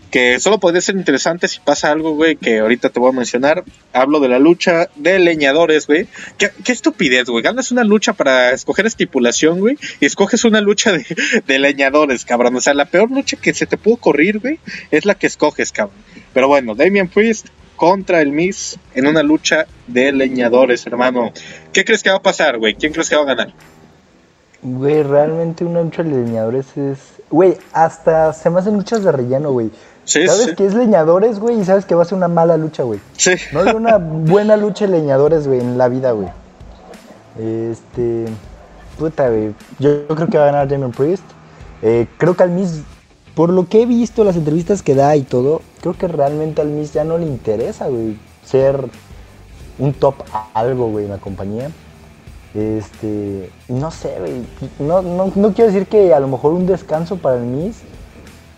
Que 0.10 0.42
solo 0.42 0.60
podría 0.60 0.82
ser 0.82 0.98
interesante 0.98 1.48
si 1.48 1.62
pasa 1.62 1.90
algo, 1.90 2.16
güey, 2.16 2.36
que 2.36 2.60
ahorita 2.60 2.90
te 2.90 3.00
voy 3.00 3.12
a 3.12 3.14
mencionar. 3.14 3.64
Hablo 3.94 4.20
de 4.20 4.28
la 4.28 4.40
lucha 4.40 4.90
de 4.96 5.20
leñadores, 5.20 5.88
güey. 5.88 6.08
¿Qué, 6.38 6.52
qué 6.66 6.74
estupidez, 6.74 7.30
güey. 7.30 7.42
Ganas 7.42 7.72
una 7.72 7.86
lucha 7.86 8.12
para 8.12 8.52
escoger 8.52 8.86
estipulación, 8.86 9.60
güey. 9.60 9.78
Y 10.02 10.06
escoges 10.06 10.44
una 10.44 10.60
lucha 10.60 10.92
de, 10.92 11.06
de 11.48 11.60
leñadores, 11.60 12.26
cabrón. 12.26 12.56
O 12.58 12.62
sea, 12.62 12.74
la 12.74 12.86
peor 12.86 13.10
lucha 13.10 13.38
que 13.38 13.54
se 13.54 13.68
te 13.68 13.78
pudo 13.78 13.98
correr, 13.98 14.40
güey, 14.40 14.60
es 14.90 15.06
la 15.06 15.16
que 15.16 15.28
escoges, 15.28 15.72
cabrón. 15.72 15.96
Pero 16.34 16.50
bueno, 16.50 16.76
Damian 16.76 17.08
Priest 17.08 17.48
contra 17.82 18.22
el 18.22 18.32
Miss 18.32 18.78
en 18.94 19.08
una 19.08 19.24
lucha 19.24 19.66
de 19.88 20.12
leñadores, 20.12 20.86
hermano. 20.86 21.32
¿Qué 21.74 21.84
crees 21.84 22.04
que 22.04 22.12
va 22.12 22.18
a 22.18 22.22
pasar, 22.22 22.60
güey? 22.60 22.76
¿Quién 22.76 22.94
crees 22.94 23.10
que 23.10 23.16
va 23.16 23.24
a 23.24 23.26
ganar? 23.26 23.54
Güey, 24.62 25.02
realmente 25.02 25.66
una 25.66 25.82
lucha 25.82 26.04
de 26.04 26.12
leñadores 26.12 26.78
es... 26.78 27.00
Güey, 27.32 27.58
hasta 27.74 28.34
se 28.34 28.52
me 28.52 28.60
hacen 28.60 28.76
luchas 28.76 29.04
de 29.04 29.12
relleno, 29.12 29.52
güey. 29.52 29.72
Sí, 30.04 30.28
sabes 30.28 30.54
que 30.56 30.68
es 30.68 30.76
leñadores, 30.76 31.40
güey, 31.40 31.60
y 31.60 31.66
sabes 31.66 31.86
que 31.86 31.96
va 31.96 32.04
a 32.04 32.06
ser 32.06 32.20
una 32.20 32.28
mala 32.28 32.56
lucha, 32.56 32.84
güey. 32.84 33.00
Sí. 33.18 33.32
No 33.52 33.62
hay 33.62 33.74
una 33.74 33.98
buena 33.98 34.58
lucha 34.58 34.86
de 34.86 34.92
leñadores, 35.00 35.48
güey, 35.48 35.60
en 35.60 35.80
la 35.80 35.90
vida, 35.90 36.12
güey. 36.12 36.30
Este... 37.40 38.26
Puta, 39.00 39.28
güey. 39.28 39.56
Yo, 39.80 40.08
creo 40.08 40.28
que 40.28 40.38
va 40.38 40.44
a 40.44 40.52
ganar 40.52 40.68
Damon 40.68 40.92
Priest. 40.92 41.24
Eh, 41.82 42.06
creo 42.20 42.36
que 42.36 42.44
al 42.44 42.52
Miss 42.52 42.84
por 43.36 43.50
lo 43.50 43.68
que 43.68 43.82
he 43.82 43.86
visto, 43.86 44.24
las 44.24 44.36
entrevistas 44.36 44.84
que 44.84 44.96
da 44.96 45.16
y 45.16 45.22
todo, 45.22 45.62
creo 45.82 45.94
que 45.94 46.08
realmente 46.08 46.62
al 46.62 46.70
Miss 46.70 46.94
ya 46.94 47.04
no 47.04 47.18
le 47.18 47.26
interesa, 47.26 47.88
güey, 47.88 48.18
ser 48.46 48.88
un 49.80 49.94
top 49.94 50.16
algo, 50.54 50.90
güey, 50.90 51.06
en 51.06 51.12
la 51.12 51.18
compañía. 51.18 51.72
Este, 52.54 53.50
no 53.70 53.92
sé, 53.92 54.18
güey, 54.20 54.46
no, 54.80 55.02
no, 55.02 55.32
no, 55.34 55.54
quiero 55.54 55.72
decir 55.72 55.88
que 55.88 56.14
a 56.14 56.20
lo 56.20 56.28
mejor 56.28 56.52
un 56.52 56.66
descanso 56.66 57.16
para 57.16 57.38
el 57.38 57.44
Miss, 57.44 57.78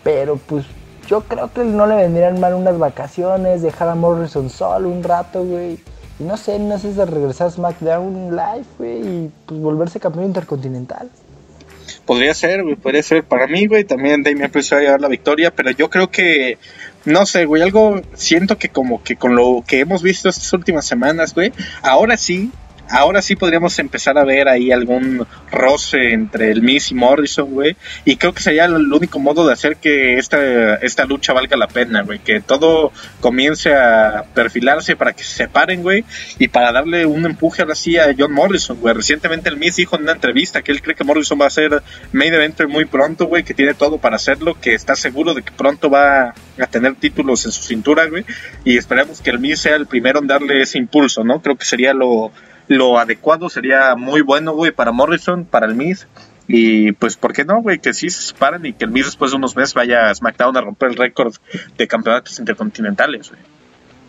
pero 0.02 0.36
pues 0.36 0.66
yo 1.06 1.20
creo 1.22 1.52
que 1.52 1.64
no 1.64 1.86
le 1.86 1.94
vendrían 1.94 2.40
mal 2.40 2.54
unas 2.54 2.76
vacaciones, 2.76 3.62
dejar 3.62 3.88
a 3.88 3.94
Morrison 3.94 4.50
solo 4.50 4.88
un 4.88 5.04
rato, 5.04 5.44
güey. 5.44 5.78
Y 6.18 6.24
no 6.24 6.36
sé, 6.36 6.58
no 6.58 6.78
sé 6.78 6.92
si 6.92 7.04
regresar 7.04 7.48
a 7.48 7.50
SmackDown 7.50 8.30
Live, 8.30 8.66
güey, 8.78 9.00
y 9.00 9.32
pues 9.46 9.60
volverse 9.60 10.00
campeón 10.00 10.26
intercontinental. 10.26 11.08
Podría 12.06 12.34
ser, 12.34 12.62
güey, 12.62 12.76
podría 12.76 13.02
ser. 13.02 13.24
Para 13.24 13.46
mí, 13.46 13.66
güey, 13.66 13.84
también 13.84 14.22
Damian 14.22 14.50
Priest 14.50 14.72
va 14.72 14.78
a 14.78 14.80
llevar 14.80 15.00
la 15.00 15.08
victoria, 15.08 15.50
pero 15.50 15.70
yo 15.70 15.88
creo 15.90 16.10
que, 16.10 16.58
no 17.04 17.24
sé, 17.26 17.44
güey, 17.46 17.62
algo 17.62 18.02
siento 18.14 18.58
que 18.58 18.68
como 18.68 19.02
que 19.02 19.16
con 19.16 19.34
lo 19.34 19.64
que 19.66 19.80
hemos 19.80 20.02
visto 20.02 20.28
estas 20.28 20.52
últimas 20.52 20.86
semanas, 20.86 21.34
güey, 21.34 21.52
ahora 21.82 22.16
sí, 22.16 22.50
ahora 22.90 23.22
sí 23.22 23.36
podríamos 23.36 23.78
empezar 23.78 24.18
a 24.18 24.24
ver 24.24 24.48
ahí 24.48 24.72
algún 24.72 25.26
roce 25.50 26.12
entre 26.12 26.50
el 26.50 26.62
Miss 26.62 26.90
y 26.90 26.94
Morrison, 26.94 27.50
güey. 27.50 27.76
Y 28.04 28.16
creo 28.16 28.32
que 28.32 28.42
sería 28.42 28.64
el 28.66 28.92
único 28.92 29.18
modo 29.18 29.46
de 29.46 29.52
hacer 29.52 29.76
que 29.76 30.18
esta, 30.18 30.76
esta 30.76 31.04
lucha 31.04 31.32
valga 31.32 31.56
la 31.56 31.68
pena, 31.68 32.02
güey. 32.02 32.18
Que 32.18 32.40
todo 32.40 32.92
comience 33.20 33.74
a 33.74 34.24
perfilarse 34.34 34.96
para 34.96 35.12
que 35.12 35.24
se 35.24 35.34
separen, 35.34 35.82
güey. 35.82 36.04
Y 36.38 36.48
para 36.48 36.72
darle 36.72 37.06
un 37.06 37.24
empuje 37.24 37.62
ahora 37.62 37.74
sí 37.74 37.96
a 37.96 38.14
John 38.16 38.32
Morrison, 38.32 38.78
güey. 38.80 38.94
Recientemente 38.94 39.48
el 39.48 39.56
Miss 39.56 39.76
dijo 39.76 39.96
en 39.96 40.02
una 40.02 40.12
entrevista 40.12 40.62
que 40.62 40.72
él 40.72 40.82
cree 40.82 40.94
que 40.94 41.04
Morrison 41.04 41.40
va 41.40 41.46
a 41.46 41.50
ser 41.50 41.82
main 42.12 42.32
eventer 42.32 42.68
muy 42.68 42.84
pronto, 42.84 43.26
güey. 43.26 43.44
Que 43.44 43.54
tiene 43.54 43.74
todo 43.74 43.98
para 43.98 44.16
hacerlo. 44.16 44.56
Que 44.60 44.74
está 44.74 44.94
seguro 44.94 45.34
de 45.34 45.42
que 45.42 45.52
pronto 45.52 45.90
va 45.90 46.34
a 46.58 46.66
tener 46.70 46.94
títulos 46.96 47.44
en 47.44 47.52
su 47.52 47.62
cintura, 47.62 48.06
güey. 48.06 48.24
Y 48.64 48.76
esperemos 48.76 49.20
que 49.20 49.30
el 49.30 49.38
Miss 49.38 49.60
sea 49.60 49.76
el 49.76 49.86
primero 49.86 50.20
en 50.20 50.26
darle 50.26 50.62
ese 50.62 50.78
impulso, 50.78 51.24
¿no? 51.24 51.40
Creo 51.40 51.56
que 51.56 51.64
sería 51.64 51.92
lo 51.92 52.32
lo 52.68 52.98
adecuado 52.98 53.48
sería 53.48 53.94
muy 53.96 54.22
bueno, 54.22 54.52
güey, 54.52 54.72
para 54.72 54.92
Morrison, 54.92 55.44
para 55.44 55.66
el 55.66 55.74
Miz. 55.74 56.06
Y 56.46 56.92
pues, 56.92 57.16
¿por 57.16 57.32
qué 57.32 57.44
no, 57.44 57.62
güey? 57.62 57.78
Que 57.78 57.94
sí 57.94 58.10
se 58.10 58.22
separen 58.22 58.66
y 58.66 58.74
que 58.74 58.84
el 58.84 58.90
Miz 58.90 59.06
después 59.06 59.30
de 59.30 59.38
unos 59.38 59.56
meses 59.56 59.74
vaya 59.74 60.10
a 60.10 60.14
SmackDown 60.14 60.56
a 60.56 60.60
romper 60.60 60.90
el 60.90 60.96
récord 60.96 61.34
de 61.76 61.88
campeonatos 61.88 62.38
intercontinentales, 62.38 63.30
güey. 63.30 63.40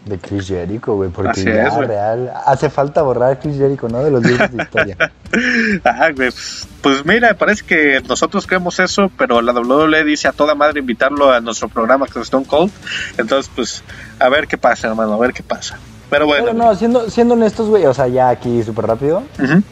De 0.06 0.20
Chris 0.20 0.48
Jericho, 0.48 0.94
güey, 0.94 1.10
porque 1.10 1.44
ya 1.44 1.80
real 1.80 2.32
hace 2.46 2.70
falta 2.70 3.02
borrar 3.02 3.32
a 3.32 3.40
Chris 3.40 3.58
Jericho, 3.58 3.90
¿no? 3.90 4.04
De 4.04 4.12
los 4.12 4.24
libros 4.24 4.52
de 4.52 4.62
historia. 4.62 4.98
ah, 5.84 6.12
güey, 6.12 6.30
pues, 6.30 6.68
pues, 6.82 7.06
mira, 7.06 7.34
parece 7.34 7.66
que 7.66 8.02
nosotros 8.08 8.46
creemos 8.46 8.80
eso, 8.80 9.10
pero 9.18 9.42
la 9.42 9.52
WWE 9.52 10.04
dice 10.04 10.28
a 10.28 10.32
toda 10.32 10.54
madre 10.54 10.82
invitarlo 10.82 11.32
a 11.32 11.40
nuestro 11.40 11.70
programa 11.70 12.06
que 12.06 12.20
es 12.20 12.26
Stone 12.26 12.46
Cold. 12.46 12.72
Entonces, 13.18 13.52
pues, 13.56 13.84
a 14.20 14.30
ver 14.30 14.48
qué 14.48 14.60
pasa, 14.60 14.90
hermano, 14.90 15.14
a 15.14 15.18
ver 15.18 15.34
qué 15.34 15.42
pasa. 15.42 15.80
Pero 16.16 16.28
bueno. 16.28 16.46
Pero 16.46 16.58
no, 16.58 16.74
siendo, 16.76 17.10
siendo 17.10 17.34
honestos, 17.34 17.68
güey, 17.68 17.86
o 17.86 17.94
sea, 17.94 18.08
ya 18.08 18.30
aquí 18.30 18.64
súper 18.64 18.88
rápido, 18.88 19.24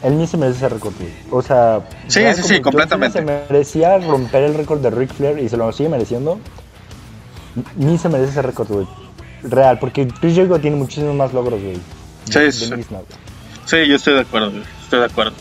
él 0.02 0.18
ni 0.18 0.26
se 0.26 0.36
merece 0.36 0.58
ese 0.58 0.68
récord, 0.68 0.92
güey. 0.98 1.10
O 1.30 1.40
sea, 1.40 1.80
sí, 2.06 2.20
sí, 2.36 2.42
sí, 2.42 2.60
completamente. 2.60 3.20
Se 3.20 3.24
merecía 3.24 3.96
romper 3.96 4.42
el 4.42 4.54
récord 4.54 4.80
de 4.80 4.90
Ric 4.90 5.14
Flair 5.14 5.38
y 5.38 5.48
se 5.48 5.56
lo 5.56 5.72
sigue 5.72 5.88
mereciendo. 5.88 6.38
Ni 7.76 7.96
se 7.96 8.10
merece 8.10 8.32
ese 8.32 8.42
récord, 8.42 8.68
güey. 8.68 8.86
Real, 9.42 9.78
porque 9.78 10.06
Chris 10.06 10.34
Jericho 10.34 10.58
tiene 10.58 10.76
muchísimos 10.76 11.14
más 11.14 11.32
logros, 11.32 11.62
güey. 11.62 11.80
Sí, 12.24 12.52
sí. 12.52 12.70
sí, 13.64 13.86
yo 13.86 13.96
estoy 13.96 14.12
de 14.12 14.20
acuerdo, 14.20 14.50
güey. 14.50 14.64
Estoy 14.82 14.98
de 14.98 15.06
acuerdo. 15.06 15.32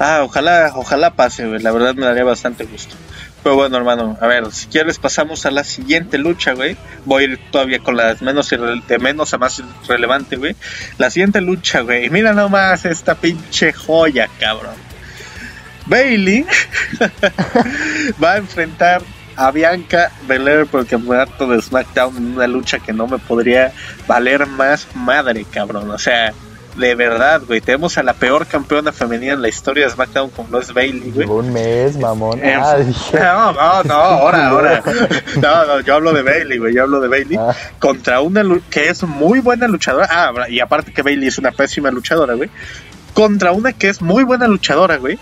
Ah, 0.00 0.22
ojalá, 0.24 0.72
ojalá 0.74 1.14
pase, 1.14 1.46
güey. 1.46 1.60
La 1.60 1.70
verdad 1.70 1.94
me 1.94 2.06
daría 2.06 2.24
bastante 2.24 2.64
gusto. 2.64 2.96
Pero 3.44 3.56
bueno, 3.56 3.76
hermano, 3.76 4.16
a 4.22 4.26
ver, 4.26 4.50
si 4.52 4.68
quieres 4.68 4.98
pasamos 4.98 5.44
a 5.44 5.50
la 5.50 5.64
siguiente 5.64 6.16
lucha, 6.16 6.54
güey. 6.54 6.78
Voy 7.04 7.24
a 7.24 7.26
ir 7.26 7.40
todavía 7.50 7.78
con 7.78 7.94
las 7.94 8.22
menos 8.22 8.48
de 8.48 8.98
menos 8.98 9.34
a 9.34 9.38
más 9.38 9.62
relevante, 9.86 10.36
güey. 10.36 10.56
La 10.96 11.10
siguiente 11.10 11.42
lucha, 11.42 11.82
güey. 11.82 12.08
Mira 12.08 12.32
nomás 12.32 12.86
esta 12.86 13.14
pinche 13.14 13.74
joya, 13.74 14.30
cabrón. 14.40 14.74
Bailey 15.84 16.46
va 18.22 18.32
a 18.32 18.36
enfrentar 18.38 19.02
a 19.36 19.50
Bianca 19.50 20.10
Belair 20.26 20.64
por 20.64 20.80
el 20.80 20.86
campeonato 20.86 21.46
de 21.46 21.60
SmackDown 21.60 22.16
en 22.16 22.26
una 22.36 22.46
lucha 22.46 22.78
que 22.78 22.94
no 22.94 23.06
me 23.06 23.18
podría 23.18 23.74
valer 24.06 24.46
más 24.46 24.86
madre, 24.94 25.44
cabrón. 25.44 25.90
O 25.90 25.98
sea, 25.98 26.32
de 26.76 26.94
verdad, 26.94 27.42
güey. 27.46 27.60
Tenemos 27.60 27.98
a 27.98 28.02
la 28.02 28.14
peor 28.14 28.46
campeona 28.46 28.92
femenina 28.92 29.34
en 29.34 29.42
la 29.42 29.48
historia 29.48 29.84
de 29.84 29.90
SmackDown 29.90 30.30
con 30.30 30.50
Lois 30.50 30.72
Bailey, 30.72 31.10
güey. 31.10 31.26
Un 31.28 31.52
mes, 31.52 31.96
mamón. 31.96 32.40
Eh, 32.42 32.54
ah, 32.54 32.76
no, 33.12 33.52
no, 33.52 33.82
no, 33.84 33.94
ahora, 33.94 34.48
ahora. 34.48 34.82
No, 35.40 35.66
no, 35.66 35.80
yo 35.80 35.94
hablo 35.94 36.12
de 36.12 36.22
Bailey, 36.22 36.58
güey. 36.58 36.74
Yo 36.74 36.82
hablo 36.82 37.00
de 37.00 37.08
Bailey. 37.08 37.36
Ah. 37.36 37.54
Contra 37.78 38.20
una 38.20 38.42
que 38.70 38.88
es 38.88 39.02
muy 39.02 39.40
buena 39.40 39.68
luchadora. 39.68 40.08
Ah, 40.10 40.48
y 40.48 40.60
aparte 40.60 40.92
que 40.92 41.02
Bailey 41.02 41.28
es 41.28 41.38
una 41.38 41.52
pésima 41.52 41.90
luchadora, 41.90 42.34
güey. 42.34 42.50
Contra 43.14 43.52
una 43.52 43.72
que 43.72 43.88
es 43.88 44.02
muy 44.02 44.24
buena 44.24 44.48
luchadora, 44.48 44.96
güey 44.96 45.18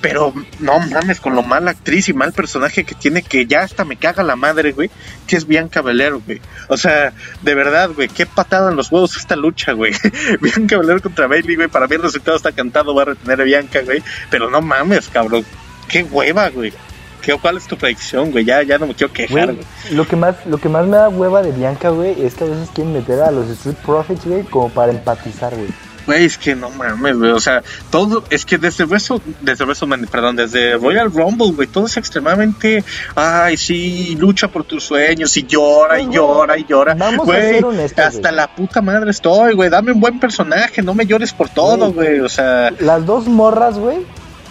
pero 0.00 0.32
no 0.60 0.78
mames, 0.78 1.20
con 1.20 1.34
lo 1.34 1.42
mala 1.42 1.72
actriz 1.72 2.08
y 2.08 2.12
mal 2.12 2.32
personaje 2.32 2.84
que 2.84 2.94
tiene, 2.94 3.22
que 3.22 3.46
ya 3.46 3.62
hasta 3.62 3.84
me 3.84 3.96
caga 3.96 4.22
la 4.22 4.36
madre, 4.36 4.72
güey, 4.72 4.90
que 5.26 5.36
es 5.36 5.46
Bianca 5.46 5.82
Belair, 5.82 6.14
güey. 6.14 6.40
O 6.68 6.76
sea, 6.76 7.12
de 7.42 7.54
verdad, 7.54 7.90
güey, 7.94 8.08
qué 8.08 8.26
patada 8.26 8.70
en 8.70 8.76
los 8.76 8.90
huevos 8.90 9.16
esta 9.16 9.36
lucha, 9.36 9.72
güey. 9.72 9.92
Bianca 10.40 10.78
Belair 10.78 11.02
contra 11.02 11.26
Bailey, 11.26 11.56
güey, 11.56 11.68
para 11.68 11.86
mí 11.86 11.96
el 11.96 12.02
resultado 12.02 12.36
está 12.36 12.52
cantado, 12.52 12.94
va 12.94 13.02
a 13.02 13.06
retener 13.06 13.40
a 13.40 13.44
Bianca, 13.44 13.82
güey. 13.82 14.02
Pero 14.30 14.50
no 14.50 14.60
mames, 14.60 15.08
cabrón. 15.08 15.44
Qué 15.88 16.02
hueva, 16.02 16.48
güey. 16.48 16.72
¿Qué, 17.20 17.34
¿Cuál 17.34 17.58
es 17.58 17.66
tu 17.66 17.76
predicción, 17.76 18.30
güey? 18.30 18.46
Ya, 18.46 18.62
ya 18.62 18.78
no 18.78 18.86
me 18.86 18.94
quiero 18.94 19.12
quejar, 19.12 19.52
güey. 19.52 19.66
Lo 19.90 20.06
que, 20.06 20.16
más, 20.16 20.46
lo 20.46 20.58
que 20.58 20.70
más 20.70 20.86
me 20.86 20.96
da 20.96 21.10
hueva 21.10 21.42
de 21.42 21.52
Bianca, 21.52 21.90
güey, 21.90 22.24
es 22.24 22.34
que 22.34 22.44
a 22.44 22.46
veces 22.46 22.70
quieren 22.74 22.94
meter 22.94 23.20
a 23.20 23.30
los 23.30 23.50
Street 23.50 23.76
Profits, 23.84 24.24
güey, 24.24 24.42
como 24.44 24.70
para 24.70 24.92
empatizar, 24.92 25.54
güey. 25.54 25.68
Güey, 26.06 26.24
es 26.24 26.38
que 26.38 26.54
no 26.54 26.70
mames, 26.70 27.16
güey. 27.16 27.30
O 27.30 27.40
sea, 27.40 27.62
todo, 27.90 28.24
es 28.30 28.44
que 28.44 28.58
desde 28.58 28.84
Wrestle, 28.84 29.20
desde 29.40 29.64
WrestleMania, 29.64 30.08
perdón, 30.10 30.36
desde 30.36 30.76
Royal 30.76 31.12
Rumble, 31.12 31.52
güey, 31.52 31.68
todo 31.68 31.86
es 31.86 31.96
extremadamente, 31.96 32.84
ay, 33.14 33.56
sí, 33.56 34.16
lucha 34.18 34.48
por 34.48 34.64
tus 34.64 34.84
sueños 34.84 35.36
y 35.36 35.44
llora 35.44 36.00
y 36.00 36.10
llora 36.10 36.58
y 36.58 36.64
llora. 36.64 36.94
Vamos 36.94 37.26
güey, 37.26 37.58
a 37.58 37.88
ser 37.88 38.00
hasta 38.00 38.32
la 38.32 38.54
puta 38.54 38.80
madre 38.80 39.10
estoy, 39.10 39.54
güey. 39.54 39.70
Dame 39.70 39.92
un 39.92 40.00
buen 40.00 40.18
personaje, 40.18 40.82
no 40.82 40.94
me 40.94 41.06
llores 41.06 41.32
por 41.32 41.48
todo, 41.48 41.92
güey. 41.92 42.20
O 42.20 42.28
sea, 42.28 42.70
las 42.78 43.06
dos 43.06 43.26
morras, 43.26 43.78
güey, 43.78 43.98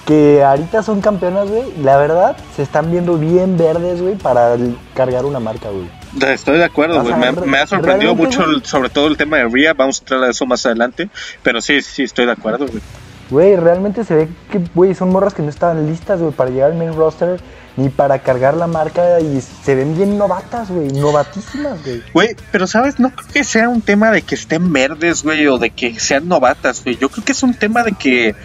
que 0.05 0.43
ahorita 0.43 0.83
son 0.83 1.01
campeonas, 1.01 1.49
güey, 1.49 1.63
la 1.83 1.97
verdad, 1.97 2.37
se 2.55 2.63
están 2.63 2.91
viendo 2.91 3.17
bien 3.17 3.57
verdes, 3.57 4.01
güey, 4.01 4.15
para 4.15 4.55
cargar 4.93 5.25
una 5.25 5.39
marca, 5.39 5.69
güey. 5.69 5.98
Estoy 6.21 6.57
de 6.57 6.65
acuerdo, 6.65 7.01
güey. 7.03 7.13
Me, 7.45 7.57
ha 7.57 7.67
sorprendido 7.67 8.15
mucho, 8.15 8.43
sobre 8.63 8.89
todo 8.89 9.07
el 9.07 9.17
tema 9.17 9.37
de 9.37 9.47
Ria. 9.47 9.73
Vamos 9.73 9.99
a 9.99 10.03
entrar 10.03 10.23
a 10.23 10.29
eso 10.29 10.45
más 10.45 10.65
adelante. 10.65 11.09
Pero 11.43 11.61
sí, 11.61 11.81
sí, 11.81 12.03
estoy 12.03 12.25
de 12.25 12.31
acuerdo, 12.31 12.67
güey. 12.67 12.81
Güey, 13.29 13.55
realmente 13.57 14.03
se 14.03 14.15
ve 14.15 14.29
que, 14.51 14.59
güey, 14.73 14.95
son 14.95 15.09
morras 15.09 15.35
que 15.35 15.43
no 15.43 15.49
estaban 15.49 15.85
listas, 15.85 16.19
güey, 16.19 16.31
para 16.31 16.49
llegar 16.49 16.71
al 16.71 16.77
main 16.77 16.95
roster 16.95 17.39
ni 17.77 17.89
para 17.89 18.19
cargar 18.19 18.55
la 18.55 18.67
marca 18.67 19.19
y 19.19 19.39
se 19.41 19.75
ven 19.75 19.95
bien 19.95 20.17
novatas, 20.17 20.69
güey, 20.69 20.91
novatísimas, 20.91 21.81
güey. 21.83 22.03
Güey, 22.13 22.35
pero 22.51 22.67
sabes, 22.67 22.99
no 22.99 23.11
creo 23.11 23.27
que 23.31 23.43
sea 23.43 23.69
un 23.69 23.81
tema 23.81 24.11
de 24.11 24.21
que 24.21 24.35
estén 24.35 24.73
verdes, 24.73 25.23
güey, 25.23 25.47
o 25.47 25.57
de 25.57 25.69
que 25.69 25.97
sean 25.99 26.27
novatas, 26.27 26.83
güey. 26.83 26.97
Yo 26.97 27.09
creo 27.09 27.23
que 27.23 27.31
es 27.31 27.43
un 27.43 27.53
tema 27.53 27.83
de 27.83 27.93
que 27.93 28.35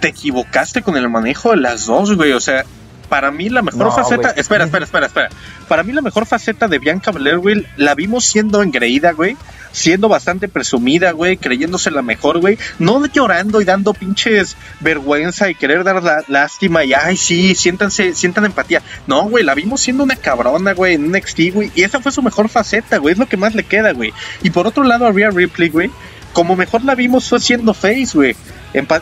te 0.00 0.08
equivocaste 0.08 0.82
con 0.82 0.96
el 0.96 1.08
manejo 1.08 1.50
de 1.50 1.58
las 1.58 1.86
dos, 1.86 2.16
güey. 2.16 2.32
O 2.32 2.40
sea, 2.40 2.64
para 3.10 3.30
mí 3.32 3.50
la 3.50 3.60
mejor 3.60 3.92
faceta. 3.92 4.30
Espera, 4.30 4.64
espera, 4.64 4.84
espera, 4.84 5.06
espera. 5.06 5.28
Para 5.68 5.82
mí 5.82 5.92
la 5.92 6.00
mejor 6.00 6.24
faceta 6.26 6.68
de 6.68 6.78
Bianca 6.78 7.10
Belair, 7.10 7.38
güey, 7.38 7.66
la 7.76 7.94
vimos 7.94 8.24
siendo 8.24 8.62
engreída, 8.62 9.12
güey. 9.12 9.36
Siendo 9.72 10.08
bastante 10.08 10.48
presumida, 10.48 11.12
güey, 11.12 11.36
creyéndose 11.36 11.90
la 11.90 12.02
mejor, 12.02 12.40
güey. 12.40 12.56
No 12.78 13.04
llorando 13.06 13.60
y 13.60 13.64
dando 13.64 13.94
pinches 13.94 14.56
vergüenza 14.80 15.50
y 15.50 15.54
querer 15.54 15.84
dar 15.84 16.24
lástima 16.28 16.84
y, 16.84 16.92
ay, 16.92 17.16
sí, 17.16 17.54
siéntanse, 17.54 18.14
sientan 18.14 18.46
empatía. 18.46 18.82
No, 19.06 19.24
güey, 19.24 19.44
la 19.44 19.54
vimos 19.54 19.80
siendo 19.80 20.04
una 20.04 20.16
cabrona, 20.16 20.72
güey, 20.72 20.94
en 20.94 21.12
NXT, 21.12 21.40
güey. 21.52 21.72
Y 21.74 21.82
esa 21.82 22.00
fue 22.00 22.12
su 22.12 22.22
mejor 22.22 22.48
faceta, 22.48 22.98
güey. 22.98 23.12
Es 23.12 23.18
lo 23.18 23.26
que 23.26 23.36
más 23.36 23.54
le 23.54 23.64
queda, 23.64 23.92
güey. 23.92 24.12
Y 24.42 24.50
por 24.50 24.66
otro 24.66 24.84
lado, 24.84 25.06
a 25.06 25.12
Rhea 25.12 25.30
Ripley, 25.30 25.68
güey, 25.68 25.90
como 26.32 26.56
mejor 26.56 26.84
la 26.84 26.94
vimos 26.94 27.28
fue 27.28 27.40
siendo 27.40 27.74
face, 27.74 28.10
güey 28.14 28.36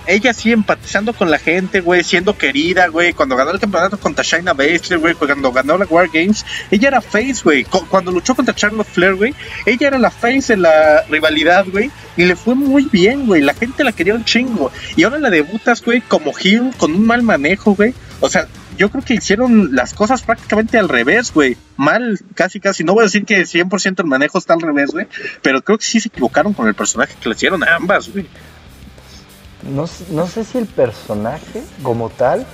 ella 0.07 0.33
sí 0.33 0.53
empatizando 0.53 1.13
con 1.13 1.31
la 1.31 1.39
gente, 1.39 1.81
güey, 1.81 2.03
siendo 2.03 2.37
querida, 2.37 2.89
güey. 2.89 3.13
Cuando 3.13 3.37
ganó 3.37 3.51
el 3.51 3.61
campeonato 3.61 3.99
contra 3.99 4.25
Shayna 4.25 4.55
Baszler, 4.55 4.99
güey, 4.99 5.15
cuando 5.15 5.53
ganó 5.53 5.77
la 5.77 5.85
War 5.87 6.09
Games, 6.13 6.45
ella 6.71 6.89
era 6.89 7.01
face, 7.01 7.41
güey. 7.45 7.65
Cuando 7.65 8.11
luchó 8.11 8.35
contra 8.35 8.55
Charlotte 8.55 8.87
Flair, 8.87 9.15
güey, 9.15 9.35
ella 9.67 9.89
era 9.89 9.99
la 9.99 10.11
face 10.11 10.55
en 10.55 10.63
la 10.63 11.05
rivalidad, 11.09 11.67
güey. 11.71 11.91
Y 12.17 12.25
le 12.25 12.35
fue 12.35 12.55
muy 12.55 12.89
bien, 12.91 13.27
güey. 13.27 13.43
La 13.43 13.55
gente 13.55 13.85
la 13.85 13.93
quería 13.93 14.15
un 14.15 14.25
chingo. 14.25 14.73
Y 14.97 15.05
ahora 15.05 15.19
la 15.19 15.31
debutas, 15.31 15.83
güey, 15.83 16.01
como 16.01 16.33
heel, 16.37 16.73
con 16.79 16.95
un 16.95 17.07
mal 17.07 17.23
manejo, 17.23 17.75
güey. 17.75 17.95
O 18.21 18.29
sea, 18.29 18.49
yo 18.79 18.91
creo 18.91 19.05
que 19.05 19.15
hicieron 19.15 19.75
las 19.75 19.93
cosas 19.93 20.23
prácticamente 20.23 20.79
al 20.79 20.89
revés, 20.89 21.35
güey. 21.35 21.59
Mal, 21.77 22.19
casi, 22.35 22.61
casi. 22.61 22.85
No 22.85 22.95
voy 22.95 23.03
a 23.03 23.05
decir 23.05 23.27
que 23.27 23.43
100% 23.43 24.01
el 24.01 24.07
manejo 24.07 24.39
está 24.39 24.55
al 24.55 24.63
revés, 24.63 24.93
güey. 24.93 25.07
Pero 25.43 25.61
creo 25.63 25.77
que 25.77 25.85
sí 25.85 26.01
se 26.01 26.09
equivocaron 26.09 26.55
con 26.55 26.67
el 26.67 26.75
personaje 26.75 27.15
que 27.21 27.29
le 27.29 27.35
hicieron 27.35 27.63
a 27.63 27.75
ambas, 27.75 28.11
güey 28.11 28.27
no, 29.63 29.87
no 30.11 30.27
sé 30.27 30.45
si 30.45 30.59
el 30.59 30.67
personaje 30.67 31.63
como 31.83 32.11
tal, 32.11 32.47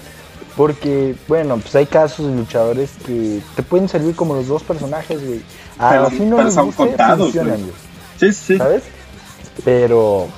porque, 0.56 1.14
bueno, 1.28 1.58
pues 1.58 1.74
hay 1.74 1.86
casos 1.86 2.26
de 2.26 2.34
luchadores 2.34 2.90
que 3.04 3.40
te 3.56 3.62
pueden 3.62 3.88
servir 3.88 4.14
como 4.14 4.34
los 4.34 4.46
dos 4.46 4.62
personajes, 4.62 5.24
güey. 5.24 5.42
A 5.78 6.08
fin 6.10 6.30
no 6.30 6.42
les 6.42 6.56
gusta, 6.56 7.16
funcionan, 7.16 7.60
güey. 7.60 7.72
Sí, 8.18 8.32
sí. 8.32 8.56
¿Sabes? 8.56 8.84
Pero, 9.64 10.28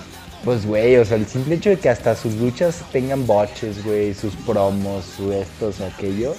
pues, 0.46 0.64
güey, 0.64 0.96
o 0.96 1.04
sea, 1.04 1.16
el 1.16 1.26
simple 1.26 1.56
hecho 1.56 1.70
de 1.70 1.76
que 1.76 1.88
hasta 1.88 2.14
sus 2.14 2.34
luchas 2.36 2.84
tengan 2.92 3.26
boches, 3.26 3.84
güey, 3.84 4.14
sus 4.14 4.32
promos, 4.36 5.04
su 5.16 5.32
estos, 5.32 5.80
aquello. 5.80 6.36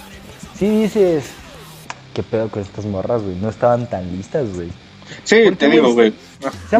Sí 0.58 0.84
dices, 0.84 1.26
¿qué 2.14 2.24
pedo 2.24 2.50
con 2.50 2.62
estas 2.62 2.86
morras, 2.86 3.22
güey? 3.22 3.36
No 3.36 3.50
estaban 3.50 3.90
tan 3.90 4.10
listas, 4.16 4.48
güey. 4.56 4.70
Sí, 5.26 5.52
te 5.60 5.68
digo, 5.68 5.94
güey. 5.94 6.14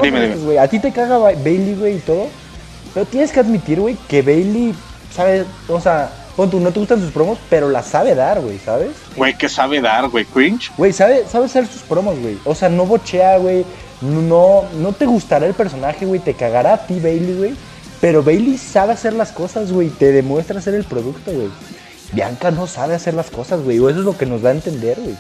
dime, 0.02 0.30
dime. 0.30 0.58
A 0.58 0.70
ti 0.70 0.80
te 0.80 0.94
caga 0.94 1.18
Bailey, 1.18 1.76
güey, 1.76 1.98
y 1.98 2.00
todo. 2.00 2.30
Pero 2.94 3.06
tienes 3.06 3.34
que 3.34 3.42
admitir, 3.42 3.82
güey, 3.82 3.98
que 4.08 4.22
Bailey 4.22 4.74
sabe, 5.14 5.44
o 5.68 5.82
sea, 5.82 6.10
tú, 6.50 6.62
no 6.62 6.72
te 6.72 6.80
gustan 6.80 7.02
sus 7.02 7.12
promos, 7.12 7.38
pero 7.50 7.70
la 7.70 7.84
sabe 7.84 8.16
dar, 8.16 8.40
güey, 8.40 8.58
¿sabes? 8.58 8.92
Güey, 9.18 9.38
que 9.38 9.50
sabe 9.50 9.82
dar, 9.82 10.08
güey, 10.08 10.24
cringe. 10.24 10.72
Güey, 10.78 10.94
sabe, 10.94 11.26
sabe 11.30 11.48
hacer 11.48 11.68
sus 11.68 11.82
promos, 11.82 12.18
güey. 12.20 12.38
O 12.46 12.56
sea, 12.56 12.70
no 12.70 12.86
bochea, 12.86 13.38
güey. 13.38 13.66
No, 14.02 14.64
no 14.76 14.94
te 14.94 15.06
gustará 15.06 15.46
el 15.48 15.54
personaje, 15.54 16.06
güey. 16.06 16.20
Te 16.20 16.34
cagará 16.34 16.74
a 16.74 16.88
ti, 16.88 17.00
Bailey, 17.00 17.36
güey. 17.36 17.56
Pero 18.00 18.24
Bailey 18.24 18.58
sabe 18.58 18.94
hacer 18.94 19.14
las 19.14 19.32
cosas, 19.32 19.72
güey. 19.72 19.90
Te 19.90 20.12
demuestra 20.12 20.60
hacer 20.60 20.76
el 20.76 20.84
producto, 20.84 21.32
güey. 21.32 21.50
Bianca 22.12 22.52
no 22.52 22.68
sabe 22.68 22.96
hacer 22.96 23.14
las 23.14 23.30
cosas, 23.30 23.62
güey. 23.62 23.80
O 23.80 23.90
eso 23.90 24.00
es 24.00 24.06
lo 24.06 24.18
que 24.18 24.26
nos 24.26 24.42
da 24.42 24.50
a 24.50 24.54
entender, 24.54 25.00
güey. 25.00 25.16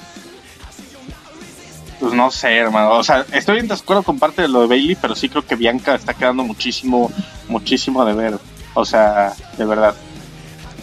Pues 1.99 2.13
no 2.13 2.29
sé, 2.29 2.55
hermano. 2.55 2.91
O 2.91 3.03
sea, 3.03 3.25
estoy 3.33 3.59
en 3.59 3.71
acuerdo 3.71 4.03
con 4.03 4.19
parte 4.19 4.43
de 4.43 4.47
lo 4.47 4.61
de 4.61 4.67
Bailey, 4.67 4.95
pero 4.95 5.15
sí 5.15 5.29
creo 5.29 5.45
que 5.45 5.55
Bianca 5.55 5.95
está 5.95 6.13
quedando 6.13 6.43
muchísimo, 6.43 7.11
muchísimo 7.47 8.05
de 8.05 8.13
ver. 8.13 8.37
O 8.75 8.85
sea, 8.85 9.33
de 9.57 9.65
verdad. 9.65 9.95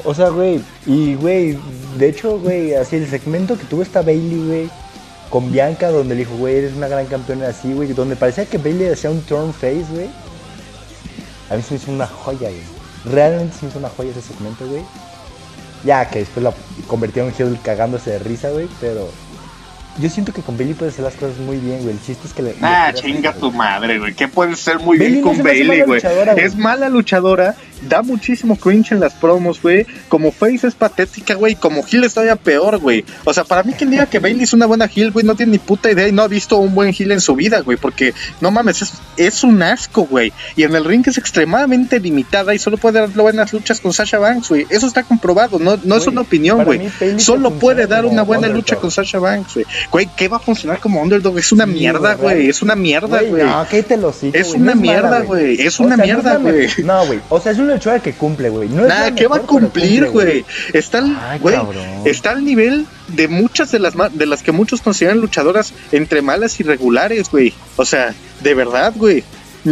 O 0.04 0.12
sea, 0.12 0.28
güey, 0.28 0.60
y 0.84 1.14
güey, 1.14 1.56
de 1.96 2.08
hecho, 2.08 2.38
güey, 2.38 2.74
así 2.74 2.96
el 2.96 3.08
segmento 3.08 3.56
que 3.56 3.64
tuvo 3.64 3.82
esta 3.82 4.02
Bailey, 4.02 4.46
güey, 4.46 4.70
con 5.30 5.50
Bianca, 5.50 5.90
donde 5.90 6.14
le 6.14 6.20
dijo, 6.20 6.36
güey, 6.36 6.56
eres 6.56 6.74
una 6.74 6.88
gran 6.88 7.06
campeona 7.06 7.48
así, 7.48 7.72
güey, 7.72 7.92
donde 7.92 8.16
parecía 8.16 8.46
que 8.46 8.58
Bailey 8.58 8.88
hacía 8.88 9.10
un 9.10 9.20
turn 9.22 9.52
face, 9.52 9.86
güey. 9.90 10.08
A 11.50 11.56
mí 11.56 11.62
se 11.62 11.74
me 11.74 11.80
hizo 11.80 11.90
una 11.90 12.06
joya, 12.06 12.48
güey. 12.48 12.62
Realmente 13.04 13.56
se 13.58 13.64
me 13.64 13.70
hizo 13.70 13.78
una 13.78 13.90
joya 13.90 14.10
ese 14.10 14.22
segmento, 14.22 14.66
güey. 14.66 14.82
Ya 15.84 16.08
que 16.08 16.20
después 16.20 16.42
la 16.42 16.54
convirtió 16.86 17.26
en 17.26 17.34
heel 17.36 17.58
cagándose 17.62 18.10
de 18.10 18.18
risa, 18.20 18.50
güey, 18.50 18.68
pero 18.80 19.10
yo 19.98 20.08
siento 20.08 20.32
que 20.32 20.42
con 20.42 20.56
Bailey 20.56 20.74
puede 20.74 20.90
hacer 20.90 21.04
las 21.04 21.14
cosas 21.14 21.38
muy 21.38 21.58
bien, 21.58 21.82
güey. 21.82 21.94
El 21.94 22.02
chiste 22.02 22.26
es 22.26 22.32
que 22.32 22.42
le. 22.42 22.54
Ah, 22.62 22.90
chinga 22.92 23.32
tu 23.32 23.52
madre, 23.52 23.98
güey. 23.98 24.14
¿Qué 24.14 24.26
puede 24.26 24.56
ser 24.56 24.78
muy 24.80 24.98
bien 24.98 25.22
con 25.22 25.42
Bailey, 25.42 25.82
güey? 25.82 26.00
Es 26.36 26.56
mala 26.56 26.88
luchadora, 26.88 27.54
da 27.88 28.02
muchísimo 28.02 28.56
cringe 28.56 28.92
en 28.92 29.00
las 29.00 29.14
promos, 29.14 29.60
güey. 29.62 29.86
Como 30.08 30.32
Face 30.32 30.66
es 30.66 30.74
patética, 30.74 31.34
güey. 31.34 31.54
Como 31.54 31.84
Hill 31.90 32.04
es 32.04 32.14
todavía 32.14 32.36
peor, 32.36 32.78
güey. 32.78 33.04
O 33.24 33.32
sea, 33.32 33.44
para 33.44 33.62
mí, 33.62 33.72
quien 33.72 33.90
diga 33.90 34.06
que 34.06 34.18
Bailey 34.18 34.44
es 34.44 34.52
una 34.52 34.66
buena 34.66 34.90
Hill, 34.92 35.10
güey, 35.10 35.24
no 35.24 35.34
tiene 35.34 35.52
ni 35.52 35.58
puta 35.58 35.90
idea 35.90 36.08
y 36.08 36.12
no 36.12 36.22
ha 36.22 36.28
visto 36.28 36.56
un 36.56 36.74
buen 36.74 36.94
Hill 36.96 37.12
en 37.12 37.20
su 37.20 37.34
vida, 37.34 37.60
güey. 37.60 37.76
Porque, 37.76 38.14
no 38.40 38.50
mames, 38.50 38.82
es, 38.82 38.92
es 39.16 39.44
un 39.44 39.62
asco, 39.62 40.04
güey. 40.04 40.32
Y 40.56 40.64
en 40.64 40.74
el 40.74 40.84
ring 40.84 41.06
es 41.06 41.18
extremadamente 41.18 42.00
limitada 42.00 42.54
y 42.54 42.58
solo 42.58 42.76
puede 42.76 43.00
dar 43.00 43.10
buenas 43.10 43.52
luchas 43.52 43.80
con 43.80 43.92
Sasha 43.92 44.18
Banks, 44.18 44.48
güey. 44.48 44.66
Eso 44.70 44.86
está 44.86 45.02
comprobado, 45.02 45.58
no, 45.58 45.78
no 45.84 45.96
es 45.96 46.06
una 46.06 46.22
opinión, 46.22 46.64
güey. 46.64 46.88
Solo 47.18 47.52
puede 47.52 47.86
dar 47.86 48.04
una 48.06 48.22
buena 48.22 48.48
lucha 48.48 48.76
con 48.76 48.90
Sasha 48.90 49.18
Banks, 49.18 49.54
güey. 49.54 49.66
Güey, 49.90 50.08
¿qué 50.16 50.28
va 50.28 50.38
a 50.38 50.40
funcionar 50.40 50.80
como 50.80 51.00
underdog? 51.02 51.38
Es 51.38 51.52
una 51.52 51.66
mierda, 51.66 52.14
güey. 52.14 52.48
Es 52.48 52.62
una 52.62 52.74
mierda, 52.74 53.22
güey. 53.22 53.44
No, 53.44 53.66
¿qué 53.68 53.82
te 53.82 53.96
lo 53.96 54.12
sigo, 54.12 54.34
Es 54.34 54.52
una 54.54 54.74
mierda, 54.74 55.20
güey. 55.20 55.60
Es 55.60 55.80
una 55.80 55.96
mierda, 55.96 56.36
güey. 56.36 56.68
No, 56.84 57.06
güey. 57.06 57.20
O 57.28 57.40
sea, 57.40 57.52
es 57.52 57.58
una 57.58 57.73
luchadora 57.74 58.02
que 58.02 58.12
cumple, 58.12 58.50
güey. 58.50 58.68
No 58.68 58.86
Nada, 58.86 59.14
¿qué 59.14 59.26
va 59.26 59.36
a 59.36 59.40
cumplir, 59.40 60.06
güey? 60.10 60.44
Está 60.72 61.02
güey, 61.40 61.56
está 62.04 62.30
al 62.30 62.44
nivel 62.44 62.86
de 63.08 63.28
muchas 63.28 63.70
de 63.70 63.78
las 63.78 63.94
de 64.12 64.26
las 64.26 64.42
que 64.42 64.52
muchos 64.52 64.80
consideran 64.80 65.20
luchadoras 65.20 65.72
entre 65.92 66.22
malas 66.22 66.58
y 66.60 66.62
regulares, 66.62 67.30
güey. 67.30 67.52
O 67.76 67.84
sea, 67.84 68.14
de 68.42 68.54
verdad, 68.54 68.92
güey 68.96 69.24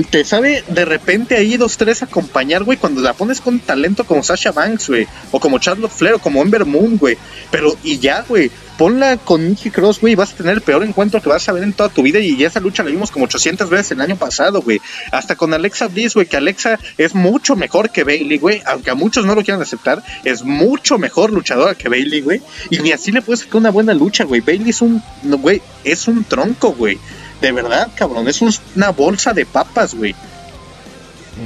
te 0.08 0.24
sabe 0.24 0.64
de 0.68 0.86
repente 0.86 1.36
ahí 1.36 1.58
dos, 1.58 1.76
tres 1.76 2.02
acompañar, 2.02 2.64
güey, 2.64 2.78
cuando 2.78 3.02
la 3.02 3.12
pones 3.12 3.42
con 3.42 3.60
talento 3.60 4.04
como 4.04 4.22
Sasha 4.22 4.50
Banks, 4.50 4.88
güey, 4.88 5.06
o 5.30 5.38
como 5.38 5.58
Charlotte 5.58 5.92
Flair, 5.92 6.14
o 6.14 6.18
como 6.18 6.40
Ember 6.40 6.64
Moon, 6.64 6.96
güey. 6.96 7.18
Pero, 7.50 7.76
y 7.84 7.98
ya, 7.98 8.24
güey, 8.26 8.50
ponla 8.82 9.16
con 9.16 9.48
Nikki 9.48 9.70
Cross, 9.70 10.00
güey, 10.00 10.16
vas 10.16 10.32
a 10.32 10.36
tener 10.38 10.54
el 10.54 10.60
peor 10.60 10.82
encuentro 10.82 11.22
que 11.22 11.28
vas 11.28 11.48
a 11.48 11.52
ver 11.52 11.62
en 11.62 11.72
toda 11.72 11.88
tu 11.88 12.02
vida. 12.02 12.18
Y 12.18 12.36
ya 12.36 12.48
esa 12.48 12.58
lucha 12.58 12.82
la 12.82 12.90
vimos 12.90 13.12
como 13.12 13.26
800 13.26 13.70
veces 13.70 13.92
el 13.92 14.00
año 14.00 14.16
pasado, 14.16 14.60
güey. 14.60 14.80
Hasta 15.12 15.36
con 15.36 15.54
Alexa 15.54 15.86
Bliss, 15.86 16.14
güey, 16.14 16.26
que 16.26 16.36
Alexa 16.36 16.80
es 16.98 17.14
mucho 17.14 17.54
mejor 17.54 17.90
que 17.90 18.02
Bailey, 18.02 18.38
güey. 18.38 18.60
Aunque 18.66 18.90
a 18.90 18.96
muchos 18.96 19.24
no 19.24 19.36
lo 19.36 19.44
quieran 19.44 19.62
aceptar, 19.62 20.02
es 20.24 20.42
mucho 20.42 20.98
mejor 20.98 21.32
luchadora 21.32 21.76
que 21.76 21.88
Bailey, 21.88 22.22
güey. 22.22 22.42
Y 22.70 22.80
ni 22.80 22.90
así 22.90 23.12
le 23.12 23.22
puedes 23.22 23.42
sacar 23.42 23.58
una 23.58 23.70
buena 23.70 23.94
lucha, 23.94 24.24
güey. 24.24 24.40
Bailey 24.40 24.70
es 24.70 24.82
un, 24.82 25.00
güey, 25.22 25.62
es 25.84 26.08
un 26.08 26.24
tronco, 26.24 26.72
güey. 26.72 26.98
De 27.40 27.52
verdad, 27.52 27.88
cabrón, 27.94 28.26
es 28.26 28.42
una 28.42 28.90
bolsa 28.90 29.32
de 29.32 29.46
papas, 29.46 29.94
güey. 29.94 30.16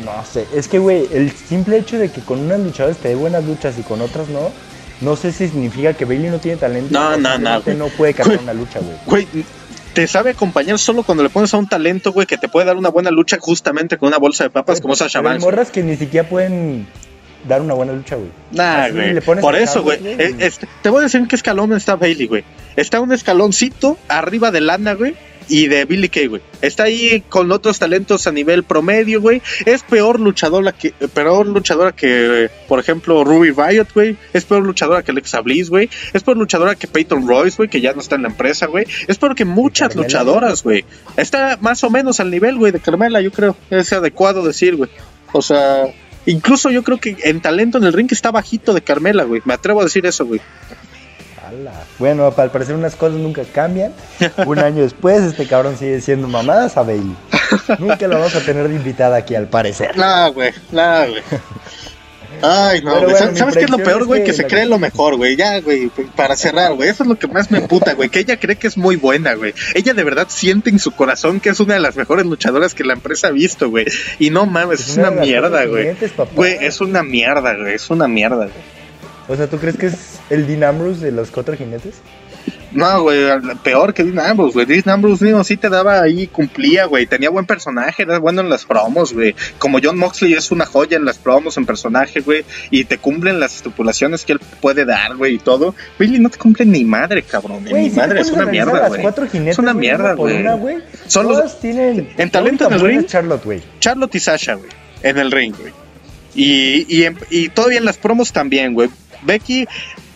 No 0.07 0.25
sé, 0.25 0.47
es 0.55 0.69
que, 0.69 0.79
güey, 0.79 1.07
el 1.13 1.31
simple 1.33 1.77
hecho 1.77 1.99
de 1.99 2.11
que 2.11 2.23
con 2.23 2.41
unas 2.41 2.61
luchadoras 2.61 2.97
te 2.97 3.09
dé 3.09 3.15
buenas 3.15 3.45
luchas 3.45 3.79
y 3.79 3.83
con 3.83 4.01
otras 4.01 4.29
no, 4.31 4.51
no 5.01 5.17
sé 5.17 5.33
si 5.33 5.49
significa 5.49 5.93
que 5.95 6.05
Bailey 6.05 6.31
no 6.31 6.39
tiene 6.39 6.59
talento. 6.59 6.93
No, 6.93 7.17
no, 7.17 7.39
no. 7.39 7.63
No 7.75 7.89
puede 7.89 8.15
cargar 8.15 8.39
una 8.39 8.55
lucha, 8.55 8.81
güey. 8.81 8.97
Güey, 9.07 9.45
te 9.93 10.07
sabe 10.07 10.31
acompañar 10.31 10.79
solo 10.79 11.03
cuando 11.03 11.23
le 11.23 11.31
pones 11.31 11.53
a 11.55 11.59
un 11.59 11.69
talento, 11.69 12.13
güey, 12.13 12.27
que 12.27 12.37
te 12.39 12.49
puede 12.49 12.67
dar 12.67 12.77
una 12.77 12.89
buena 12.89 13.11
lucha 13.11 13.39
justamente 13.41 13.99
con 13.99 14.09
una 14.09 14.19
bolsa 14.19 14.45
de 14.45 14.51
papas 14.51 14.81
como 14.81 14.95
Sasha 14.95 15.21
Banks. 15.21 15.43
Hay 15.43 15.51
morras 15.51 15.71
que 15.71 15.83
ni 15.83 15.97
siquiera 15.97 16.29
pueden 16.29 16.87
dar 17.47 17.61
una 17.63 17.75
buena 17.75 17.93
lucha, 17.93 18.17
güey. 18.17 18.31
Nah, 18.53 18.89
güey. 18.89 19.21
Por 19.21 19.57
eso, 19.57 19.83
güey. 19.83 19.99
Te 20.83 20.91
voy 20.91 21.01
a 21.01 21.03
decir 21.05 21.21
en 21.21 21.29
qué 21.29 21.37
escalón 21.37 21.73
está 21.73 21.97
Bailey, 21.97 22.27
güey. 22.27 22.45
Está 22.77 23.01
un 23.01 23.13
escaloncito 23.13 23.99
arriba 24.09 24.51
de 24.51 24.61
Lana, 24.61 24.95
güey 24.95 25.15
y 25.49 25.69
de 25.69 25.85
Billy 25.85 26.09
Kay, 26.09 26.27
güey. 26.27 26.43
Está 26.63 26.85
ahí 26.85 27.23
con 27.29 27.51
otros 27.53 27.79
talentos 27.79 28.27
a 28.27 28.33
nivel 28.33 28.65
promedio, 28.65 29.21
güey. 29.21 29.43
Es 29.65 29.83
peor 29.83 30.21
luchadora 30.21 30.73
que, 30.73 30.91
peor 30.91 31.47
luchadora 31.47 31.93
que, 31.93 32.51
por 32.69 32.81
ejemplo, 32.81 33.25
Ruby 33.25 33.51
Riot, 33.51 33.89
güey. 33.95 34.17
Es 34.33 34.45
peor 34.45 34.65
luchadora 34.65 35.03
que 35.03 35.13
Alexa 35.13 35.41
Bliss, 35.41 35.71
güey. 35.71 35.89
Es 36.13 36.23
peor 36.23 36.37
luchadora 36.37 36.75
que 36.75 36.87
Peyton 36.87 37.27
Royce, 37.27 37.57
güey, 37.57 37.69
que 37.69 37.81
ya 37.81 37.93
no 37.93 38.01
está 38.01 38.17
en 38.17 38.23
la 38.23 38.29
empresa, 38.29 38.67
güey. 38.67 38.87
Es 39.07 39.19
peor 39.19 39.35
que 39.35 39.45
muchas 39.45 39.95
luchadoras, 39.95 40.63
güey. 40.63 40.85
Está 41.17 41.59
más 41.61 41.85
o 41.85 41.91
menos 41.91 42.21
al 42.21 42.31
nivel, 42.31 42.57
güey, 42.57 42.73
de 42.73 42.81
Carmela, 42.81 43.21
yo 43.21 43.31
creo. 43.31 43.57
Es 43.71 43.93
adecuado 43.93 44.43
decir, 44.43 44.77
güey. 44.77 44.91
O 45.33 45.43
sea, 45.43 45.85
incluso 46.25 46.71
yo 46.71 46.83
creo 46.83 46.99
que 46.99 47.17
en 47.25 47.41
talento 47.41 47.79
en 47.79 47.85
el 47.85 47.93
ring 47.93 48.09
está 48.11 48.31
bajito 48.31 48.73
de 48.75 48.83
Carmela, 48.83 49.25
güey. 49.25 49.43
Me 49.45 49.55
atrevo 49.55 49.81
a 49.81 49.85
decir 49.85 50.07
eso, 50.07 50.27
güey. 50.27 50.41
Bueno, 51.99 52.33
al 52.37 52.51
parecer 52.51 52.75
unas 52.75 52.97
cosas 52.97 53.19
nunca 53.19 53.43
cambian. 53.45 53.93
Un 54.47 54.59
año 54.59 54.83
después, 54.83 55.23
este 55.23 55.47
cabrón 55.47 55.77
sigue 55.77 56.01
siendo 56.01 56.29
mamadas 56.29 56.77
a 56.77 56.83
Bailey. 56.83 57.17
Nunca 57.79 58.07
lo 58.09 58.19
vamos 58.19 58.35
a 58.35 58.41
tener 58.41 58.69
de 58.69 58.75
invitada 58.75 59.17
aquí, 59.17 59.35
al 59.35 59.49
parecer. 59.49 59.97
No, 59.97 60.33
güey, 60.33 60.53
no, 60.73 61.09
güey. 61.09 61.23
Ay, 62.43 62.83
no, 62.83 63.09
¿Sabes 63.35 63.57
qué 63.57 63.65
es 63.65 63.71
lo 63.71 63.79
peor, 63.79 64.05
güey? 64.05 64.25
que, 64.25 64.33
se 64.33 64.47
cree 64.47 64.67
lo 64.67 64.79
mejor, 64.79 65.17
güey. 65.17 65.37
Ya, 65.37 65.61
güey, 65.61 65.91
para 66.15 66.37
cerrar, 66.37 66.75
güey. 66.75 66.89
Eso 66.89 67.03
es 67.03 67.09
lo 67.09 67.19
que 67.19 67.29
más 67.29 67.51
me 67.51 67.63
puta, 67.63 67.95
güey. 67.95 68.09
Que 68.09 68.21
ella 68.21 68.39
cree 68.39 68.57
que 68.57 68.67
es 68.67 68.77
muy 68.77 68.97
buena, 68.97 69.35
güey. 69.35 69.55
Ella 69.75 69.95
de 69.95 70.05
verdad 70.05 70.27
siente 70.29 70.71
en 70.71 70.79
su 70.79 70.91
corazón 70.91 71.41
que 71.41 71.51
es 71.51 71.61
una 71.61 71.75
de 71.75 71.81
las 71.81 71.97
mejores 71.97 72.27
luchadoras 72.27 72.75
que 72.75 72.85
la 72.85 72.93
empresa 72.93 73.29
ha 73.29 73.31
visto, 73.31 73.71
güey. 73.71 73.87
Y 74.19 74.31
no 74.31 74.47
mames, 74.47 74.81
es, 74.81 74.97
una, 74.97 75.11
mierda, 75.11 75.65
güey. 75.65 75.97
Güey, 76.35 76.59
es 76.61 76.81
una 76.81 77.03
mierda, 77.03 77.55
güey. 77.55 77.75
Es 77.75 77.91
una 77.91 78.09
mierda, 78.09 78.47
güey. 78.47 78.76
O 79.29 79.37
sea, 79.37 79.49
¿tú 79.49 79.59
crees 79.59 79.77
que 79.77 79.87
es 79.87 80.21
el 80.31 80.47
Dean 80.47 80.65
Ambrose 80.65 81.05
de 81.05 81.13
los 81.13 81.31
cuatro 81.31 81.57
jinetes? 81.57 81.97
No, 82.73 83.03
güey, 83.03 83.19
peor 83.63 83.95
que 83.95 84.05
Dean 84.05 84.19
Ambrose, 84.19 84.53
güey. 84.53 84.67
Dean 84.67 84.89
Ambrose 84.89 85.25
mismo 85.25 85.43
sí 85.45 85.57
te 85.57 85.69
daba 85.69 86.03
ahí, 86.03 86.27
cumplía, 86.27 86.85
güey. 86.85 87.07
Tenía 87.07 87.31
buen 87.31 87.47
personaje, 87.47 88.03
era 88.03 88.19
bueno 88.19 88.43
en 88.43 88.51
las 88.51 88.65
promos, 88.65 89.15
güey. 89.15 89.35
Como 89.59 89.79
John 89.83 89.99
Moxley 89.99 90.35
es 90.35 90.51
una 90.51 90.67
joya 90.67 90.97
en 90.97 91.05
las 91.05 91.19
promos, 91.19 91.57
en 91.57 91.65
personaje, 91.65 92.21
güey. 92.21 92.45
Y 92.71 92.85
te 92.85 92.99
cumplen 92.99 93.41
las 93.41 93.57
estipulaciones 93.57 94.25
que 94.25 94.33
él 94.33 94.41
puede 94.61 94.85
dar, 94.85 95.17
güey, 95.17 95.35
y 95.35 95.39
todo. 95.39 95.75
Billy 95.99 96.19
no 96.19 96.29
te 96.29 96.39
cumple 96.39 96.67
ni 96.67 96.85
madre, 96.85 97.23
cabrón. 97.23 97.65
ni 97.65 97.91
madre, 97.91 98.21
es 98.21 98.31
una 98.31 98.47
mierda, 98.47 98.89
güey. 98.89 99.07
Es 99.49 99.59
una 99.59 99.73
mierda, 99.73 100.15
güey. 100.15 100.45
Son 101.07 101.27
los... 101.27 101.61
tienen... 101.61 102.11
En 102.19 102.31
talento 102.31 102.67
en 102.67 102.75
el 102.75 102.81
ring. 102.81 103.07
Charlotte, 103.07 103.45
güey. 103.45 103.63
Charlotte 103.81 104.15
y 104.15 104.21
Sasha, 104.21 104.55
güey. 104.55 104.71
En 105.03 105.19
el 105.19 105.31
ring, 105.31 105.55
güey. 105.59 105.73
Y, 106.35 106.85
y, 106.89 107.09
y 107.31 107.49
todavía 107.49 107.79
en 107.79 107.87
las 107.87 107.97
promos 107.97 108.33
también, 108.33 108.75
güey. 108.75 108.91
Becky 109.27 109.67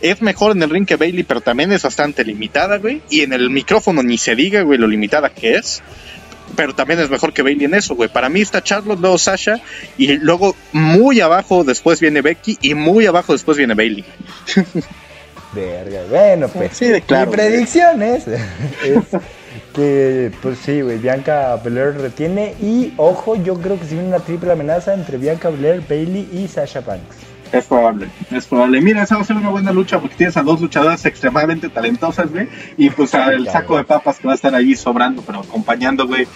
es 0.01 0.23
mejor 0.23 0.53
en 0.53 0.63
el 0.63 0.71
ring 0.71 0.87
que 0.87 0.97
Bailey, 0.97 1.25
pero 1.25 1.41
también 1.41 1.73
es 1.73 1.83
bastante 1.83 2.25
limitada, 2.25 2.79
güey. 2.79 3.03
Y 3.11 3.21
en 3.23 3.33
el 3.33 3.51
micrófono 3.51 4.03
ni 4.03 4.17
se 4.19 4.35
diga, 4.35 4.63
güey, 4.63 4.79
lo 4.79 4.87
limitada 4.87 5.31
que 5.31 5.57
es. 5.57 5.83
Pero 6.57 6.75
también 6.75 6.99
es 7.01 7.11
mejor 7.11 7.33
que 7.33 7.43
Bailey 7.43 7.67
en 7.67 7.75
eso, 7.75 7.95
güey. 7.95 8.09
Para 8.09 8.29
mí 8.29 8.41
está 8.41 8.63
Charlotte, 8.63 8.99
luego 8.99 9.19
Sasha. 9.19 9.61
Y 9.99 10.17
luego 10.17 10.57
muy 10.73 11.21
abajo 11.21 11.65
después 11.65 12.01
viene 12.01 12.23
Becky. 12.23 12.59
Y 12.61 12.75
muy 12.75 13.07
abajo 13.07 13.33
después 13.33 13.59
viene 13.59 13.75
Bailey. 13.75 14.05
Verga, 15.53 16.03
bueno, 16.09 16.49
pues. 16.49 16.77
Sí, 16.77 16.87
de 16.87 17.03
claro. 17.03 17.31
Mi 17.31 17.37
predicción 17.37 18.03
es, 18.05 18.25
que, 19.75 20.31
pues 20.43 20.59
sí, 20.65 20.81
güey, 20.81 20.99
Bianca 20.99 21.57
Belair 21.57 21.95
retiene. 21.97 22.55
Y 22.61 22.95
ojo, 22.97 23.37
yo 23.37 23.55
creo 23.61 23.79
que 23.79 23.87
si 23.87 23.95
viene 23.95 24.09
una 24.09 24.21
triple 24.21 24.53
amenaza 24.53 24.95
entre 24.95 25.19
Bianca 25.19 25.51
Belair, 25.51 25.83
Bailey 25.89 26.29
y 26.33 26.49
Sasha 26.49 26.81
Banks. 26.81 27.30
Es 27.53 27.65
probable, 27.65 28.09
es 28.31 28.47
probable. 28.47 28.81
Mira, 28.81 29.03
esa 29.03 29.17
va 29.17 29.23
a 29.23 29.25
ser 29.25 29.37
una 29.37 29.49
buena 29.49 29.73
lucha 29.73 29.99
porque 29.99 30.15
tienes 30.15 30.37
a 30.37 30.43
dos 30.43 30.61
luchadoras 30.61 31.05
extremadamente 31.05 31.69
talentosas, 31.69 32.31
güey. 32.31 32.49
Y 32.77 32.91
pues 32.91 33.13
el 33.15 33.49
saco 33.49 33.77
de 33.77 33.85
papas 33.85 34.19
que 34.19 34.29
va 34.29 34.35
a 34.35 34.37
estar 34.37 34.55
ahí 34.55 34.77
sobrando, 34.77 35.23
pero 35.23 35.41
acompañando, 35.41 36.07
güey. 36.07 36.29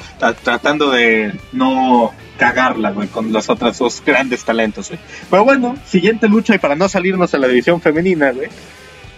Tratando 0.43 0.91
de 0.91 1.33
no 1.53 2.13
cagarla, 2.37 2.91
güey, 2.91 3.07
con 3.09 3.33
los 3.33 3.49
otros 3.49 3.79
dos 3.79 4.03
grandes 4.05 4.45
talentos, 4.45 4.89
güey. 4.89 4.99
Pero 5.31 5.45
bueno, 5.45 5.77
siguiente 5.87 6.29
lucha 6.29 6.57
y 6.57 6.59
para 6.59 6.75
no 6.75 6.89
salirnos 6.89 7.33
a 7.33 7.39
la 7.39 7.47
división 7.47 7.81
femenina, 7.81 8.33
güey. 8.33 8.49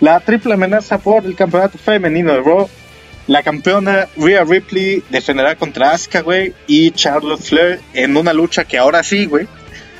La 0.00 0.20
triple 0.20 0.52
amenaza 0.54 0.98
por 0.98 1.24
el 1.24 1.34
campeonato 1.34 1.78
femenino 1.78 2.32
de 2.32 2.42
Raw. 2.42 2.68
La 3.26 3.42
campeona 3.42 4.06
Rhea 4.16 4.44
Ripley 4.44 5.02
defenderá 5.08 5.56
contra 5.56 5.92
Asuka, 5.92 6.20
güey, 6.20 6.52
y 6.66 6.90
Charlotte 6.92 7.40
Flair 7.40 7.80
en 7.92 8.16
una 8.16 8.32
lucha 8.32 8.64
que 8.64 8.78
ahora 8.78 9.02
sí, 9.02 9.26
güey, 9.26 9.48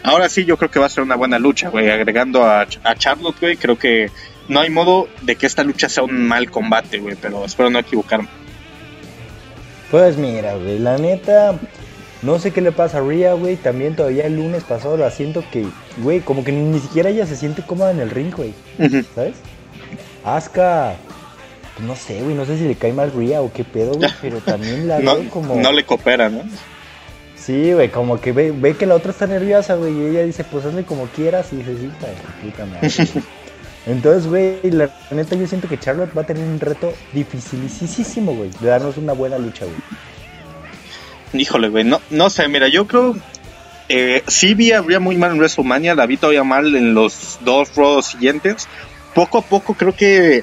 Ahora 0.06 0.28
sí, 0.28 0.44
yo 0.44 0.56
creo 0.56 0.70
que 0.70 0.78
va 0.78 0.86
a 0.86 0.88
ser 0.88 1.02
una 1.02 1.16
buena 1.16 1.38
lucha, 1.40 1.68
güey. 1.68 1.90
Agregando 1.90 2.44
a, 2.44 2.60
a 2.84 2.94
Charlotte, 2.94 3.40
güey, 3.40 3.56
creo 3.56 3.76
que 3.76 4.08
no 4.46 4.60
hay 4.60 4.70
modo 4.70 5.08
de 5.22 5.34
que 5.34 5.46
esta 5.46 5.64
lucha 5.64 5.88
sea 5.88 6.04
un 6.04 6.28
mal 6.28 6.48
combate, 6.48 6.98
güey, 6.98 7.16
pero 7.20 7.44
espero 7.44 7.70
no 7.70 7.80
equivocarme. 7.80 8.28
Pues 9.90 10.16
mira, 10.16 10.54
güey, 10.54 10.78
la 10.78 10.96
neta, 10.96 11.58
no 12.22 12.38
sé 12.38 12.52
qué 12.52 12.60
le 12.60 12.70
pasa 12.70 12.98
a 12.98 13.00
Rhea, 13.00 13.32
güey. 13.34 13.56
También 13.56 13.96
todavía 13.96 14.26
el 14.26 14.36
lunes 14.36 14.62
pasado 14.62 14.96
la 14.96 15.10
siento 15.10 15.42
que, 15.50 15.66
güey, 15.98 16.20
como 16.20 16.44
que 16.44 16.52
ni, 16.52 16.78
siquiera 16.78 17.10
ella 17.10 17.26
se 17.26 17.34
siente 17.34 17.62
cómoda 17.62 17.90
en 17.90 17.98
el 17.98 18.10
ring, 18.10 18.32
güey. 18.32 18.54
¿Sabes? 19.12 19.34
Asuka, 20.24 20.94
pues 21.74 21.84
no 21.84 21.96
sé, 21.96 22.22
güey, 22.22 22.36
no 22.36 22.44
sé 22.44 22.56
si 22.58 22.68
le 22.68 22.76
cae 22.76 22.92
mal 22.92 23.10
Rhea 23.12 23.42
o 23.42 23.52
qué 23.52 23.64
pedo, 23.64 23.94
güey, 23.94 24.10
pero 24.22 24.38
también 24.38 24.86
la 24.86 24.98
veo 24.98 25.28
como... 25.30 25.56
No 25.56 25.72
le 25.72 25.84
coopera, 25.84 26.28
¿no? 26.28 26.42
Sí, 27.46 27.72
güey, 27.72 27.90
como 27.90 28.20
que 28.20 28.32
ve, 28.32 28.50
ve 28.50 28.76
que 28.76 28.86
la 28.86 28.96
otra 28.96 29.12
está 29.12 29.28
nerviosa, 29.28 29.76
güey, 29.76 29.96
y 29.96 30.06
ella 30.06 30.24
dice, 30.24 30.42
pues 30.42 30.64
hazle 30.64 30.82
como 30.82 31.06
quieras, 31.06 31.52
y 31.52 31.56
dice, 31.58 31.76
sí, 31.78 31.88
puta 32.42 32.66
madre. 32.66 32.90
Entonces, 33.86 34.26
güey, 34.26 34.58
la 34.72 34.90
neta 35.12 35.36
yo 35.36 35.46
siento 35.46 35.68
que 35.68 35.78
Charlotte 35.78 36.10
va 36.16 36.22
a 36.22 36.26
tener 36.26 36.42
un 36.42 36.58
reto 36.58 36.92
dificilísimo, 37.12 38.34
güey, 38.34 38.50
de 38.58 38.66
darnos 38.66 38.96
una 38.96 39.12
buena 39.12 39.38
lucha, 39.38 39.64
güey. 39.64 39.76
Híjole, 41.40 41.68
güey, 41.68 41.84
no, 41.84 42.00
no 42.10 42.30
sé, 42.30 42.48
mira, 42.48 42.66
yo 42.66 42.88
creo, 42.88 43.14
eh, 43.88 44.24
sí 44.26 44.54
vi 44.54 44.72
habría 44.72 44.98
muy 44.98 45.16
mal 45.16 45.30
en 45.30 45.38
WrestleMania, 45.38 45.94
la 45.94 46.06
vi 46.06 46.16
todavía 46.16 46.42
mal 46.42 46.74
en 46.74 46.94
los 46.94 47.38
dos 47.42 47.76
rodos 47.76 48.06
siguientes. 48.06 48.66
Poco 49.14 49.38
a 49.38 49.42
poco 49.42 49.74
creo 49.74 49.94
que 49.94 50.42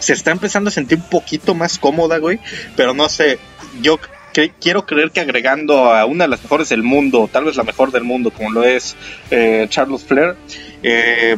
se 0.00 0.12
está 0.12 0.32
empezando 0.32 0.70
a 0.70 0.72
sentir 0.72 0.98
un 0.98 1.08
poquito 1.08 1.54
más 1.54 1.78
cómoda, 1.78 2.18
güey, 2.18 2.40
pero 2.74 2.94
no 2.94 3.08
sé, 3.08 3.38
yo 3.80 4.00
quiero 4.60 4.86
creer 4.86 5.10
que 5.10 5.20
agregando 5.20 5.92
a 5.92 6.04
una 6.04 6.24
de 6.24 6.28
las 6.28 6.42
mejores 6.42 6.68
del 6.68 6.82
mundo, 6.82 7.28
tal 7.32 7.44
vez 7.44 7.56
la 7.56 7.64
mejor 7.64 7.90
del 7.92 8.04
mundo, 8.04 8.30
como 8.30 8.50
lo 8.50 8.64
es 8.64 8.96
eh, 9.30 9.66
Charles 9.68 10.04
Flair, 10.04 10.36
eh, 10.82 11.36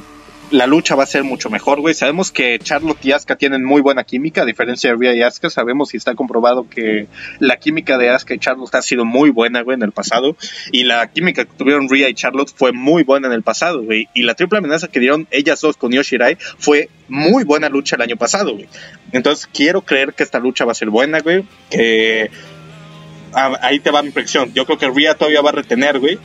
la 0.51 0.67
lucha 0.67 0.95
va 0.95 1.03
a 1.03 1.07
ser 1.07 1.25
mucho 1.25 1.51
mejor, 1.51 1.81
güey. 1.81 1.95
Sabemos 1.95 2.33
que 2.33 2.59
Charlotte 2.59 3.05
y 3.05 3.13
Asuka 3.13 3.37
tienen 3.37 3.65
muy 3.65 3.83
buena 3.83 4.05
química, 4.05 4.43
a 4.43 4.45
diferencia 4.45 4.91
de 4.91 4.97
Rhea 4.97 5.15
y 5.15 5.23
Asuka. 5.23 5.51
Sabemos 5.51 5.93
y 5.93 5.99
está 5.99 6.15
comprobado 6.15 6.69
que 6.69 7.07
la 7.39 7.59
química 7.59 7.99
de 7.99 8.11
Asuka 8.11 8.35
y 8.35 8.39
Charlotte 8.39 8.75
ha 8.75 8.83
sido 8.83 9.05
muy 9.05 9.31
buena, 9.31 9.63
güey, 9.63 9.77
en 9.77 9.83
el 9.83 9.93
pasado. 9.93 10.37
Y 10.73 10.85
la 10.85 11.07
química 11.09 11.45
que 11.45 11.53
tuvieron 11.57 11.89
Rhea 11.89 12.09
y 12.09 12.15
Charlotte 12.15 12.51
fue 12.55 12.73
muy 12.73 13.03
buena 13.03 13.27
en 13.27 13.35
el 13.35 13.43
pasado, 13.43 13.83
güey. 13.83 14.09
Y 14.15 14.23
la 14.23 14.35
triple 14.35 14.59
amenaza 14.59 14.89
que 14.89 15.01
dieron 15.01 15.27
ellas 15.31 15.61
dos 15.61 15.77
con 15.77 15.93
Yoshirai 15.93 16.39
fue 16.59 16.89
muy 17.09 17.45
buena 17.45 17.69
lucha 17.69 17.97
el 17.97 18.03
año 18.03 18.17
pasado, 18.17 18.55
güey. 18.55 18.69
Entonces 19.13 19.49
quiero 19.53 19.83
creer 19.83 20.15
que 20.15 20.23
esta 20.23 20.39
lucha 20.39 20.65
va 20.65 20.73
a 20.73 20.75
ser 20.75 20.89
buena, 20.89 21.21
güey. 21.21 21.45
Ah, 23.41 23.57
ahí 23.63 23.79
te 23.79 23.93
va 23.93 24.03
mi 24.03 24.11
predicción. 24.11 24.53
Yo 24.53 24.67
creo 24.67 24.79
que 24.79 24.91
Rhea 24.91 25.15
todavía 25.15 25.41
va 25.41 25.51
a 25.51 25.53
retener, 25.53 26.01
güey. 26.01 26.19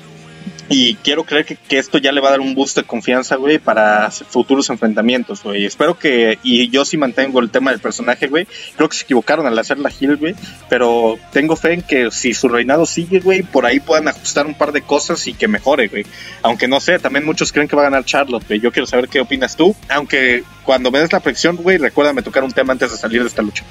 Y 0.68 0.96
quiero 0.96 1.26
creer 1.26 1.46
que, 1.46 1.78
esto 1.78 2.00
ya 2.00 2.12
le 2.12 2.22
va 2.22 2.30
a 2.30 2.32
dar 2.32 2.40
un 2.40 2.56
boost 2.56 2.78
de 2.78 2.84
confianza, 2.84 3.36
güey, 3.36 3.60
para 3.60 4.10
futuros 4.10 4.68
enfrentamientos, 4.72 5.44
güey. 5.44 5.66
Espero 5.66 6.00
que, 6.00 6.40
y 6.42 6.70
yo 6.70 6.86
sí 6.86 6.98
mantengo 6.98 7.40
el 7.40 7.52
tema 7.52 7.70
del 7.70 7.80
personaje, 7.80 8.26
güey. 8.26 8.48
Creo 8.76 8.90
que 8.90 8.96
se 8.96 9.04
equivocaron 9.04 9.46
al 9.46 9.60
hacer 9.60 9.78
la 9.78 9.92
Hill, 9.92 10.16
güey. 10.16 10.34
Pero 10.70 11.20
tengo 11.32 11.56
fe 11.56 11.74
en 11.74 11.82
que 11.84 12.10
si 12.10 12.34
su 12.34 12.50
reinado 12.50 12.88
sigue, 12.88 13.20
güey, 13.20 13.44
por 13.44 13.68
ahí 13.68 13.80
puedan 13.80 14.08
ajustar 14.08 14.48
un 14.48 14.56
par 14.56 14.72
de 14.72 14.82
cosas 14.82 15.28
y 15.28 15.36
que 15.36 15.48
mejore, 15.48 15.90
güey. 15.90 16.08
Aunque 16.42 16.68
no 16.68 16.80
sé, 16.80 16.98
también 16.98 17.26
muchos 17.26 17.52
creen 17.52 17.68
que 17.68 17.76
va 17.76 17.84
a 17.84 17.92
ganar 17.92 18.06
Charlotte, 18.06 18.48
güey. 18.48 18.60
Yo 18.60 18.72
quiero 18.72 18.88
saber 18.88 19.08
qué 19.08 19.20
opinas 19.20 19.56
tú. 19.56 19.76
Aunque 19.90 20.44
cuando 20.64 20.90
me 20.90 21.00
des 21.00 21.14
la 21.14 21.20
predicción, 21.20 21.58
güey, 21.58 21.78
recuérdame 21.78 22.24
tocar 22.24 22.44
un 22.44 22.52
tema 22.52 22.74
antes 22.74 22.90
de 22.90 22.98
salir 22.98 23.22
de 23.22 23.28
esta 23.28 23.44
lucha. 23.44 23.64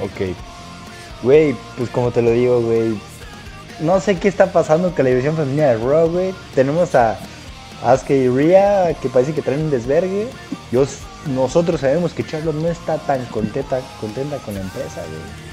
Ok. 0.00 0.34
Güey, 1.22 1.54
pues 1.76 1.90
como 1.90 2.10
te 2.10 2.22
lo 2.22 2.30
digo, 2.30 2.60
güey. 2.60 2.98
No 3.80 4.00
sé 4.00 4.18
qué 4.18 4.28
está 4.28 4.52
pasando 4.52 4.94
con 4.94 5.04
la 5.04 5.10
división 5.10 5.36
femenina 5.36 5.68
de 5.68 5.76
Raw, 5.76 6.10
güey. 6.10 6.34
Tenemos 6.54 6.94
a 6.94 7.18
Asuka 7.84 8.14
y 8.14 8.28
Rhea 8.28 8.94
que 9.00 9.08
parece 9.08 9.32
que 9.32 9.42
traen 9.42 9.62
un 9.62 9.70
desvergue. 9.70 10.28
Yo, 10.70 10.84
nosotros 11.34 11.80
sabemos 11.80 12.12
que 12.12 12.26
Charlotte 12.26 12.56
no 12.56 12.68
está 12.68 12.98
tan 12.98 13.24
contenta, 13.26 13.80
contenta 14.00 14.36
con 14.38 14.54
la 14.54 14.60
empresa, 14.60 15.02
güey. 15.08 15.50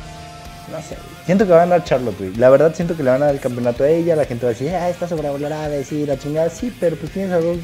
No 0.72 0.82
sé. 0.82 0.98
Siento 1.26 1.46
que 1.46 1.52
va 1.52 1.58
a 1.58 1.66
ganar 1.66 1.84
Charlotte, 1.86 2.18
güey. 2.18 2.36
La 2.36 2.50
verdad 2.50 2.74
siento 2.76 2.96
que 2.96 3.04
le 3.04 3.12
van 3.12 3.22
a 3.22 3.28
dar 3.28 3.36
el 3.36 3.42
campeonato 3.42 3.84
a 3.84 3.90
ella. 3.90 4.16
La 4.16 4.26
gente 4.26 4.46
va 4.46 4.52
a 4.52 4.54
decir, 4.54 4.74
ah, 4.76 4.90
está 4.90 5.08
sobrevalorada, 5.08 5.82
sí, 5.84 6.06
la 6.06 6.18
chingada. 6.18 6.50
Sí, 6.50 6.76
pero 6.80 6.98
pues 6.98 7.12
tienes 7.14 7.32
a 7.32 7.40
dos, 7.40 7.58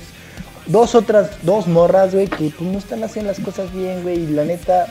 dos 0.68 0.96
otras, 0.96 1.32
dos 1.42 1.68
morras, 1.68 2.14
güey, 2.14 2.28
que 2.28 2.50
pues 2.58 2.62
no 2.62 2.78
están 2.78 3.04
haciendo 3.04 3.32
las 3.32 3.42
cosas 3.42 3.74
bien, 3.74 4.04
güey. 4.04 4.20
Y 4.20 4.28
la 4.28 4.46
neta, 4.46 4.88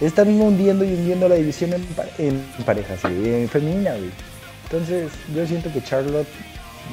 están 0.00 0.28
hundiendo 0.40 0.84
y 0.84 0.94
hundiendo 0.94 1.28
la 1.28 1.34
división 1.34 1.72
en, 1.74 1.84
en 2.18 2.64
pareja, 2.64 2.96
sí, 2.96 3.08
en 3.08 3.48
femenina, 3.48 3.92
güey. 3.92 4.10
Entonces, 4.64 5.10
yo 5.34 5.46
siento 5.46 5.72
que 5.72 5.82
Charlotte 5.82 6.28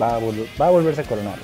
va 0.01 0.15
a, 0.15 0.19
va 0.59 0.67
a 0.67 0.69
volverse 0.69 1.01
a 1.01 1.03
coronar. 1.03 1.37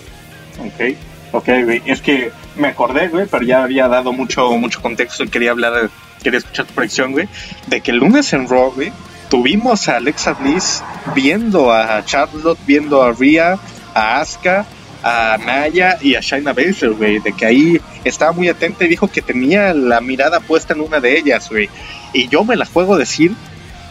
Ok, 0.59 0.95
ok, 1.31 1.49
güey. 1.63 1.81
Es 1.85 2.01
que 2.01 2.31
me 2.55 2.69
acordé, 2.69 3.07
güey, 3.07 3.27
pero 3.27 3.43
ya 3.43 3.63
había 3.63 3.87
dado 3.87 4.13
mucho, 4.13 4.49
mucho 4.57 4.81
contexto 4.81 5.23
y 5.23 5.29
quería 5.29 5.51
hablar 5.51 5.89
quería 6.23 6.39
escuchar 6.39 6.65
tu 6.65 6.73
predicción, 6.73 7.11
güey, 7.11 7.27
de 7.67 7.81
que 7.81 7.91
el 7.91 7.97
lunes 7.97 8.31
en 8.33 8.47
Raw, 8.47 8.71
güey, 8.71 8.91
tuvimos 9.29 9.89
a 9.89 9.97
Alexa 9.97 10.33
Bliss 10.33 10.81
viendo 11.13 11.71
a 11.71 12.03
Charlotte, 12.05 12.57
viendo 12.65 13.03
a 13.03 13.11
Rhea, 13.11 13.59
a 13.93 14.21
Asuka, 14.21 14.65
a 15.03 15.37
Naya 15.37 15.97
y 16.01 16.15
a 16.15 16.21
Shayna 16.21 16.53
Baszler, 16.53 16.93
güey, 16.93 17.19
de 17.19 17.33
que 17.33 17.45
ahí 17.45 17.81
estaba 18.03 18.31
muy 18.31 18.47
atenta 18.47 18.85
y 18.85 18.87
dijo 18.87 19.07
que 19.07 19.21
tenía 19.21 19.73
la 19.73 20.01
mirada 20.01 20.39
puesta 20.39 20.73
en 20.73 20.81
una 20.81 20.99
de 20.99 21.17
ellas, 21.17 21.49
güey. 21.49 21.69
Y 22.13 22.29
yo 22.29 22.43
me 22.43 22.55
la 22.55 22.65
juego 22.65 22.97
decir 22.97 23.33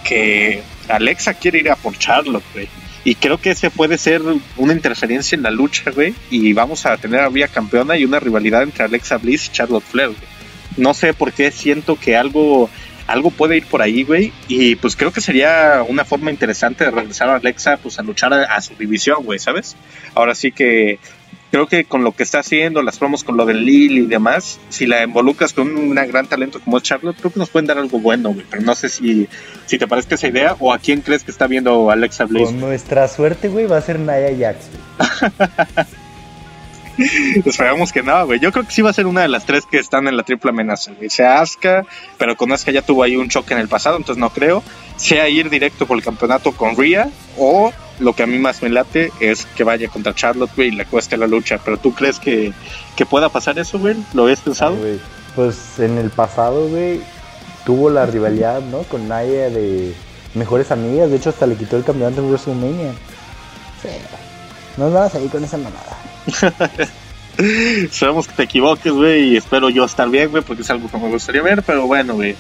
que 0.05 0.63
Alexa 0.89 1.35
quiere 1.35 1.59
ir 1.59 1.71
a 1.71 1.77
por 1.77 1.97
Charlotte, 1.99 2.45
güey. 2.55 2.69
Y 3.05 3.17
creo 3.17 3.39
que 3.39 3.51
ese 3.51 3.71
puede 3.71 3.99
ser 3.99 4.23
una 4.57 4.73
interferencia 4.73 5.37
en 5.37 5.43
la 5.43 5.51
lucha, 5.51 5.91
güey. 5.91 6.15
Y 6.31 6.53
vamos 6.53 6.87
a 6.87 6.97
tener 6.97 7.21
a 7.21 7.29
Rhea 7.29 7.49
campeona 7.49 7.97
y 7.97 8.05
una 8.05 8.21
rivalidad 8.21 8.63
entre 8.63 8.85
Alexa 8.85 9.19
Bliss 9.19 9.47
y 9.49 9.53
Charlotte 9.53 9.85
Flair, 9.85 10.09
güey. 10.09 10.33
No 10.77 10.95
sé 10.95 11.13
por 11.13 11.33
qué 11.33 11.51
siento 11.51 11.97
que 11.97 12.17
algo 12.17 12.71
algo 13.13 13.31
puede 13.31 13.59
ir 13.59 13.67
por 13.67 13.83
ahí, 13.83 14.05
güey. 14.05 14.33
Y 14.49 14.77
pues 14.77 14.97
creo 14.97 15.13
que 15.13 15.21
sería 15.21 15.85
una 15.87 16.05
forma 16.05 16.31
interesante 16.31 16.85
de 16.85 16.91
regresar 16.91 17.29
a 17.29 17.37
Alexa 17.37 17.77
pues 17.77 17.99
a 17.99 18.03
luchar 18.03 18.33
a, 18.33 18.61
su 18.61 18.75
división, 18.75 19.23
güey, 19.23 19.39
¿sabes? 19.39 19.77
Ahora 20.15 20.35
sí 20.35 20.51
que 20.51 20.99
creo 21.51 21.67
que 21.67 21.85
con 21.85 22.05
lo 22.05 22.13
que 22.13 22.23
está 22.23 22.39
haciendo, 22.39 22.83
las 22.83 22.99
promos 22.99 23.23
con 23.23 23.37
lo 23.37 23.45
del 23.45 23.67
Lil 23.67 23.99
y 23.99 24.07
demás, 24.07 24.59
si 24.71 24.87
la 24.87 25.05
involucras 25.05 25.53
con 25.53 25.77
un 25.77 25.95
gran 25.95 26.27
talento 26.27 26.59
como 26.61 26.79
es 26.79 26.85
Charlotte, 26.85 27.17
creo 27.19 27.31
que 27.31 27.39
nos 27.39 27.51
pueden 27.51 27.67
dar 27.67 27.77
algo 27.77 27.99
bueno, 28.01 28.33
güey. 28.33 28.47
Pero 28.51 28.63
no 28.63 28.75
sé 28.75 28.89
si, 28.89 29.29
si 29.67 29.79
te 29.79 29.87
parece 29.87 30.15
esa 30.15 30.29
idea 30.29 30.57
o 30.59 30.73
a 30.73 30.79
quién 30.79 31.03
crees 31.03 31.23
que 31.23 31.31
está 31.31 31.47
viendo 31.47 31.91
Alexa 31.91 32.25
Bliss. 32.25 32.47
Con 32.47 32.61
nuestra 32.61 33.07
suerte, 33.09 33.49
güey, 33.49 33.67
va 33.67 33.77
a 33.77 33.83
ser 33.83 33.99
Naya 33.99 34.31
Jax. 34.35 35.87
Esperamos 37.45 37.93
que 37.93 38.03
no, 38.03 38.27
güey. 38.27 38.41
Yo 38.41 38.53
creo 38.53 38.65
que 38.65 38.73
sí 38.73 38.83
va 38.83 38.91
a 38.91 38.93
ser 38.93 39.07
una 39.07 39.23
de 39.23 39.29
las 39.29 39.47
tres 39.47 39.65
que 39.67 39.79
están 39.79 40.09
en 40.09 40.17
la 40.17 40.23
triple 40.23 40.51
amenaza, 40.51 40.93
güey. 40.93 41.11
Sea 41.11 41.41
Asuka, 41.41 41.85
pero 42.19 42.37
con 42.37 42.53
Asuka 42.53 42.73
ya 42.73 42.83
tuvo 42.83 43.03
ahí 43.03 43.17
un 43.17 43.29
choque 43.29 43.55
en 43.55 43.61
el 43.61 43.69
pasado, 43.69 43.97
entonces 43.97 44.21
no 44.21 44.31
creo. 44.31 44.63
Sea 44.97 45.29
ir 45.29 45.51
directo 45.51 45.87
por 45.87 45.97
el 45.97 46.05
campeonato 46.05 46.53
con 46.53 46.77
Rhea, 46.77 47.09
o 47.39 47.73
lo 47.99 48.13
que 48.15 48.23
a 48.23 48.27
mí 48.27 48.39
más 48.39 48.63
me 48.63 48.69
late 48.69 49.11
es 49.21 49.47
que 49.47 49.65
vaya 49.65 49.89
contra 49.89 50.15
Charlotte, 50.15 50.51
güey, 50.55 50.69
y 50.69 50.73
le 50.73 50.87
cueste 50.87 51.17
la 51.17 51.27
lucha. 51.27 51.59
Pero 51.65 51.79
tú 51.79 51.95
crees 51.95 52.19
que, 52.19 52.53
pueda 53.09 53.29
pasar 53.29 53.59
eso, 53.59 53.79
güey? 53.79 53.97
¿Lo 54.15 54.25
habías 54.25 54.41
pensado? 54.41 54.77
pues 55.35 55.79
en 55.79 55.97
el 55.97 56.11
pasado, 56.11 56.69
güey, 56.69 57.01
tuvo 57.65 57.89
la 57.91 58.07
rivalidad, 58.07 58.61
¿no? 58.61 58.83
Con 58.83 59.09
Naya 59.09 59.49
de 59.49 59.95
mejores 60.35 60.71
amigas. 60.71 61.11
De 61.11 61.17
hecho, 61.17 61.31
hasta 61.31 61.47
le 61.47 61.57
quitó 61.57 61.77
el 61.77 61.85
campeonato 61.85 62.21
en 62.21 62.29
WrestleMania. 62.29 62.93
Sí. 63.83 63.89
No 64.77 64.91
vas 64.91 65.15
ahí 65.15 65.29
con 65.29 65.43
esa 65.43 65.57
mamada. 65.57 66.02
Sabemos 67.91 68.29
que 68.29 68.35
te 68.35 68.43
equivoques, 68.43 68.93
güey, 68.93 69.31
y 69.31 69.37
espero 69.37 69.71
yo 69.71 69.85
estar 69.85 70.09
bien, 70.09 70.31
güey, 70.31 70.43
porque 70.43 70.63
es 70.63 70.71
algo 70.71 70.89
que 70.89 70.99
me 70.99 71.09
gustaría 71.09 71.43
ver, 71.43 71.63
pero 71.63 71.87
bueno, 71.87 72.15
güey. 72.15 72.37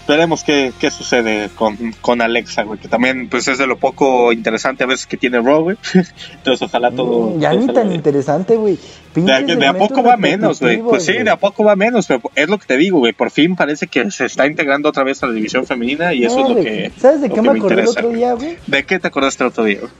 Esperemos 0.00 0.42
qué, 0.42 0.72
qué 0.80 0.90
sucede 0.90 1.50
con, 1.54 1.76
con 2.00 2.22
Alexa, 2.22 2.62
güey, 2.62 2.80
que 2.80 2.88
también 2.88 3.28
pues 3.28 3.46
es 3.46 3.58
de 3.58 3.66
lo 3.66 3.76
poco 3.76 4.32
interesante 4.32 4.82
a 4.82 4.86
veces 4.86 5.06
que 5.06 5.18
tiene 5.18 5.38
Raw, 5.38 5.64
güey. 5.64 5.76
Entonces 6.32 6.62
ojalá 6.62 6.90
todo... 6.90 7.36
Mm, 7.36 7.40
ya 7.40 7.52
ni 7.52 7.66
tan 7.66 7.92
interesante, 7.92 8.56
güey. 8.56 8.78
De, 9.14 9.66
a 9.66 9.74
poco 9.74 10.02
va 10.02 10.16
menos, 10.16 10.60
güey. 10.60 10.78
Pues 10.78 11.04
sí, 11.04 11.12
de 11.12 11.28
a 11.28 11.36
poco 11.36 11.62
va 11.62 11.76
menos, 11.76 12.06
pero 12.06 12.22
es 12.34 12.48
lo 12.48 12.56
que 12.56 12.66
te 12.66 12.78
digo, 12.78 13.00
güey. 13.00 13.12
Por 13.12 13.30
fin 13.30 13.54
parece 13.54 13.86
que 13.86 14.10
se 14.10 14.24
está 14.24 14.46
integrando 14.46 14.88
otra 14.88 15.04
vez 15.04 15.22
a 15.22 15.26
la 15.26 15.34
división 15.34 15.66
femenina 15.66 16.14
y 16.14 16.24
eso 16.24 16.40
es 16.40 16.48
lo 16.48 16.62
que... 16.62 16.90
¿Sabes 16.96 17.20
de 17.20 17.28
qué 17.28 17.42
me 17.42 17.50
acordé 17.50 17.82
el 17.82 17.88
otro 17.88 18.08
día, 18.08 18.32
güey? 18.32 18.56
¿De 18.66 18.84
qué 18.84 18.98
te 18.98 19.08
acordaste 19.08 19.44
el 19.44 19.50
otro 19.50 19.64
día, 19.64 19.80
güey? 19.80 19.92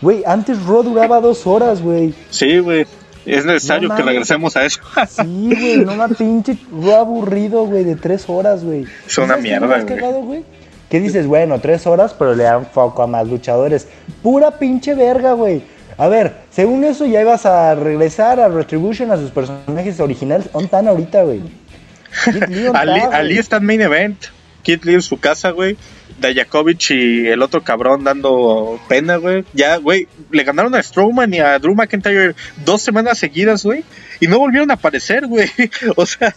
Güey, 0.00 0.22
antes 0.26 0.62
Raw 0.64 0.82
duraba 0.82 1.20
dos 1.20 1.46
horas, 1.46 1.82
güey. 1.82 2.14
Sí, 2.30 2.58
güey. 2.58 2.86
Es 3.26 3.44
necesario 3.44 3.94
que 3.94 4.02
regresemos 4.02 4.56
a 4.56 4.64
eso. 4.64 4.80
sí, 5.08 5.50
güey, 5.54 5.78
no 5.78 5.92
una 5.92 6.08
pinche 6.08 6.56
Raw 6.72 6.96
aburrido, 6.96 7.64
güey, 7.64 7.84
de 7.84 7.96
tres 7.96 8.24
horas, 8.28 8.64
güey. 8.64 8.86
Es 9.06 9.18
una 9.18 9.36
mierda, 9.36 9.82
güey. 9.82 10.44
¿Qué 10.88 11.00
dices? 11.00 11.26
Bueno, 11.26 11.60
tres 11.60 11.86
horas, 11.86 12.14
pero 12.18 12.34
le 12.34 12.44
dan 12.44 12.66
foco 12.66 13.02
a 13.02 13.06
más 13.06 13.28
luchadores. 13.28 13.88
Pura 14.22 14.58
pinche 14.58 14.94
verga, 14.94 15.32
güey. 15.32 15.62
A 15.98 16.08
ver, 16.08 16.36
según 16.50 16.84
eso 16.84 17.04
ya 17.04 17.20
ibas 17.20 17.44
a 17.44 17.74
regresar 17.74 18.40
a 18.40 18.48
Retribution 18.48 19.10
a 19.10 19.16
sus 19.16 19.30
personajes 19.30 20.00
originales. 20.00 20.50
¿Dónde 20.50 20.66
están 20.66 20.88
ahorita, 20.88 21.24
güey? 21.24 21.42
Ali 23.12 23.36
está 23.36 23.56
en 23.56 23.66
main 23.66 23.82
event. 23.82 24.18
Kid 24.62 24.84
Lee 24.84 24.94
en 24.94 25.02
su 25.02 25.18
casa, 25.18 25.50
güey. 25.50 25.76
Dayakovic 26.20 26.90
y 26.90 27.28
el 27.28 27.42
otro 27.42 27.62
cabrón 27.62 28.04
dando 28.04 28.78
pena, 28.88 29.16
güey. 29.16 29.44
Ya, 29.54 29.76
güey, 29.76 30.08
le 30.30 30.44
ganaron 30.44 30.74
a 30.74 30.82
Strowman 30.82 31.32
y 31.32 31.40
a 31.40 31.58
Drew 31.58 31.74
McIntyre 31.74 32.34
dos 32.64 32.82
semanas 32.82 33.18
seguidas, 33.18 33.64
güey. 33.64 33.84
Y 34.20 34.26
no 34.26 34.38
volvieron 34.38 34.70
a 34.70 34.74
aparecer, 34.74 35.26
güey. 35.26 35.48
O 35.96 36.06
sea, 36.06 36.34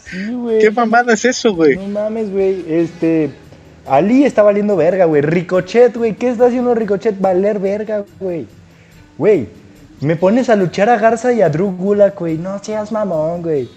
¿qué 0.60 0.72
mamada 0.72 1.13
es 1.13 1.26
eso, 1.26 1.54
güey? 1.54 1.76
No 1.76 1.88
mames, 1.88 2.32
güey. 2.32 2.65
Este. 2.67 3.32
Ali 3.86 4.26
está 4.26 4.44
valiendo 4.44 4.76
verga, 4.76 5.06
güey. 5.06 5.22
Ricochet, 5.22 5.96
güey. 5.98 6.15
¿Qué 6.15 6.30
está 6.30 6.46
haciendo 6.46 6.76
Ricochet? 6.76 7.20
Valer 7.20 7.60
verga, 7.60 8.06
güey. 8.20 8.46
Güey, 9.17 9.48
me 10.02 10.15
pones 10.15 10.50
a 10.50 10.56
luchar 10.56 10.89
a 10.89 10.98
Garza 10.98 11.34
y 11.34 11.41
a 11.41 11.50
Drew 11.50 11.72
Gulak, 11.76 12.20
güey. 12.20 12.38
No 12.38 12.58
seas 12.63 12.91
mamón, 12.91 13.41
güey. 13.41 13.70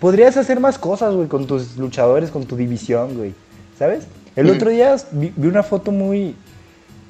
Podrías 0.00 0.36
hacer 0.36 0.60
más 0.60 0.78
cosas, 0.78 1.14
güey, 1.14 1.28
con 1.28 1.46
tus 1.46 1.76
luchadores, 1.76 2.30
con 2.30 2.44
tu 2.44 2.56
división, 2.56 3.16
güey. 3.16 3.34
¿Sabes? 3.78 4.06
El 4.36 4.50
otro 4.50 4.70
día 4.70 4.94
vi, 5.12 5.32
una 5.38 5.62
foto 5.62 5.90
muy. 5.90 6.36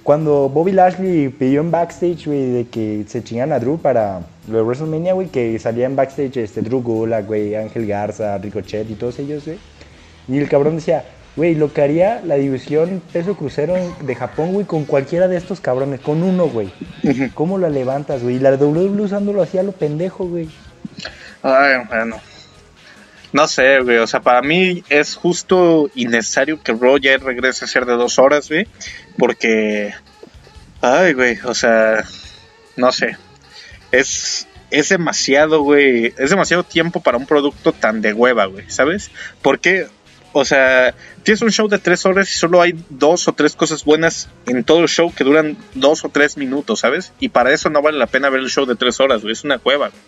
Cuando 0.05 0.49
Bobby 0.49 0.71
Lashley 0.71 1.29
pidió 1.29 1.61
en 1.61 1.73
backstage, 1.73 2.27
güey, 2.27 2.51
de 2.53 2.67
que 2.69 3.05
se 3.09 3.25
chingan 3.25 3.51
a 3.51 3.59
Drew 3.59 3.77
para 3.77 4.21
lo 4.49 4.59
de 4.59 4.62
WrestleMania, 4.62 5.15
güey, 5.15 5.27
que 5.27 5.59
salía 5.59 5.87
en 5.87 5.97
backstage 5.97 6.37
este 6.37 6.62
Drew 6.62 6.81
Gulak, 6.81 7.27
güey, 7.27 7.57
Ángel 7.57 7.89
Garza, 7.89 8.39
Ricochet 8.39 8.89
y 8.89 8.95
todos 8.95 9.19
ellos, 9.19 9.45
güey. 9.45 9.59
Y 10.29 10.39
el 10.39 10.49
cabrón 10.49 10.77
decía, 10.77 11.05
güey, 11.35 11.57
lo 11.57 11.73
que 11.73 11.83
haría 11.83 12.23
la 12.25 12.37
división 12.37 13.03
peso 13.12 13.37
crucero 13.37 13.75
de 14.01 14.15
Japón, 14.15 14.53
güey, 14.53 14.65
con 14.65 14.85
cualquiera 14.85 15.27
de 15.27 15.37
estos 15.37 15.61
cabrones, 15.61 15.99
con 15.99 16.23
uno, 16.23 16.49
güey. 16.49 16.73
¿Cómo 17.35 17.59
la 17.59 17.69
levantas, 17.69 18.23
güey? 18.23 18.37
Y 18.37 18.39
la 18.39 18.55
WWE 18.55 19.03
usándolo 19.03 19.43
así 19.43 19.59
a 19.59 19.65
lo 19.65 19.73
pendejo, 19.73 20.29
güey. 20.29 20.49
Ay, 21.43 21.75
bueno. 21.89 22.17
No 23.33 23.49
sé, 23.49 23.81
güey. 23.81 23.99
O 23.99 24.07
sea, 24.07 24.21
para 24.21 24.43
mí 24.43 24.83
es 24.89 25.15
justo 25.15 25.91
innecesario 25.95 26.62
que 26.62 26.73
Roger 26.73 27.23
regrese 27.23 27.65
a 27.65 27.69
ser 27.69 27.87
de 27.87 27.95
dos 27.95 28.19
horas, 28.19 28.49
güey. 28.49 28.67
Porque. 29.19 29.93
Ay, 30.81 31.12
güey. 31.12 31.39
O 31.45 31.55
sea. 31.55 32.05
No 32.77 32.93
sé. 32.93 33.17
Es. 33.93 34.47
Es 34.71 34.89
demasiado, 34.89 35.62
güey. 35.62 36.12
Es 36.19 36.31
demasiado 36.31 36.65
tiempo 36.65 37.01
para 37.01 37.19
un 37.19 37.27
producto 37.27 37.73
tan 37.73 38.03
de 38.03 38.12
hueva, 38.12 38.47
güey. 38.47 38.71
¿Sabes? 38.71 39.11
Porque. 39.43 39.87
O 40.39 40.45
sea, 40.45 40.95
tienes 41.23 41.41
un 41.41 41.51
show 41.51 41.67
de 41.67 41.79
tres 41.79 42.05
horas 42.05 42.31
y 42.31 42.35
solo 42.35 42.61
hay 42.61 42.79
dos 42.91 43.27
o 43.27 43.33
tres 43.33 43.57
cosas 43.57 43.87
buenas 43.87 44.29
en 44.47 44.65
todo 44.65 44.81
el 44.81 44.89
show 44.89 45.11
que 45.15 45.25
duran 45.25 45.57
dos 45.73 46.05
o 46.05 46.11
tres 46.11 46.37
minutos, 46.37 46.81
¿sabes? 46.81 47.15
Y 47.21 47.31
para 47.31 47.55
eso 47.55 47.71
no 47.71 47.81
vale 47.81 47.97
la 47.97 48.07
pena 48.07 48.29
ver 48.29 48.41
el 48.41 48.51
show 48.51 48.67
de 48.67 48.77
tres 48.77 49.01
horas, 49.01 49.23
güey. 49.23 49.33
Es 49.33 49.45
una 49.45 49.59
hueva, 49.65 49.89
güey. 49.89 50.03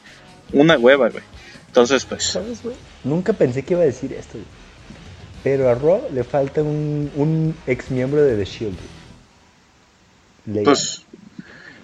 Una 0.52 0.76
hueva, 0.76 1.08
güey. 1.08 1.24
Entonces, 1.78 2.04
pues. 2.04 2.24
¿Sabes, 2.24 2.62
güey? 2.62 2.74
Nunca 3.04 3.32
pensé 3.32 3.62
que 3.62 3.74
iba 3.74 3.82
a 3.82 3.86
decir 3.86 4.12
esto, 4.12 4.36
Pero 5.44 5.68
a 5.68 5.74
Raw 5.76 6.08
le 6.12 6.24
falta 6.24 6.60
un, 6.60 7.10
un 7.14 7.54
ex 7.68 7.92
miembro 7.92 8.20
de 8.20 8.36
The 8.36 8.44
Shield. 8.44 8.76
Pues. 10.64 11.04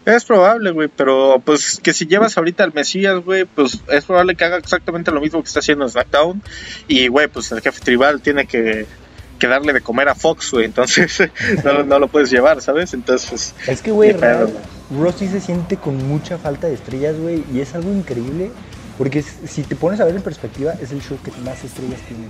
Es 0.04 0.24
probable, 0.24 0.72
güey, 0.72 0.88
pero 0.94 1.40
pues 1.42 1.80
que 1.82 1.94
si 1.94 2.06
llevas 2.06 2.36
ahorita 2.36 2.62
al 2.62 2.74
Mesías, 2.74 3.24
güey, 3.24 3.46
pues 3.46 3.80
es 3.88 4.04
probable 4.04 4.34
que 4.34 4.44
haga 4.44 4.58
exactamente 4.58 5.10
lo 5.10 5.20
mismo 5.20 5.40
que 5.40 5.46
está 5.46 5.60
haciendo 5.60 5.84
en 5.84 5.90
SmackDown. 5.92 6.42
Y, 6.88 7.06
güey, 7.08 7.28
pues 7.28 7.50
el 7.52 7.62
jefe 7.62 7.80
tribal 7.80 8.20
tiene 8.20 8.46
que, 8.46 8.84
que 9.38 9.46
darle 9.46 9.72
de 9.72 9.80
comer 9.80 10.08
a 10.10 10.14
Fox, 10.14 10.50
güey, 10.50 10.66
entonces 10.66 11.22
no, 11.64 11.84
no, 11.84 11.98
lo 11.98 12.08
puedes 12.08 12.30
llevar, 12.30 12.60
¿sabes? 12.60 12.92
Entonces. 12.92 13.54
Es 13.66 13.80
que, 13.80 13.92
güey, 13.92 14.12
Raw 14.12 14.50
sí 15.16 15.28
se 15.28 15.40
siente 15.40 15.78
con 15.78 15.96
mucha 16.06 16.36
falta 16.36 16.66
de 16.66 16.74
estrellas, 16.74 17.16
güey, 17.16 17.44
y 17.54 17.60
es 17.60 17.74
algo 17.74 17.90
increíble 17.90 18.50
porque 18.96 19.22
si 19.22 19.62
te 19.62 19.74
pones 19.76 20.00
a 20.00 20.04
ver 20.04 20.14
en 20.14 20.22
perspectiva, 20.22 20.72
es 20.80 20.92
el 20.92 21.02
show 21.02 21.18
que 21.22 21.30
más 21.42 21.62
estrellas 21.64 22.00
tiene. 22.06 22.24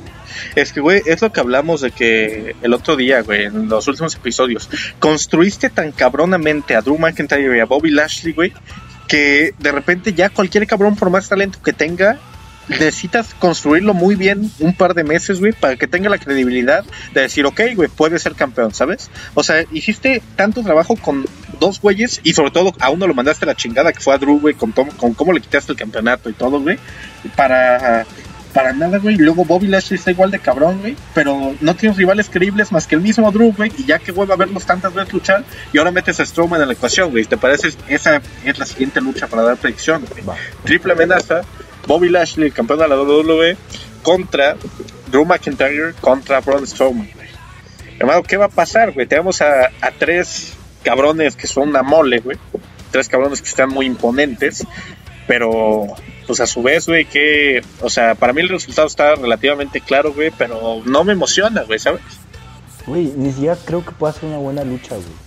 Es 0.54 0.72
que, 0.72 0.80
güey, 0.80 1.02
es 1.06 1.20
lo 1.20 1.32
que 1.32 1.40
hablamos 1.40 1.80
de 1.80 1.90
que 1.90 2.56
el 2.62 2.72
otro 2.72 2.96
día, 2.96 3.22
güey, 3.22 3.44
en 3.44 3.68
los 3.68 3.86
últimos 3.88 4.14
episodios, 4.14 4.70
construiste 4.98 5.70
tan 5.70 5.92
cabronamente 5.92 6.74
a 6.74 6.80
Drew 6.80 6.98
McIntyre 6.98 7.56
y 7.56 7.60
a 7.60 7.66
Bobby 7.66 7.90
Lashley, 7.90 8.32
güey, 8.32 8.52
que 9.08 9.54
de 9.58 9.72
repente 9.72 10.14
ya 10.14 10.30
cualquier 10.30 10.66
cabrón, 10.66 10.96
por 10.96 11.10
más 11.10 11.28
talento 11.28 11.58
que 11.62 11.72
tenga, 11.72 12.18
necesitas 12.68 13.34
construirlo 13.34 13.94
muy 13.94 14.14
bien 14.14 14.50
un 14.60 14.74
par 14.74 14.94
de 14.94 15.04
meses, 15.04 15.40
güey, 15.40 15.52
para 15.52 15.76
que 15.76 15.86
tenga 15.86 16.08
la 16.08 16.18
credibilidad 16.18 16.84
de 17.12 17.20
decir, 17.20 17.46
ok, 17.46 17.60
güey, 17.74 17.88
puede 17.88 18.18
ser 18.18 18.34
campeón, 18.34 18.74
¿sabes? 18.74 19.10
O 19.34 19.42
sea, 19.42 19.64
hiciste 19.72 20.22
tanto 20.36 20.62
trabajo 20.62 20.96
con 20.96 21.24
dos 21.60 21.80
güeyes 21.80 22.20
y 22.22 22.32
sobre 22.34 22.50
todo 22.50 22.72
a 22.80 22.90
uno 22.90 23.06
lo 23.06 23.14
mandaste 23.14 23.44
a 23.44 23.48
la 23.48 23.54
chingada 23.54 23.92
que 23.92 24.00
fue 24.00 24.14
a 24.14 24.18
Drew, 24.18 24.40
güey, 24.40 24.54
con, 24.54 24.72
con 24.72 25.14
cómo 25.14 25.32
le 25.32 25.40
quitaste 25.40 25.72
el 25.72 25.78
campeonato 25.78 26.30
y 26.30 26.32
todo, 26.32 26.60
güey, 26.60 26.78
para... 27.36 28.06
Para 28.52 28.72
nada, 28.72 28.98
güey. 28.98 29.16
Luego 29.16 29.44
Bobby 29.44 29.66
Lashley 29.66 29.98
está 29.98 30.12
igual 30.12 30.30
de 30.30 30.38
cabrón, 30.38 30.78
güey. 30.78 30.94
Pero 31.12 31.56
no 31.60 31.74
tienes 31.74 31.98
rivales 31.98 32.28
creíbles 32.30 32.70
más 32.70 32.86
que 32.86 32.94
el 32.94 33.00
mismo 33.00 33.32
Drew, 33.32 33.52
güey. 33.52 33.72
Y 33.76 33.84
ya 33.84 33.98
que 33.98 34.12
vuelve 34.12 34.32
a 34.32 34.36
verlos 34.36 34.64
tantas 34.64 34.94
veces 34.94 35.12
luchar. 35.12 35.42
Y 35.72 35.78
ahora 35.78 35.90
metes 35.90 36.20
a 36.20 36.24
Strowman 36.24 36.62
en 36.62 36.68
la 36.68 36.74
ecuación, 36.74 37.10
güey. 37.10 37.24
¿Te 37.24 37.36
parece? 37.36 37.70
Esa 37.88 38.22
es 38.44 38.56
la 38.56 38.64
siguiente 38.64 39.00
lucha 39.00 39.26
para 39.26 39.42
dar 39.42 39.56
predicción, 39.56 40.04
güey. 40.08 40.22
Triple 40.62 40.92
amenaza 40.92 41.42
Bobby 41.86 42.08
Lashley, 42.08 42.50
campeón 42.50 42.80
de 42.80 42.88
la 42.88 42.96
WWE, 42.96 43.56
contra 44.02 44.56
Drew 45.10 45.24
McIntyre 45.24 45.94
contra 46.00 46.40
Braun 46.40 46.66
Strowman, 46.66 47.08
Hermano, 47.98 48.22
¿qué 48.24 48.36
va 48.36 48.46
a 48.46 48.48
pasar, 48.48 48.92
güey? 48.92 49.06
Tenemos 49.06 49.40
a, 49.40 49.70
a 49.80 49.90
tres 49.92 50.54
cabrones 50.82 51.36
que 51.36 51.46
son 51.46 51.68
una 51.68 51.82
mole, 51.82 52.18
güey. 52.18 52.36
Tres 52.90 53.08
cabrones 53.08 53.40
que 53.40 53.48
están 53.48 53.68
muy 53.68 53.86
imponentes. 53.86 54.66
Pero, 55.28 55.86
pues 56.26 56.40
a 56.40 56.46
su 56.46 56.62
vez, 56.62 56.86
güey, 56.86 57.04
que. 57.04 57.62
O 57.80 57.88
sea, 57.88 58.16
para 58.16 58.32
mí 58.32 58.40
el 58.40 58.48
resultado 58.48 58.88
está 58.88 59.14
relativamente 59.14 59.80
claro, 59.80 60.12
güey. 60.12 60.32
Pero 60.36 60.82
no 60.84 61.04
me 61.04 61.12
emociona, 61.12 61.62
güey, 61.62 61.78
¿sabes? 61.78 62.02
Güey, 62.86 63.12
ni 63.16 63.30
siquiera 63.30 63.56
creo 63.64 63.84
que 63.84 63.92
pueda 63.92 64.12
ser 64.12 64.24
una 64.24 64.38
buena 64.38 64.64
lucha, 64.64 64.96
güey. 64.96 65.23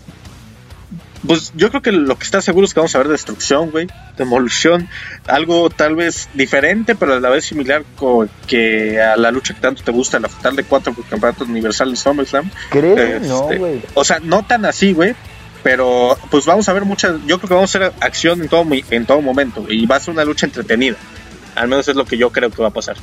Pues 1.28 1.52
yo 1.56 1.70
creo 1.70 1.82
que 1.82 1.92
lo 1.92 2.18
que 2.18 2.24
está 2.24 2.42
seguro 2.42 2.66
es 2.66 2.74
que 2.74 2.80
vamos 2.80 2.96
a 2.96 3.00
ver 3.00 3.10
destrucción, 3.10 3.70
güey, 3.70 3.88
demolición, 4.18 4.90
algo 5.28 5.70
tal 5.70 5.96
vez 5.96 6.30
diferente, 6.34 6.96
pero 6.96 7.14
a 7.14 7.20
la 7.20 7.30
vez 7.30 7.46
similar 7.46 7.84
con 7.96 8.30
que 8.48 9.02
a 9.02 9.18
la 9.18 9.32
lucha 9.32 9.54
que 9.54 9.62
tanto 9.62 9.84
te 9.84 9.92
gusta, 9.92 10.20
la 10.20 10.30
fatal 10.30 10.56
de 10.56 10.64
cuatro 10.64 10.94
por 10.94 11.06
campeonato 11.06 11.44
universal 11.44 11.92
de 11.92 11.98
SummerSlam. 11.98 12.50
¿Crees? 12.70 13.22
no, 13.24 13.44
este, 13.44 13.58
güey. 13.58 13.82
O 13.94 14.04
sea, 14.04 14.20
no 14.20 14.46
tan 14.46 14.66
así, 14.66 14.94
güey, 14.94 15.16
pero 15.64 16.18
pues 16.32 16.46
vamos 16.46 16.70
a 16.70 16.74
ver 16.74 16.86
muchas, 16.86 17.16
yo 17.26 17.40
creo 17.40 17.50
que 17.50 17.56
vamos 17.56 17.76
a 17.76 17.78
hacer 17.78 17.94
acción 18.00 18.42
en 18.42 18.48
todo, 18.48 18.66
en 18.90 19.06
todo 19.06 19.22
momento 19.22 19.66
y 19.68 19.86
va 19.86 19.98
a 19.98 20.00
ser 20.00 20.14
una 20.14 20.24
lucha 20.24 20.46
entretenida. 20.46 20.96
Al 21.56 21.68
menos 21.68 21.88
es 21.88 21.96
lo 21.96 22.06
que 22.06 22.18
yo 22.18 22.32
creo 22.32 22.50
que 22.52 22.62
va 22.62 22.70
a 22.70 22.72
pasar. 22.72 22.96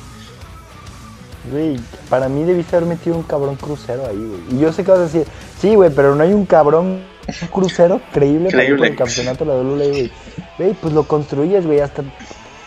Güey, 1.51 1.79
para 2.09 2.27
mí 2.27 2.43
debiste 2.43 2.75
haber 2.75 2.89
metido 2.89 3.15
un 3.15 3.23
cabrón 3.23 3.55
crucero 3.55 4.05
ahí, 4.07 4.17
güey. 4.17 4.41
Y 4.51 4.59
yo 4.59 4.73
sé 4.73 4.83
que 4.83 4.91
vas 4.91 4.99
a 4.99 5.03
decir, 5.03 5.25
sí, 5.59 5.75
güey, 5.75 5.91
pero 5.91 6.15
no 6.15 6.23
hay 6.23 6.33
un 6.33 6.45
cabrón 6.45 7.03
crucero 7.51 8.01
creíble, 8.11 8.51
para 8.51 8.63
el 8.63 8.95
campeonato 8.95 9.45
de 9.45 9.51
la 9.51 9.57
WWE, 9.57 9.89
güey. 9.89 10.11
Güey, 10.57 10.73
pues 10.73 10.93
lo 10.93 11.03
construyes, 11.03 11.65
güey, 11.65 11.79
hasta... 11.79 12.03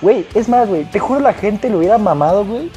Güey, 0.00 0.26
es 0.34 0.48
más, 0.48 0.68
güey, 0.68 0.84
te 0.84 1.00
juro 1.00 1.20
la 1.20 1.32
gente 1.32 1.70
lo 1.70 1.78
hubiera 1.78 1.98
mamado, 1.98 2.44
güey. 2.44 2.70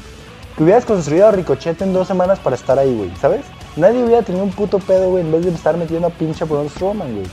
Que 0.58 0.64
hubieras 0.64 0.86
construido 0.86 1.28
a 1.28 1.32
Ricochet 1.32 1.82
en 1.82 1.94
dos 1.94 2.08
semanas 2.08 2.40
para 2.40 2.56
estar 2.56 2.78
ahí, 2.80 2.94
güey, 2.94 3.12
¿sabes? 3.22 3.42
Nadie 3.76 4.04
hubiera 4.04 4.22
tenido 4.24 4.44
un 4.44 4.52
puto 4.52 4.80
pedo, 4.80 5.12
güey, 5.12 5.24
en 5.24 5.32
vez 5.32 5.46
de 5.46 5.52
estar 5.52 5.78
metiendo 5.78 6.08
a 6.08 6.10
pinche 6.10 6.46
por 6.46 6.60
un 6.60 6.70
Strowman, 6.70 7.14
güey. 7.14 7.28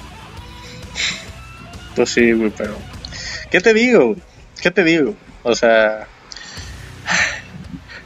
Pues 1.96 2.10
sí, 2.10 2.32
güey, 2.32 2.52
pero... 2.56 2.74
¿Qué 3.50 3.60
te 3.60 3.72
digo? 3.72 4.14
¿Qué 4.60 4.70
te 4.70 4.84
digo? 4.84 5.14
O 5.42 5.54
sea... 5.54 6.06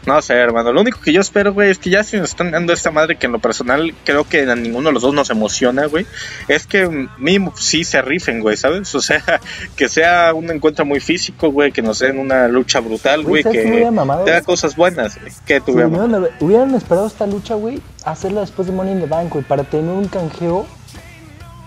No 0.07 0.20
sé, 0.20 0.34
hermano. 0.34 0.72
Lo 0.72 0.80
único 0.80 1.00
que 1.00 1.12
yo 1.12 1.20
espero, 1.20 1.53
güey, 1.53 1.70
es 1.70 1.78
que 1.78 1.90
ya 1.90 2.03
se 2.03 2.18
nos 2.18 2.30
están 2.30 2.50
dando 2.50 2.72
esta 2.72 2.90
madre 2.90 3.16
que 3.16 3.26
en 3.26 3.32
lo 3.32 3.38
personal 3.38 3.94
creo 4.05 4.24
que 4.24 4.50
a 4.50 4.57
ninguno 4.57 4.88
de 4.88 4.94
los 4.94 5.03
dos 5.03 5.14
nos 5.14 5.30
emociona, 5.30 5.86
güey. 5.86 6.07
Es 6.48 6.66
que 6.66 7.09
mínimo 7.18 7.53
sí 7.57 7.84
se 7.84 8.03
rifen, 8.03 8.40
güey, 8.40 8.57
¿sabes? 8.57 8.92
O 8.96 9.00
sea, 9.00 9.22
que 9.76 9.88
sea 9.88 10.34
un 10.34 10.50
encuentro 10.50 10.84
muy 10.84 10.98
físico, 10.98 11.50
güey, 11.53 11.70
que 11.70 11.82
nos 11.82 12.00
den 12.00 12.18
una 12.18 12.48
lucha 12.48 12.80
brutal, 12.80 13.22
güey, 13.22 13.44
que 13.44 13.62
tenga 13.62 14.42
cosas 14.42 14.74
buenas, 14.74 15.20
güey. 15.20 15.32
Que 15.46 15.61
tuviéramos. 15.61 16.30
hubieran 16.40 16.74
esperado 16.74 17.07
esta 17.07 17.26
lucha, 17.26 17.55
güey, 17.55 17.80
hacerla 18.05 18.40
después 18.40 18.66
de 18.66 18.74
Money 18.74 18.94
in 18.94 19.00
the 19.00 19.07
Bank, 19.07 19.32
güey, 19.32 19.44
para 19.44 19.62
tener 19.62 19.94
un 19.94 20.09
canjeo 20.09 20.66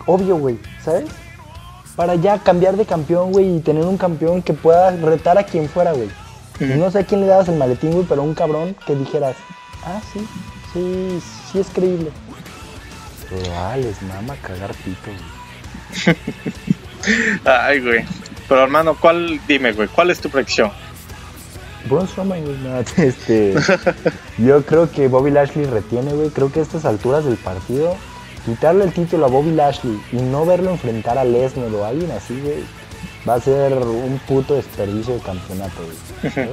obvio, 0.05 0.35
güey, 0.37 0.59
¿sabes? 0.83 1.05
Para 1.95 2.15
ya 2.15 2.39
cambiar 2.39 2.75
de 2.75 2.85
campeón, 2.85 3.31
güey, 3.31 3.55
y 3.55 3.59
tener 3.61 3.85
un 3.85 3.97
campeón 3.97 4.41
que 4.41 4.51
pueda 4.51 4.91
retar 4.91 5.37
a 5.37 5.43
quien 5.43 5.69
fuera, 5.69 5.93
güey. 5.93 6.09
No 6.59 6.89
sé 6.91 6.99
a 6.99 7.05
quién 7.05 7.21
le 7.21 7.27
dabas 7.27 7.49
el 7.49 7.57
maletín, 7.57 7.91
güey, 7.91 8.05
pero 8.07 8.23
un 8.23 8.33
cabrón 8.33 8.75
que 8.87 8.95
dijeras, 8.95 9.35
ah, 9.83 10.01
sí, 10.13 10.25
sí, 10.73 11.19
sí 11.51 11.59
es 11.59 11.67
creíble. 11.67 12.11
Pero 13.29 13.53
ah, 13.57 13.75
les 13.77 14.01
mama 14.03 14.35
cagar 14.41 14.73
pito, 14.75 15.11
güey. 16.05 16.17
Ay, 17.45 17.79
güey. 17.81 18.05
Pero 18.47 18.63
hermano, 18.63 18.95
¿cuál, 18.99 19.39
dime, 19.47 19.73
güey, 19.73 19.87
cuál 19.87 20.11
es 20.11 20.19
tu 20.19 20.29
predicción? 20.29 20.71
Braun 21.89 22.07
Strowman, 22.07 22.43
güey, 22.43 22.57
este, 22.97 23.55
yo 24.37 24.65
creo 24.65 24.89
que 24.91 25.07
Bobby 25.07 25.31
Lashley 25.31 25.65
retiene, 25.65 26.13
güey, 26.13 26.29
creo 26.29 26.51
que 26.51 26.59
a 26.59 26.63
estas 26.63 26.85
alturas 26.85 27.25
del 27.25 27.37
partido, 27.37 27.95
quitarle 28.45 28.85
el 28.85 28.93
título 28.93 29.25
a 29.25 29.29
Bobby 29.29 29.51
Lashley 29.51 29.99
y 30.11 30.17
no 30.17 30.45
verlo 30.45 30.71
enfrentar 30.71 31.17
a 31.17 31.23
Lesnar 31.23 31.73
o 31.73 31.85
a 31.85 31.89
alguien 31.89 32.11
así, 32.11 32.39
güey, 32.39 32.63
va 33.27 33.35
a 33.35 33.41
ser 33.41 33.73
un 33.73 34.19
puto 34.27 34.55
desperdicio 34.55 35.15
de 35.15 35.19
campeonato, 35.21 35.83
güey. 35.83 36.47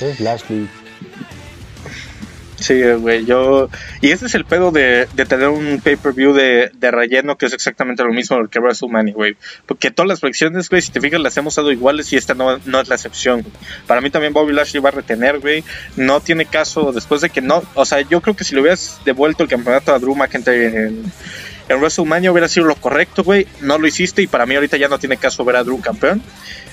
Es 0.00 0.20
Lashley. 0.20 0.68
Sí, 2.64 2.80
güey, 2.82 3.26
yo... 3.26 3.68
Y 4.00 4.10
ese 4.10 4.24
es 4.26 4.34
el 4.34 4.46
pedo 4.46 4.70
de, 4.70 5.06
tener 5.28 5.48
un 5.48 5.80
pay-per-view 5.82 6.32
de, 6.32 6.70
relleno 6.80 7.36
que 7.36 7.46
es 7.46 7.52
exactamente 7.52 8.02
lo 8.02 8.12
mismo 8.12 8.48
que 8.48 8.58
WrestleMania, 8.58 9.12
güey. 9.12 9.36
Porque 9.66 9.90
todas 9.90 10.08
las 10.08 10.20
fricciones, 10.20 10.70
güey, 10.70 10.80
si 10.80 10.90
te 10.90 11.00
fijas, 11.00 11.20
las 11.20 11.36
hemos 11.36 11.54
dado 11.56 11.72
iguales 11.72 12.12
y 12.12 12.16
esta 12.16 12.32
no, 12.34 12.58
no 12.64 12.80
es 12.80 12.88
la 12.88 12.94
excepción. 12.94 13.44
Para 13.86 14.00
mí 14.00 14.08
también 14.10 14.32
Bobby 14.32 14.54
Lashley 14.54 14.82
va 14.82 14.88
a 14.88 14.92
retener, 14.92 15.40
güey. 15.40 15.62
No 15.96 16.20
tiene 16.20 16.46
caso 16.46 16.92
después 16.92 17.20
de 17.20 17.30
que 17.30 17.42
no... 17.42 17.62
O 17.74 17.84
sea, 17.84 18.00
yo 18.00 18.20
creo 18.22 18.34
que 18.34 18.44
si 18.44 18.54
le 18.54 18.62
hubieras 18.62 19.00
devuelto 19.04 19.42
el 19.42 19.48
campeonato 19.48 19.92
a 19.92 19.98
Drew 19.98 20.14
McIntyre 20.14 20.86
en, 20.86 21.12
en 21.68 21.78
WrestleMania 21.78 22.30
hubiera 22.30 22.48
sido 22.48 22.66
lo 22.66 22.76
correcto, 22.76 23.24
güey. 23.24 23.46
No 23.60 23.78
lo 23.78 23.86
hiciste 23.86 24.22
y 24.22 24.26
para 24.26 24.46
mí 24.46 24.54
ahorita 24.54 24.76
ya 24.76 24.88
no 24.88 24.98
tiene 24.98 25.16
caso 25.16 25.44
ver 25.44 25.56
a 25.56 25.64
Drew 25.64 25.80
campeón. 25.80 26.22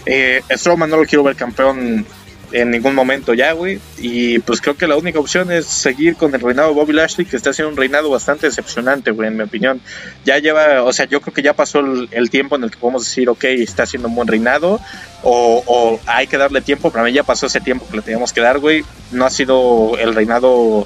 Eh, 0.06 0.42
Strowman 0.52 0.90
no 0.90 0.98
lo 0.98 1.06
quiero 1.06 1.24
ver 1.24 1.36
campeón 1.36 2.06
en 2.52 2.72
ningún 2.72 2.96
momento 2.96 3.34
ya, 3.34 3.54
güey. 3.54 3.80
Y 3.98 4.40
pues 4.40 4.62
creo 4.62 4.76
que 4.76 4.88
la 4.88 4.96
única 4.96 5.20
opción 5.20 5.52
es 5.52 5.66
seguir 5.66 6.16
con 6.16 6.34
el 6.34 6.42
reinado 6.42 6.70
de 6.70 6.76
Bobby 6.76 6.94
Lashley, 6.94 7.26
que 7.26 7.38
está 7.38 7.52
haciendo 7.52 7.72
un 7.72 7.78
reinado 7.78 8.10
bastante 8.10 8.48
decepcionante, 8.48 9.12
güey, 9.12 9.30
en 9.30 9.38
mi 9.38 9.44
opinión. 9.44 9.82
Ya 10.26 10.38
lleva, 10.40 10.84
o 10.84 10.94
sea, 10.94 11.06
yo 11.06 11.22
creo 11.22 11.34
que 11.34 11.42
ya 11.42 11.54
pasó 11.54 11.80
el, 11.80 12.30
tiempo 12.30 12.56
en 12.56 12.64
el 12.64 12.72
que 12.72 12.78
podemos 12.78 13.06
decir, 13.06 13.30
ok, 13.30 13.44
está 13.46 13.84
haciendo 13.84 14.08
un 14.08 14.16
buen 14.16 14.28
reinado, 14.28 14.80
o, 15.24 15.64
o, 15.66 16.00
hay 16.06 16.28
que 16.28 16.38
darle 16.38 16.62
tiempo. 16.62 16.92
Para 16.92 17.06
mí 17.06 17.14
ya 17.14 17.24
pasó 17.24 17.48
ese 17.48 17.62
tiempo 17.62 17.88
que 17.90 17.98
le 17.98 18.02
teníamos 18.02 18.34
que 18.34 18.42
dar, 18.42 18.60
güey. 18.60 18.84
No 19.12 19.26
ha 19.26 19.30
sido 19.30 19.98
el 19.98 20.14
reinado 20.14 20.86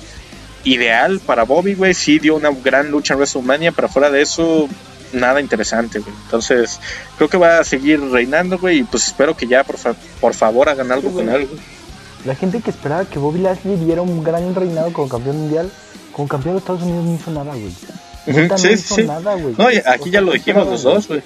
ideal 0.66 1.20
para 1.26 1.43
Bobby, 1.43 1.76
güey. 1.76 1.93
Sí 1.93 2.20
dio 2.20 2.36
una 2.36 2.51
gran 2.51 2.91
lucha 2.91 3.13
en 3.13 3.20
WrestleMania, 3.20 3.72
pero 3.72 3.88
fuera 3.88 4.09
de 4.09 4.22
eso, 4.22 4.68
nada 5.13 5.39
interesante, 5.39 5.99
güey. 5.99 6.13
Entonces, 6.26 6.80
creo 7.18 7.30
que 7.30 7.38
va 7.38 7.59
a 7.59 7.63
seguir 7.63 8.01
reinando, 8.11 8.57
güey. 8.57 8.80
Y 8.80 8.84
pues 8.84 9.07
espero 9.07 9.38
que 9.38 9.47
ya, 9.47 9.63
por, 9.63 9.78
por 10.20 10.34
favor, 10.34 10.68
hagan 10.68 10.91
algo 10.91 11.11
con 11.11 11.30
algo. 11.30 11.55
La 12.26 12.36
gente 12.36 12.59
que 12.59 12.72
esperaba 12.72 13.05
que 13.05 13.20
Bobby 13.20 13.39
Lashley 13.39 13.78
diera 13.78 14.01
un 14.01 14.24
gran 14.24 14.53
reinado 14.55 14.91
como 14.91 15.07
campeón 15.07 15.38
mundial, 15.41 15.72
como 16.11 16.28
campeón 16.28 16.55
de 16.55 16.59
Estados 16.59 16.82
Unidos 16.82 17.05
no 17.05 17.16
hizo 17.16 17.32
nada, 17.32 17.53
güey. 17.53 17.74
no 18.47 18.72
hizo 18.72 18.97
nada, 19.03 19.36
güey. 19.36 19.55
No, 19.57 19.68
aquí 19.86 20.09
ya 20.09 20.22
lo 20.22 20.34
dijimos 20.34 20.68
los 20.68 20.84
dos, 20.84 21.07
güey. 21.07 21.22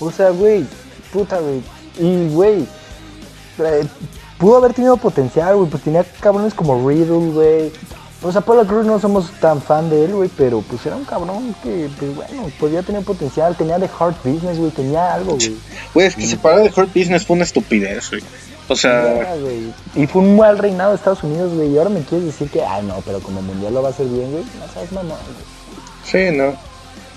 O 0.00 0.10
sea, 0.10 0.30
güey, 0.30 0.64
puta, 1.12 1.38
güey. 1.38 1.60
Y, 1.98 2.28
güey, 2.30 2.66
eh, 3.58 3.86
pudo 4.42 4.56
haber 4.56 4.74
tenido 4.74 4.96
potencial, 4.96 5.54
güey. 5.54 5.70
Pues 5.70 5.84
tenía 5.84 6.04
cabrones 6.18 6.52
como 6.52 6.86
Riddle, 6.86 7.30
güey. 7.30 7.72
O 8.22 8.32
sea, 8.32 8.40
Apollo 8.40 8.66
Cruz 8.66 8.84
no 8.84 8.98
somos 8.98 9.30
tan 9.40 9.62
fan 9.62 9.88
de 9.88 10.04
él, 10.04 10.14
güey, 10.14 10.30
pero 10.36 10.62
pues 10.62 10.84
era 10.84 10.96
un 10.96 11.04
cabrón 11.04 11.54
que, 11.62 11.88
pues 11.98 12.14
bueno, 12.14 12.50
podía 12.58 12.82
tener 12.82 13.02
potencial, 13.02 13.56
tenía 13.56 13.78
de 13.78 13.88
Hard 13.98 14.14
Business, 14.24 14.58
güey, 14.58 14.70
tenía 14.70 15.14
algo, 15.14 15.36
güey. 15.36 15.56
Güey, 15.94 16.06
es 16.06 16.14
que 16.14 16.26
separar 16.26 16.62
de 16.62 16.72
Hard 16.74 16.88
Business 16.94 17.26
fue 17.26 17.34
una 17.34 17.44
estupidez, 17.44 18.10
güey. 18.10 18.22
O 18.68 18.76
sea... 18.76 19.36
y 19.96 20.06
fue 20.06 20.22
un 20.22 20.36
mal 20.36 20.58
reinado 20.58 20.90
de 20.90 20.96
Estados 20.96 21.24
Unidos, 21.24 21.52
güey, 21.52 21.72
y 21.72 21.78
ahora 21.78 21.90
me 21.90 22.00
quieres 22.02 22.26
decir 22.26 22.48
que, 22.48 22.62
ay, 22.62 22.84
no, 22.86 23.02
pero 23.04 23.18
como 23.20 23.42
mundial 23.42 23.74
lo 23.74 23.82
va 23.82 23.88
a 23.88 23.90
hacer 23.90 24.06
bien, 24.06 24.30
güey, 24.30 24.44
no 24.44 24.72
sabes, 24.72 24.92
mamá, 24.92 25.16
güey. 25.26 26.30
Sí, 26.30 26.36
no. 26.36 26.54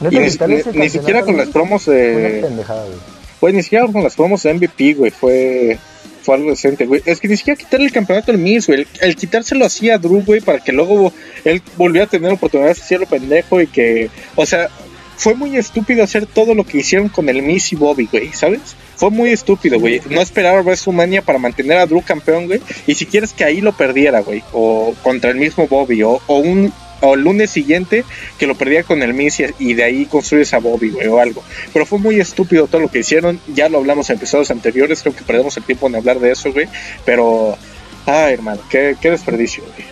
ni, 0.10 0.90
siquiera 0.90 1.22
con 1.22 1.38
las 1.38 1.50
promos 1.50 1.86
de... 1.86 2.40
Una 2.40 2.48
pendejada, 2.48 2.84
güey. 2.84 2.98
Güey, 3.42 3.54
ni 3.54 3.62
siquiera 3.62 3.86
con 3.92 4.02
las 4.02 4.16
promos 4.16 4.42
de 4.42 4.54
MVP, 4.56 4.96
güey, 4.96 5.12
fue 5.12 5.78
fue 6.26 6.36
algo 6.36 6.50
decente, 6.50 6.86
güey. 6.86 7.02
Es 7.06 7.20
que 7.20 7.28
ni 7.28 7.38
siquiera 7.38 7.58
quitarle 7.58 7.86
el 7.86 7.92
campeonato 7.92 8.32
al 8.32 8.40
Miz, 8.40 8.68
güey. 8.68 8.88
El, 9.00 9.16
quitárselo 9.16 9.64
así 9.64 9.90
a 9.90 9.98
Drew, 9.98 10.24
güey, 10.24 10.42
para 10.42 10.60
que 10.60 10.72
luego 10.72 11.14
él 11.44 11.62
volviera 11.78 12.06
a 12.06 12.10
tener 12.10 12.32
oportunidades 12.32 12.78
de 12.78 12.84
hacerlo 12.84 13.06
pendejo 13.06 13.62
y 13.62 13.68
que, 13.68 14.10
o 14.36 14.46
sea, 14.46 14.70
fue 15.18 15.36
muy 15.36 15.56
estúpido 15.56 16.04
hacer 16.04 16.26
todo 16.26 16.56
lo 16.56 16.66
que 16.66 16.80
hicieron 16.80 17.10
con 17.10 17.30
el 17.30 17.42
Miz 17.42 17.72
y 17.72 17.76
Bobby, 17.76 18.10
güey, 18.12 18.34
¿sabes? 18.34 18.76
Fue 18.96 19.12
muy 19.12 19.30
estúpido, 19.30 19.80
güey. 19.80 20.02
No 20.10 20.22
esperar 20.22 20.58
a 20.58 20.62
WrestleMania 20.62 21.22
para 21.22 21.38
mantener 21.38 21.78
a 21.78 21.86
Drew 21.86 22.02
campeón, 22.02 22.48
güey. 22.48 22.62
Y 22.88 22.96
si 22.96 23.06
quieres 23.06 23.32
que 23.34 23.44
ahí 23.44 23.62
lo 23.62 23.74
perdiera, 23.74 24.22
güey. 24.22 24.42
O 24.52 24.96
contra 25.04 25.30
el 25.30 25.38
mismo 25.38 25.68
Bobby. 25.68 26.02
O, 26.04 26.22
o 26.26 26.38
un 26.38 26.74
o 27.06 27.16
el 27.16 27.22
lunes 27.22 27.50
siguiente 27.52 28.04
que 28.38 28.48
lo 28.48 28.56
perdía 28.56 28.84
con 28.84 29.02
el 29.04 29.14
Miss 29.14 29.42
y, 29.60 29.74
de 29.74 29.84
ahí 29.84 30.06
construyes 30.06 30.54
a 30.54 30.60
Bobby, 30.60 30.90
güey, 30.90 31.08
o 31.08 31.20
algo. 31.20 31.44
Pero 31.74 31.86
fue 31.86 32.00
muy 32.00 32.20
estúpido 32.20 32.68
todo 32.68 32.82
lo 32.82 32.90
que 32.90 33.00
hicieron. 33.00 33.40
Ya 33.48 33.70
lo 33.70 33.78
hablamos 33.78 34.10
en 34.10 34.18
episodios 34.18 34.52
anteriores, 34.52 35.02
creo 35.02 35.16
que 35.16 35.24
perdemos 35.24 35.56
el 35.58 35.64
tiempo 35.64 35.88
en 35.88 35.96
hablar 35.96 36.20
de 36.20 36.32
eso, 36.32 36.52
güey. 36.52 36.68
Pero, 37.06 37.58
ay, 38.06 38.34
hermano, 38.34 38.62
qué, 38.70 38.96
qué 39.02 39.12
desperdicio, 39.12 39.64
güey. 39.64 39.88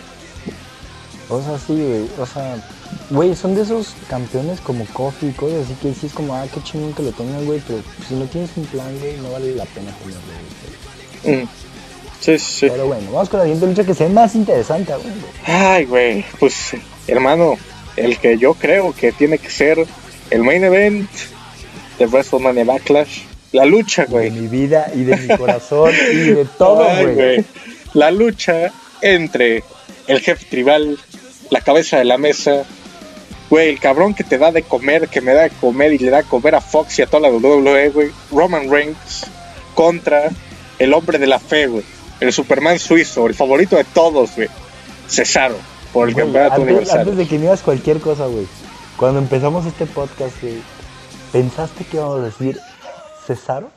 O 1.28 1.42
sea, 1.42 1.58
sí, 1.58 1.72
güey, 1.72 2.06
o 2.18 2.26
sea, 2.26 2.56
güey, 3.10 3.34
son 3.34 3.54
de 3.54 3.62
esos 3.62 3.94
campeones 4.08 4.60
como 4.60 4.84
Coffee 4.86 5.30
y 5.30 5.32
cosas 5.32 5.64
así 5.64 5.74
que 5.80 5.94
sí 5.94 6.06
es 6.06 6.12
como, 6.12 6.34
ah, 6.34 6.46
qué 6.52 6.62
chingón 6.62 6.92
que 6.92 7.02
lo 7.02 7.12
tengan, 7.12 7.44
güey, 7.46 7.60
pero 7.66 7.80
si 8.06 8.14
no 8.14 8.26
tienes 8.26 8.50
un 8.56 8.66
plan, 8.66 8.98
güey, 8.98 9.16
no 9.16 9.30
vale 9.32 9.54
la 9.54 9.64
pena 9.64 9.90
tenerlo, 9.92 10.20
güey. 11.22 11.44
Mm. 11.44 11.48
Sí, 12.20 12.38
sí. 12.38 12.66
Pero 12.70 12.86
bueno, 12.86 13.10
vamos 13.12 13.28
con 13.28 13.38
la 13.38 13.44
siguiente 13.44 13.66
lucha 13.66 13.84
que 13.84 13.94
se 13.94 14.04
ve 14.04 14.10
más 14.10 14.34
interesante, 14.34 14.92
güey. 14.92 15.14
Ay, 15.46 15.84
güey, 15.84 16.24
pues 16.38 16.74
hermano, 17.06 17.58
el 17.96 18.18
que 18.18 18.38
yo 18.38 18.54
creo 18.54 18.94
que 18.94 19.12
tiene 19.12 19.38
que 19.38 19.50
ser 19.50 19.86
el 20.30 20.42
main 20.42 20.64
event 20.64 21.08
de 21.98 22.06
WrestleMania 22.06 22.64
Backlash. 22.64 23.22
La 23.52 23.64
lucha, 23.64 24.06
güey. 24.06 24.30
De 24.30 24.40
mi 24.40 24.48
vida 24.48 24.90
y 24.94 25.04
de 25.04 25.16
mi 25.16 25.36
corazón 25.36 25.92
y 26.12 26.16
de 26.16 26.44
todo, 26.58 26.84
güey. 27.14 27.44
La 27.92 28.10
lucha 28.10 28.72
entre 29.00 29.62
el 30.06 30.20
jefe 30.20 30.46
tribal, 30.46 30.98
la 31.50 31.60
cabeza 31.60 31.98
de 31.98 32.04
la 32.04 32.18
mesa, 32.18 32.64
güey, 33.50 33.68
el 33.68 33.78
cabrón 33.78 34.14
que 34.14 34.24
te 34.24 34.38
da 34.38 34.50
de 34.50 34.62
comer, 34.62 35.08
que 35.08 35.20
me 35.20 35.32
da 35.32 35.42
de 35.42 35.50
comer 35.50 35.92
y 35.92 35.98
le 35.98 36.10
da 36.10 36.18
de 36.18 36.28
comer 36.28 36.54
a 36.54 36.60
Fox 36.60 36.98
y 36.98 37.02
a 37.02 37.06
toda 37.06 37.28
la 37.28 37.36
WWE, 37.36 37.90
güey, 37.90 38.10
Roman 38.30 38.70
Reigns 38.70 39.26
contra 39.74 40.30
el 40.78 40.92
hombre 40.94 41.18
de 41.18 41.26
la 41.26 41.38
fe, 41.38 41.66
güey, 41.66 41.84
el 42.20 42.32
Superman 42.32 42.78
suizo, 42.78 43.26
el 43.26 43.34
favorito 43.34 43.76
de 43.76 43.84
todos, 43.84 44.34
güey, 44.34 44.48
Cesaro, 45.08 45.58
por 45.94 46.08
el 46.08 46.14
campeonato 46.14 46.54
antes, 46.56 46.68
universal. 46.68 46.98
Antes 46.98 47.16
de 47.16 47.26
que 47.26 47.38
digas 47.38 47.62
cualquier 47.62 48.00
cosa, 48.00 48.26
güey, 48.26 48.46
cuando 48.98 49.20
empezamos 49.20 49.64
este 49.64 49.86
podcast, 49.86 50.42
güey, 50.42 50.60
¿pensaste 51.32 51.84
que 51.84 51.96
íbamos 51.96 52.20
a 52.20 52.24
decir 52.24 52.58
Cesaro 53.26 53.70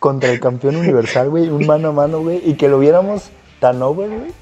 contra 0.00 0.30
el 0.30 0.40
campeón 0.40 0.76
universal, 0.76 1.30
güey, 1.30 1.48
un 1.48 1.64
mano 1.64 1.88
a 1.88 1.92
mano, 1.92 2.20
güey, 2.20 2.42
y 2.44 2.54
que 2.54 2.68
lo 2.68 2.80
viéramos 2.80 3.30
tan 3.60 3.80
over, 3.80 4.08
güey? 4.08 4.32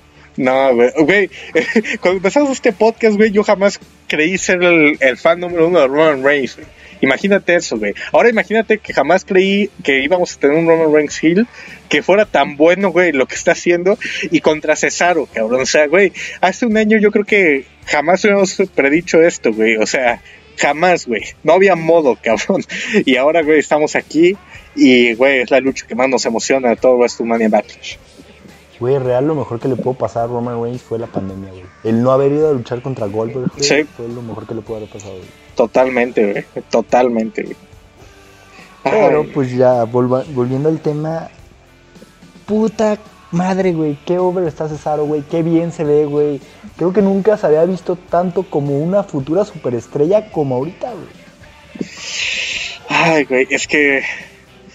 No, 0.40 0.74
güey, 0.74 1.28
cuando 2.00 2.16
empezamos 2.16 2.52
este 2.52 2.72
podcast, 2.72 3.16
güey, 3.16 3.30
yo 3.30 3.44
jamás 3.44 3.78
creí 4.06 4.38
ser 4.38 4.62
el, 4.62 4.96
el 4.98 5.18
fan 5.18 5.38
número 5.38 5.68
uno 5.68 5.80
de 5.80 5.86
Roman 5.86 6.24
Reigns, 6.24 6.56
güey. 6.56 6.66
Imagínate 7.02 7.56
eso, 7.56 7.76
güey. 7.76 7.92
Ahora 8.10 8.30
imagínate 8.30 8.78
que 8.78 8.94
jamás 8.94 9.26
creí 9.26 9.68
que 9.84 10.02
íbamos 10.02 10.34
a 10.34 10.40
tener 10.40 10.56
un 10.56 10.66
Roman 10.66 10.94
Reigns 10.94 11.22
Hill 11.22 11.46
que 11.90 12.02
fuera 12.02 12.24
tan 12.24 12.56
bueno, 12.56 12.88
güey, 12.88 13.12
lo 13.12 13.26
que 13.26 13.34
está 13.34 13.52
haciendo 13.52 13.98
y 14.30 14.40
contra 14.40 14.76
Cesaro, 14.76 15.26
cabrón. 15.26 15.60
O 15.60 15.66
sea, 15.66 15.86
güey, 15.88 16.10
hace 16.40 16.64
un 16.64 16.78
año 16.78 16.96
yo 16.98 17.10
creo 17.10 17.26
que 17.26 17.66
jamás 17.84 18.24
hubiéramos 18.24 18.56
predicho 18.74 19.20
esto, 19.20 19.52
güey. 19.52 19.76
O 19.76 19.84
sea, 19.84 20.22
jamás, 20.56 21.06
güey. 21.06 21.22
No 21.42 21.52
había 21.52 21.76
modo, 21.76 22.16
cabrón. 22.22 22.62
Y 23.04 23.16
ahora, 23.16 23.42
güey, 23.42 23.58
estamos 23.58 23.94
aquí 23.94 24.38
y, 24.74 25.12
güey, 25.12 25.42
es 25.42 25.50
la 25.50 25.60
lucha 25.60 25.86
que 25.86 25.94
más 25.94 26.08
nos 26.08 26.24
emociona 26.24 26.70
de 26.70 26.76
todo 26.76 26.96
WrestleMania 26.96 27.50
Backlash. 27.50 27.96
Güey, 28.80 28.98
real 28.98 29.26
lo 29.26 29.34
mejor 29.34 29.60
que 29.60 29.68
le 29.68 29.76
pudo 29.76 29.92
pasar 29.94 30.24
a 30.24 30.26
Roman 30.28 30.62
Reigns 30.62 30.80
fue 30.82 30.98
la 30.98 31.06
pandemia, 31.06 31.50
güey. 31.50 31.64
El 31.84 32.02
no 32.02 32.12
haber 32.12 32.32
ido 32.32 32.48
a 32.48 32.52
luchar 32.54 32.80
contra 32.80 33.06
Goldberg 33.06 33.50
güey, 33.54 33.62
Sí. 33.62 33.84
fue 33.84 34.08
lo 34.08 34.22
mejor 34.22 34.46
que 34.46 34.54
le 34.54 34.62
pudo 34.62 34.78
haber 34.78 34.88
pasado, 34.88 35.12
güey. 35.12 35.28
Totalmente, 35.54 36.32
güey. 36.32 36.44
Totalmente, 36.70 37.42
güey. 37.42 37.56
Pero 38.82 39.26
pues 39.34 39.52
ya, 39.54 39.84
volva- 39.84 40.24
volviendo 40.32 40.70
al 40.70 40.80
tema, 40.80 41.28
puta 42.46 42.96
madre, 43.30 43.72
güey, 43.72 43.98
qué 44.06 44.18
over 44.18 44.44
está 44.48 44.68
Cesaro, 44.68 45.04
güey, 45.04 45.20
qué 45.30 45.42
bien 45.42 45.70
se 45.72 45.84
ve, 45.84 46.06
güey. 46.06 46.40
Creo 46.76 46.92
que 46.94 47.02
nunca 47.02 47.36
se 47.36 47.46
había 47.46 47.64
visto 47.66 47.96
tanto 47.96 48.44
como 48.44 48.78
una 48.78 49.02
futura 49.04 49.44
superestrella 49.44 50.30
como 50.32 50.54
ahorita, 50.56 50.90
güey. 50.92 51.86
Ay, 52.88 53.24
güey, 53.24 53.46
es 53.50 53.66
que 53.68 54.02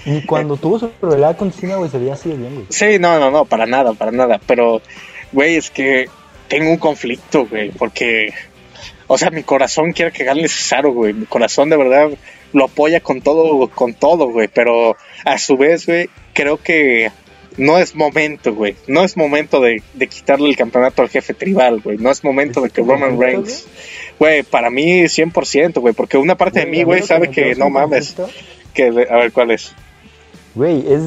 Ni 0.05 0.23
cuando 0.23 0.55
tuvo 0.57 0.79
su 0.79 0.89
pelea 0.91 1.35
con 1.35 1.51
Cena, 1.51 1.77
güey, 1.77 1.89
se 1.89 1.97
veía 1.97 2.13
así 2.13 2.29
de 2.29 2.35
bien, 2.35 2.53
güey. 2.53 2.65
Sí, 2.69 2.99
no, 2.99 3.19
no, 3.19 3.31
no, 3.31 3.45
para 3.45 3.65
nada, 3.65 3.93
para 3.93 4.11
nada. 4.11 4.39
Pero, 4.45 4.81
güey, 5.31 5.55
es 5.55 5.71
que 5.71 6.07
tengo 6.47 6.69
un 6.69 6.77
conflicto, 6.77 7.47
güey, 7.47 7.71
porque, 7.71 8.33
o 9.07 9.17
sea, 9.17 9.31
mi 9.31 9.43
corazón 9.43 9.93
quiere 9.93 10.11
que 10.11 10.23
gane 10.23 10.47
Cesaro, 10.47 10.93
güey. 10.93 11.13
Mi 11.13 11.25
corazón 11.25 11.69
de 11.69 11.77
verdad 11.77 12.09
lo 12.53 12.65
apoya 12.65 12.99
con 12.99 13.21
todo, 13.21 13.67
con 13.69 13.93
todo, 13.93 14.29
güey. 14.29 14.47
Pero 14.47 14.95
a 15.25 15.37
su 15.39 15.57
vez, 15.57 15.87
güey, 15.87 16.09
creo 16.33 16.57
que 16.57 17.11
no 17.57 17.79
es 17.79 17.95
momento, 17.95 18.53
güey. 18.53 18.75
No 18.87 19.03
es 19.03 19.17
momento 19.17 19.59
de, 19.59 19.81
de 19.93 20.07
quitarle 20.07 20.49
el 20.49 20.55
campeonato 20.55 21.01
al 21.01 21.09
jefe 21.09 21.33
tribal, 21.33 21.79
güey. 21.81 21.97
No 21.97 22.11
es 22.11 22.23
momento 22.23 22.61
de 22.61 22.69
que 22.69 22.81
¿Es 22.81 22.87
Roman 22.87 23.19
Reigns, 23.19 23.65
güey, 24.19 24.43
para 24.43 24.69
mí 24.69 25.03
100%, 25.03 25.79
güey, 25.79 25.93
porque 25.93 26.17
una 26.17 26.35
parte 26.35 26.61
de 26.61 26.65
mí, 26.65 26.83
güey, 26.83 27.01
¿a 27.01 27.05
sabe 27.05 27.29
que 27.29 27.45
me 27.45 27.55
no 27.55 27.69
mames, 27.69 28.15
que, 28.73 28.87
a 28.87 29.17
ver, 29.17 29.31
¿cuál 29.31 29.51
es? 29.51 29.73
Güey, 30.55 30.85
es... 30.87 31.01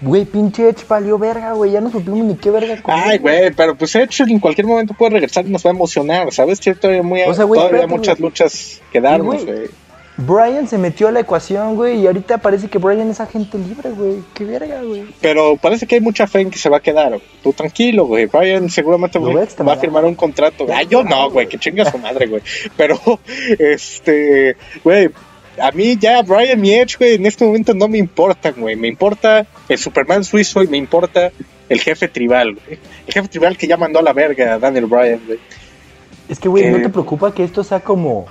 Güey, 0.00 0.24
pinche 0.26 0.68
Edge 0.68 0.84
valió 0.86 1.18
verga, 1.18 1.52
güey, 1.52 1.70
ya 1.70 1.80
no 1.80 1.90
supimos 1.90 2.24
ni 2.24 2.34
qué 2.34 2.50
verga 2.50 2.82
con 2.82 2.94
Ay, 2.94 3.16
güey, 3.18 3.50
pero 3.52 3.74
pues 3.74 3.94
Edge 3.94 4.24
en 4.28 4.38
cualquier 4.38 4.66
momento 4.66 4.92
puede 4.92 5.12
regresar 5.12 5.46
y 5.46 5.50
nos 5.50 5.64
va 5.64 5.70
a 5.70 5.72
emocionar, 5.72 6.30
¿sabes? 6.30 6.60
Tiene 6.60 6.78
todavía, 6.78 7.02
muy, 7.02 7.22
O 7.22 7.32
sea, 7.32 7.44
güey, 7.44 7.58
todavía 7.58 7.80
espérate, 7.80 7.98
muchas 7.98 8.18
güey. 8.18 8.30
luchas 8.30 8.82
que 8.92 9.00
darnos, 9.00 9.46
güey. 9.46 9.70
Brian 10.16 10.68
se 10.68 10.78
metió 10.78 11.08
a 11.08 11.12
la 11.12 11.20
ecuación, 11.20 11.74
güey, 11.74 12.00
y 12.00 12.06
ahorita 12.06 12.38
parece 12.38 12.68
que 12.68 12.78
Brian 12.78 13.10
es 13.10 13.18
agente 13.20 13.58
libre, 13.58 13.90
güey. 13.90 14.22
Qué 14.32 14.44
verga, 14.44 14.80
güey. 14.82 15.06
Pero 15.20 15.56
parece 15.56 15.86
que 15.86 15.96
hay 15.96 16.00
mucha 16.00 16.28
fe 16.28 16.40
en 16.40 16.50
que 16.50 16.58
se 16.58 16.68
va 16.68 16.76
a 16.76 16.80
quedar. 16.80 17.18
Tú 17.42 17.52
tranquilo, 17.52 18.06
güey. 18.06 18.26
Brian 18.26 18.70
seguramente 18.70 19.18
güey, 19.18 19.34
va 19.34 19.72
a 19.72 19.76
firmar 19.76 20.04
un 20.04 20.14
contrato. 20.14 20.66
Ay, 20.72 20.86
yo 20.86 21.02
no, 21.02 21.30
güey, 21.30 21.48
que 21.48 21.58
chinga 21.58 21.90
su 21.90 21.98
madre, 21.98 22.26
güey. 22.26 22.42
Pero, 22.76 22.96
este, 23.58 24.56
güey, 24.84 25.10
a 25.58 25.70
mí 25.72 25.96
ya 25.96 26.22
Brian 26.22 26.64
y 26.64 26.74
Edge, 26.74 26.96
güey, 26.98 27.14
en 27.14 27.26
este 27.26 27.44
momento 27.44 27.74
no 27.74 27.88
me 27.88 27.98
importan, 27.98 28.54
güey. 28.56 28.76
Me 28.76 28.88
importa 28.88 29.46
el 29.68 29.78
Superman 29.78 30.24
suizo 30.24 30.62
y 30.62 30.68
me 30.68 30.76
importa 30.76 31.30
el 31.68 31.80
jefe 31.80 32.08
tribal, 32.08 32.54
güey. 32.54 32.78
El 33.06 33.14
jefe 33.14 33.28
tribal 33.28 33.56
que 33.56 33.66
ya 33.66 33.76
mandó 33.76 33.98
a 33.98 34.02
la 34.02 34.12
verga 34.12 34.54
a 34.54 34.58
Daniel 34.58 34.86
Bryan, 34.86 35.20
güey. 35.26 35.38
Es 36.28 36.38
que, 36.38 36.48
güey. 36.48 36.70
¿no 36.70 36.78
te 36.78 36.88
preocupa 36.88 37.34
que 37.34 37.44
esto 37.44 37.62
sea 37.64 37.80
como 37.80 38.26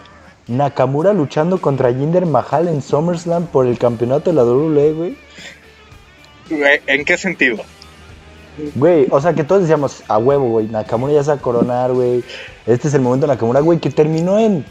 Nakamura 0.48 1.14
luchando 1.14 1.62
contra 1.62 1.94
Jinder 1.94 2.26
Mahal 2.26 2.68
en 2.68 2.82
SummerSlam 2.82 3.48
por 3.48 3.68
el 3.68 3.78
campeonato 3.78 4.30
de 4.30 4.36
la 4.36 4.44
WWE? 4.44 5.16
Güey, 6.50 6.82
¿En 6.88 7.06
qué 7.06 7.18
sentido? 7.18 7.64
Güey, 8.76 9.08
o 9.10 9.20
sea, 9.20 9.34
que 9.34 9.44
todos 9.44 9.62
decíamos, 9.62 10.04
a 10.08 10.18
huevo, 10.18 10.48
güey, 10.50 10.68
Nakamura 10.68 11.14
ya 11.14 11.24
se 11.24 11.30
va 11.32 11.38
a 11.38 11.42
coronar, 11.42 11.92
güey. 11.92 12.24
Este 12.68 12.88
es 12.88 12.94
el 12.94 13.02
momento 13.02 13.26
de 13.26 13.34
Nakamura, 13.34 13.62
güey, 13.62 13.80
que 13.80 13.90
terminó 13.90 14.38
en 14.38 14.66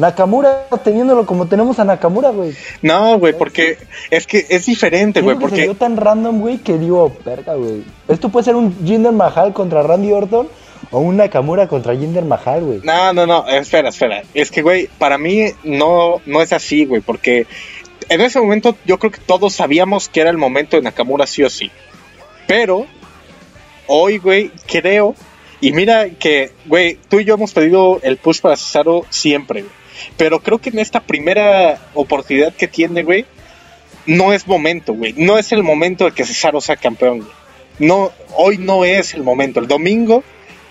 Nakamura 0.00 0.66
teniéndolo 0.82 1.26
como 1.26 1.46
tenemos 1.46 1.78
a 1.78 1.84
Nakamura, 1.84 2.30
güey. 2.30 2.54
No, 2.80 3.18
güey, 3.18 3.36
porque 3.36 3.76
es 4.10 4.26
que 4.26 4.46
es 4.48 4.64
diferente, 4.64 5.20
güey, 5.20 5.36
Siento 5.36 5.46
que 5.46 5.50
se 5.50 5.62
porque 5.62 5.62
dio 5.64 5.74
tan 5.74 5.96
random, 5.98 6.40
güey, 6.40 6.58
que 6.58 6.78
digo, 6.78 7.14
verga, 7.24 7.54
güey. 7.54 7.84
Esto 8.08 8.30
puede 8.30 8.44
ser 8.44 8.56
un 8.56 8.74
Jinder 8.84 9.12
Mahal 9.12 9.52
contra 9.52 9.82
Randy 9.82 10.10
Orton 10.10 10.48
o 10.90 11.00
un 11.00 11.18
Nakamura 11.18 11.68
contra 11.68 11.94
Jinder 11.94 12.24
Mahal, 12.24 12.62
güey. 12.62 12.80
No, 12.82 13.12
no, 13.12 13.26
no, 13.26 13.46
espera, 13.46 13.90
espera. 13.90 14.22
Es 14.32 14.50
que, 14.50 14.62
güey, 14.62 14.88
para 14.98 15.18
mí 15.18 15.52
no, 15.64 16.22
no 16.24 16.40
es 16.40 16.54
así, 16.54 16.86
güey, 16.86 17.02
porque 17.02 17.46
en 18.08 18.22
ese 18.22 18.40
momento 18.40 18.76
yo 18.86 18.98
creo 18.98 19.12
que 19.12 19.20
todos 19.20 19.52
sabíamos 19.52 20.08
que 20.08 20.22
era 20.22 20.30
el 20.30 20.38
momento 20.38 20.76
de 20.76 20.82
Nakamura 20.82 21.26
sí 21.26 21.42
o 21.42 21.50
sí. 21.50 21.70
Pero 22.46 22.86
hoy, 23.86 24.16
güey, 24.16 24.50
creo, 24.66 25.14
y 25.60 25.72
mira 25.72 26.08
que, 26.08 26.52
güey, 26.64 26.98
tú 27.10 27.20
y 27.20 27.26
yo 27.26 27.34
hemos 27.34 27.52
pedido 27.52 28.00
el 28.02 28.16
push 28.16 28.40
para 28.40 28.56
Cesaro 28.56 29.04
siempre, 29.10 29.60
güey. 29.60 29.79
Pero 30.16 30.40
creo 30.40 30.58
que 30.58 30.70
en 30.70 30.78
esta 30.78 31.00
primera 31.00 31.78
oportunidad 31.94 32.52
que 32.54 32.68
tiene, 32.68 33.02
güey, 33.02 33.24
no 34.06 34.32
es 34.32 34.46
momento, 34.46 34.94
güey. 34.94 35.14
No 35.16 35.38
es 35.38 35.52
el 35.52 35.62
momento 35.62 36.04
de 36.04 36.12
que 36.12 36.24
Cesaro 36.24 36.60
sea 36.60 36.76
campeón, 36.76 37.18
güey. 37.18 37.30
No, 37.78 38.12
hoy 38.36 38.58
no 38.58 38.84
es 38.84 39.14
el 39.14 39.22
momento. 39.22 39.60
El 39.60 39.66
domingo, 39.68 40.22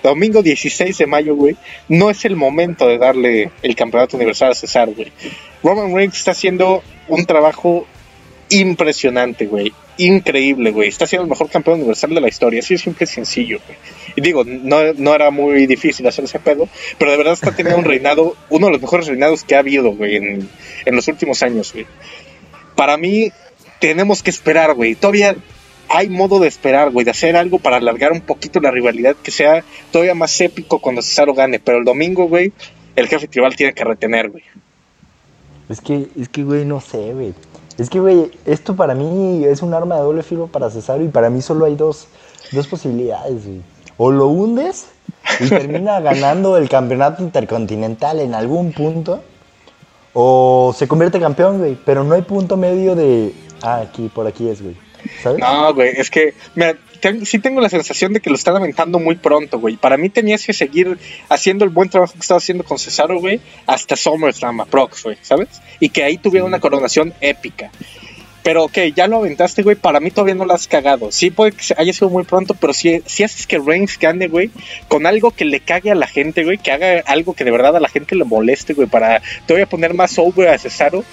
domingo 0.03 0.43
16 0.43 0.97
de 0.97 1.07
mayo, 1.07 1.35
güey, 1.35 1.55
no 1.87 2.09
es 2.09 2.23
el 2.25 2.35
momento 2.35 2.87
de 2.87 2.97
darle 2.97 3.51
el 3.61 3.75
campeonato 3.75 4.15
universal 4.15 4.51
a 4.51 4.55
Cesaro, 4.55 4.93
güey. 4.93 5.11
Roman 5.63 5.93
Reigns 5.95 6.17
está 6.17 6.31
haciendo 6.31 6.83
un 7.07 7.25
trabajo 7.25 7.87
impresionante, 8.49 9.45
güey. 9.45 9.73
Increíble, 9.97 10.71
güey. 10.71 10.89
Está 10.89 11.05
siendo 11.05 11.23
el 11.23 11.29
mejor 11.29 11.49
campeón 11.49 11.79
universal 11.79 12.13
de 12.13 12.21
la 12.21 12.27
historia. 12.27 12.59
Así 12.59 12.73
de 12.73 12.79
simple 12.79 13.03
y 13.03 13.07
sencillo, 13.07 13.59
güey. 13.65 13.77
Y 14.15 14.21
digo, 14.21 14.43
no, 14.43 14.93
no 14.93 15.15
era 15.15 15.31
muy 15.31 15.67
difícil 15.67 16.07
hacer 16.07 16.25
ese 16.25 16.39
pedo, 16.39 16.67
pero 16.97 17.11
de 17.11 17.17
verdad 17.17 17.33
está 17.33 17.55
teniendo 17.55 17.79
un 17.79 17.85
reinado, 17.85 18.35
uno 18.49 18.67
de 18.67 18.73
los 18.73 18.81
mejores 18.81 19.07
reinados 19.07 19.43
que 19.43 19.55
ha 19.55 19.59
habido, 19.59 19.91
güey, 19.91 20.15
en, 20.15 20.49
en 20.85 20.95
los 20.95 21.07
últimos 21.07 21.43
años, 21.43 21.73
güey. 21.73 21.85
Para 22.75 22.97
mí, 22.97 23.31
tenemos 23.79 24.23
que 24.23 24.29
esperar, 24.29 24.73
güey. 24.73 24.95
Todavía 24.95 25.35
hay 25.89 26.09
modo 26.09 26.39
de 26.39 26.47
esperar, 26.47 26.91
güey, 26.91 27.03
de 27.03 27.11
hacer 27.11 27.35
algo 27.35 27.59
para 27.59 27.77
alargar 27.77 28.11
un 28.11 28.21
poquito 28.21 28.59
la 28.59 28.71
rivalidad, 28.71 29.15
que 29.15 29.31
sea 29.31 29.63
todavía 29.91 30.15
más 30.15 30.39
épico 30.39 30.79
cuando 30.79 31.01
Cesaro 31.01 31.33
gane. 31.33 31.59
Pero 31.59 31.79
el 31.79 31.85
domingo, 31.85 32.25
güey, 32.27 32.53
el 32.95 33.07
jefe 33.07 33.27
tribal 33.27 33.55
tiene 33.55 33.73
que 33.73 33.83
retener, 33.83 34.29
güey. 34.29 34.43
Es 35.67 35.81
que, 35.81 36.07
es 36.19 36.29
que, 36.29 36.43
güey, 36.43 36.65
no 36.65 36.79
sé, 36.81 37.13
güey. 37.13 37.33
Es 37.79 37.89
que, 37.89 37.99
güey, 37.99 38.31
esto 38.45 38.75
para 38.75 38.93
mí 38.93 39.43
es 39.45 39.61
un 39.61 39.73
arma 39.73 39.95
de 39.95 40.01
doble 40.01 40.23
filo 40.23 40.47
para 40.47 40.69
Cesaro 40.69 41.03
y 41.03 41.07
para 41.07 41.29
mí 41.29 41.41
solo 41.41 41.65
hay 41.65 41.75
dos, 41.75 42.07
dos 42.51 42.67
posibilidades, 42.67 43.45
güey. 43.45 43.61
O 43.97 44.11
lo 44.11 44.27
hundes 44.27 44.87
y 45.39 45.49
termina 45.49 45.99
ganando 46.01 46.57
el 46.57 46.67
campeonato 46.69 47.23
intercontinental 47.23 48.19
en 48.19 48.33
algún 48.35 48.73
punto, 48.73 49.21
o 50.13 50.73
se 50.77 50.87
convierte 50.87 51.19
campeón, 51.19 51.59
güey. 51.59 51.77
Pero 51.85 52.03
no 52.03 52.15
hay 52.15 52.21
punto 52.21 52.57
medio 52.57 52.95
de, 52.95 53.33
ah, 53.61 53.81
aquí, 53.81 54.09
por 54.09 54.27
aquí 54.27 54.49
es, 54.49 54.61
güey. 54.61 54.75
¿Sabes? 55.23 55.39
No, 55.39 55.73
güey, 55.73 55.93
es 55.95 56.09
que, 56.09 56.33
mira, 56.55 56.75
ten- 56.99 57.25
sí 57.25 57.39
tengo 57.39 57.61
la 57.61 57.69
sensación 57.69 58.13
de 58.13 58.19
que 58.19 58.29
lo 58.29 58.35
están 58.35 58.55
aventando 58.55 58.99
muy 58.99 59.15
pronto, 59.15 59.59
güey. 59.59 59.77
Para 59.77 59.97
mí 59.97 60.09
tenías 60.09 60.45
que 60.45 60.53
seguir 60.53 60.97
haciendo 61.29 61.65
el 61.65 61.71
buen 61.71 61.89
trabajo 61.89 62.13
que 62.13 62.19
estaba 62.19 62.37
haciendo 62.37 62.63
con 62.63 62.77
Cesaro, 62.79 63.19
güey, 63.19 63.39
hasta 63.65 63.95
SummerSlam, 63.95 64.61
aprox, 64.61 65.03
güey, 65.03 65.17
¿sabes? 65.21 65.47
Y 65.79 65.89
que 65.89 66.03
ahí 66.03 66.17
tuviera 66.17 66.45
una 66.45 66.59
coronación 66.59 67.13
épica. 67.21 67.71
Pero, 68.41 68.63
ok, 68.63 68.77
ya 68.95 69.07
lo 69.07 69.17
aventaste, 69.17 69.63
güey, 69.63 69.75
para 69.75 69.99
mí 69.99 70.11
todavía 70.11 70.33
no 70.33 70.45
lo 70.45 70.53
has 70.53 70.67
cagado. 70.67 71.11
Sí 71.11 71.29
puede 71.29 71.51
que 71.51 71.61
haya 71.77 71.91
sido 71.91 72.09
muy 72.09 72.23
pronto, 72.23 72.53
pero 72.55 72.73
si, 72.73 73.01
si 73.05 73.23
haces 73.23 73.45
que 73.45 73.59
Reigns 73.59 73.99
gane, 73.99 74.27
güey, 74.27 74.49
con 74.87 75.05
algo 75.05 75.31
que 75.31 75.43
le 75.43 75.59
cague 75.59 75.91
a 75.91 75.95
la 75.95 76.07
gente, 76.07 76.45
güey, 76.45 76.57
que 76.57 76.71
haga 76.71 77.03
algo 77.05 77.33
que 77.33 77.43
de 77.43 77.51
verdad 77.51 77.75
a 77.75 77.79
la 77.81 77.89
gente 77.89 78.15
le 78.15 78.23
moleste, 78.23 78.73
güey, 78.73 78.87
para 78.87 79.21
todavía 79.45 79.67
poner 79.67 79.93
más 79.93 80.17
over 80.17 80.47
a 80.49 80.57
Cesaro, 80.57 81.03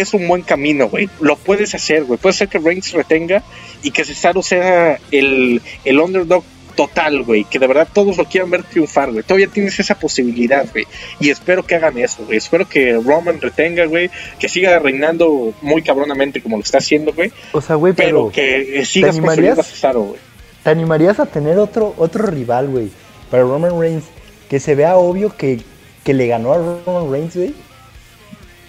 es 0.00 0.14
un 0.14 0.26
buen 0.28 0.42
camino, 0.42 0.88
güey. 0.88 1.08
Lo 1.20 1.36
puedes 1.36 1.74
hacer, 1.74 2.04
güey. 2.04 2.18
Puede 2.18 2.34
ser 2.34 2.48
que 2.48 2.58
Reigns 2.58 2.92
retenga 2.92 3.42
y 3.82 3.90
que 3.90 4.04
Cesaro 4.04 4.42
sea 4.42 4.98
el, 5.10 5.60
el 5.84 5.98
underdog 5.98 6.44
total, 6.76 7.22
güey, 7.22 7.44
que 7.44 7.58
de 7.58 7.66
verdad 7.66 7.88
todos 7.92 8.16
lo 8.18 8.24
quieran 8.26 8.50
ver 8.50 8.62
triunfar, 8.62 9.10
güey. 9.10 9.24
Todavía 9.24 9.48
tienes 9.48 9.80
esa 9.80 9.98
posibilidad, 9.98 10.64
güey. 10.70 10.86
Y 11.18 11.30
espero 11.30 11.64
que 11.64 11.74
hagan 11.74 11.98
eso, 11.98 12.24
güey. 12.24 12.38
Espero 12.38 12.68
que 12.68 12.92
Roman 12.92 13.40
retenga, 13.40 13.86
güey, 13.86 14.10
que 14.38 14.48
siga 14.48 14.78
reinando 14.78 15.54
muy 15.62 15.82
cabronamente 15.82 16.40
como 16.40 16.56
lo 16.56 16.62
está 16.62 16.78
haciendo, 16.78 17.12
güey. 17.12 17.32
O 17.52 17.60
sea, 17.60 17.76
güey, 17.76 17.94
pero, 17.94 18.30
que 18.30 18.84
sigas 18.84 19.18
construyendo 19.18 19.62
a 19.62 19.64
Cesaro, 19.64 20.02
güey. 20.02 20.20
¿Te 20.62 20.70
animarías 20.70 21.18
a 21.18 21.26
tener 21.26 21.58
otro, 21.58 21.94
otro 21.96 22.26
rival, 22.26 22.68
güey, 22.68 22.90
para 23.30 23.42
Roman 23.42 23.80
Reigns 23.80 24.04
que 24.48 24.60
se 24.60 24.74
vea 24.74 24.96
obvio 24.96 25.34
que, 25.36 25.60
que 26.04 26.14
le 26.14 26.26
ganó 26.26 26.52
a 26.52 26.82
Roman 26.84 27.10
Reigns, 27.10 27.36
güey? 27.36 27.54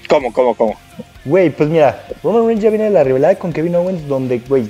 ¿Cómo, 0.08 0.32
cómo, 0.32 0.56
cómo? 0.56 0.76
Güey, 1.26 1.50
pues 1.50 1.70
mira, 1.70 2.06
Roman 2.24 2.46
Reigns 2.46 2.64
ya 2.64 2.70
viene 2.70 2.86
de 2.86 2.92
la 2.92 3.04
rivalidad 3.04 3.38
con 3.38 3.52
Kevin 3.52 3.76
Owens, 3.76 4.08
donde, 4.08 4.40
güey, 4.40 4.70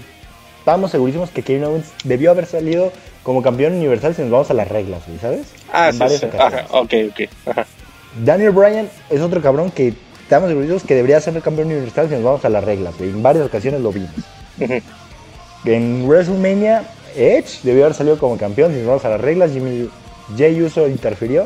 estábamos 0.60 0.92
segurísimos 0.92 1.30
que 1.30 1.44
Kevin 1.44 1.66
Owens 1.66 1.92
debió 2.04 2.32
haber 2.32 2.48
salido 2.48 2.92
como 3.24 3.42
campeón 3.42 3.74
universal 3.74 4.16
si 4.16 4.22
nos 4.24 4.32
vamos 4.32 4.50
a 4.50 4.54
las 4.54 4.68
reglas, 4.68 5.04
güey, 5.06 5.20
¿sabes? 5.20 5.48
Ah, 5.72 5.92
sí, 5.92 6.18
sí. 6.18 6.26
Ajá, 6.40 6.66
ok, 6.72 6.94
ok. 7.12 7.30
Ajá. 7.46 7.66
Daniel 8.24 8.52
Bryan 8.52 8.90
es 9.10 9.22
otro 9.22 9.42
cabrón 9.42 9.70
que 9.70 9.94
estamos 10.24 10.50
seguros 10.50 10.84
que 10.84 10.96
debería 10.96 11.22
ser 11.22 11.36
el 11.36 11.44
campeón 11.44 11.68
universal 11.68 12.08
si 12.10 12.16
nos 12.16 12.24
vamos 12.24 12.46
a 12.46 12.50
las 12.50 12.64
reglas, 12.64 12.98
güey. 12.98 13.12
En 13.12 13.22
varias 13.22 13.46
ocasiones 13.46 13.82
lo 13.82 13.92
vimos. 13.92 14.12
En 15.66 16.08
WrestleMania, 16.08 16.84
Edge 17.16 17.60
debió 17.64 17.86
haber 17.86 17.96
salido 17.96 18.18
como 18.18 18.38
campeón 18.38 18.72
si 18.72 18.78
nos 18.78 18.88
vamos 18.88 19.06
a 19.06 19.10
las 19.10 19.22
reglas. 19.22 19.52
Jimmy 19.52 19.90
Jay 20.38 20.62
Uso 20.62 20.88
interfirió. 20.88 21.46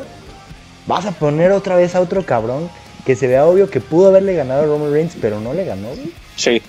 Vas 0.88 1.06
a 1.06 1.12
poner 1.12 1.52
otra 1.52 1.76
vez 1.76 1.96
a 1.96 2.02
otro 2.02 2.26
cabrón 2.26 2.70
que 3.06 3.16
se 3.16 3.28
vea 3.28 3.45
obvio 3.45 3.70
que 3.70 3.80
pudo 3.80 4.08
haberle 4.08 4.34
ganado 4.34 4.64
a 4.64 4.66
Roman 4.66 4.91
Reigns, 4.91 5.18
pero 5.20 5.39
no 5.39 5.54
le 5.54 5.66
ganó, 5.66 5.89
güey. 5.89 6.12
Sí. 6.36 6.62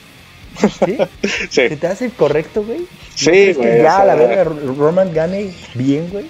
¿Sí? 0.85 0.99
¿Se 1.51 1.77
te 1.77 1.87
hace 1.87 2.11
correcto, 2.11 2.63
güey? 2.63 2.87
Sí, 3.15 3.53
güey. 3.53 3.83
ya, 3.83 4.01
a 4.01 4.05
la 4.05 4.15
verga, 4.15 4.45
Roman 4.45 5.13
gane 5.13 5.51
bien, 5.75 6.09
güey. 6.11 6.27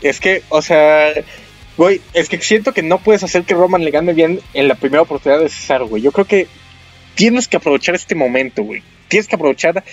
Es 0.00 0.20
que, 0.20 0.42
o 0.48 0.62
sea, 0.62 1.12
güey, 1.76 2.00
es 2.14 2.28
que 2.28 2.40
siento 2.40 2.72
que 2.72 2.82
no 2.82 2.98
puedes 2.98 3.22
hacer 3.22 3.44
que 3.44 3.54
Roman 3.54 3.84
le 3.84 3.90
gane 3.90 4.12
bien 4.12 4.40
en 4.54 4.68
la 4.68 4.74
primera 4.74 5.02
oportunidad 5.02 5.40
de 5.40 5.48
Cesaro, 5.48 5.88
güey. 5.88 6.02
Yo 6.02 6.12
creo 6.12 6.26
que 6.26 6.46
tienes 7.14 7.48
que 7.48 7.56
aprovechar 7.56 7.94
este 7.94 8.14
momento, 8.14 8.62
güey. 8.62 8.82
Tienes 9.08 9.26
que 9.26 9.36
aprovechar 9.36 9.84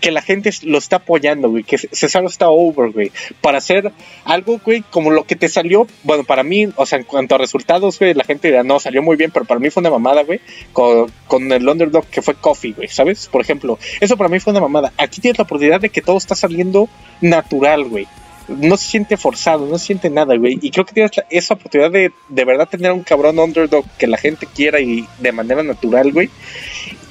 que 0.00 0.10
la 0.10 0.22
gente 0.22 0.50
lo 0.62 0.78
está 0.78 0.96
apoyando, 0.96 1.50
güey. 1.50 1.64
Que 1.64 1.78
Cesaro 1.78 2.26
está 2.26 2.48
over, 2.50 2.90
güey. 2.90 3.12
Para 3.40 3.58
hacer 3.58 3.92
algo, 4.24 4.60
güey, 4.64 4.82
como 4.90 5.10
lo 5.10 5.24
que 5.24 5.36
te 5.36 5.48
salió. 5.48 5.86
Bueno, 6.02 6.24
para 6.24 6.42
mí, 6.42 6.68
o 6.76 6.86
sea, 6.86 6.98
en 6.98 7.04
cuanto 7.04 7.34
a 7.34 7.38
resultados, 7.38 7.98
güey, 7.98 8.14
la 8.14 8.24
gente 8.24 8.48
dirá, 8.48 8.62
no, 8.62 8.80
salió 8.80 9.02
muy 9.02 9.16
bien, 9.16 9.30
pero 9.30 9.44
para 9.44 9.60
mí 9.60 9.70
fue 9.70 9.80
una 9.80 9.90
mamada, 9.90 10.22
güey. 10.22 10.40
Con, 10.72 11.10
con 11.26 11.50
el 11.52 11.68
underdog 11.68 12.06
que 12.06 12.22
fue 12.22 12.34
Coffee, 12.34 12.72
güey, 12.72 12.88
¿sabes? 12.88 13.28
Por 13.28 13.40
ejemplo, 13.40 13.78
eso 14.00 14.16
para 14.16 14.28
mí 14.28 14.40
fue 14.40 14.52
una 14.52 14.60
mamada. 14.60 14.92
Aquí 14.96 15.20
tienes 15.20 15.38
la 15.38 15.44
oportunidad 15.44 15.80
de 15.80 15.90
que 15.90 16.02
todo 16.02 16.16
está 16.16 16.34
saliendo 16.34 16.88
natural, 17.20 17.84
güey 17.84 18.06
no 18.58 18.76
se 18.76 18.90
siente 18.90 19.16
forzado, 19.16 19.66
no 19.66 19.78
se 19.78 19.86
siente 19.86 20.10
nada, 20.10 20.36
güey. 20.36 20.58
Y 20.60 20.70
creo 20.70 20.84
que 20.84 20.92
tienes 20.92 21.12
esa 21.30 21.54
oportunidad 21.54 21.90
de 21.90 22.12
de 22.28 22.44
verdad 22.44 22.68
tener 22.68 22.92
un 22.92 23.02
cabrón 23.02 23.38
underdog 23.38 23.84
que 23.98 24.06
la 24.06 24.16
gente 24.16 24.46
quiera 24.46 24.80
y 24.80 25.06
de 25.18 25.32
manera 25.32 25.62
natural, 25.62 26.12
güey. 26.12 26.30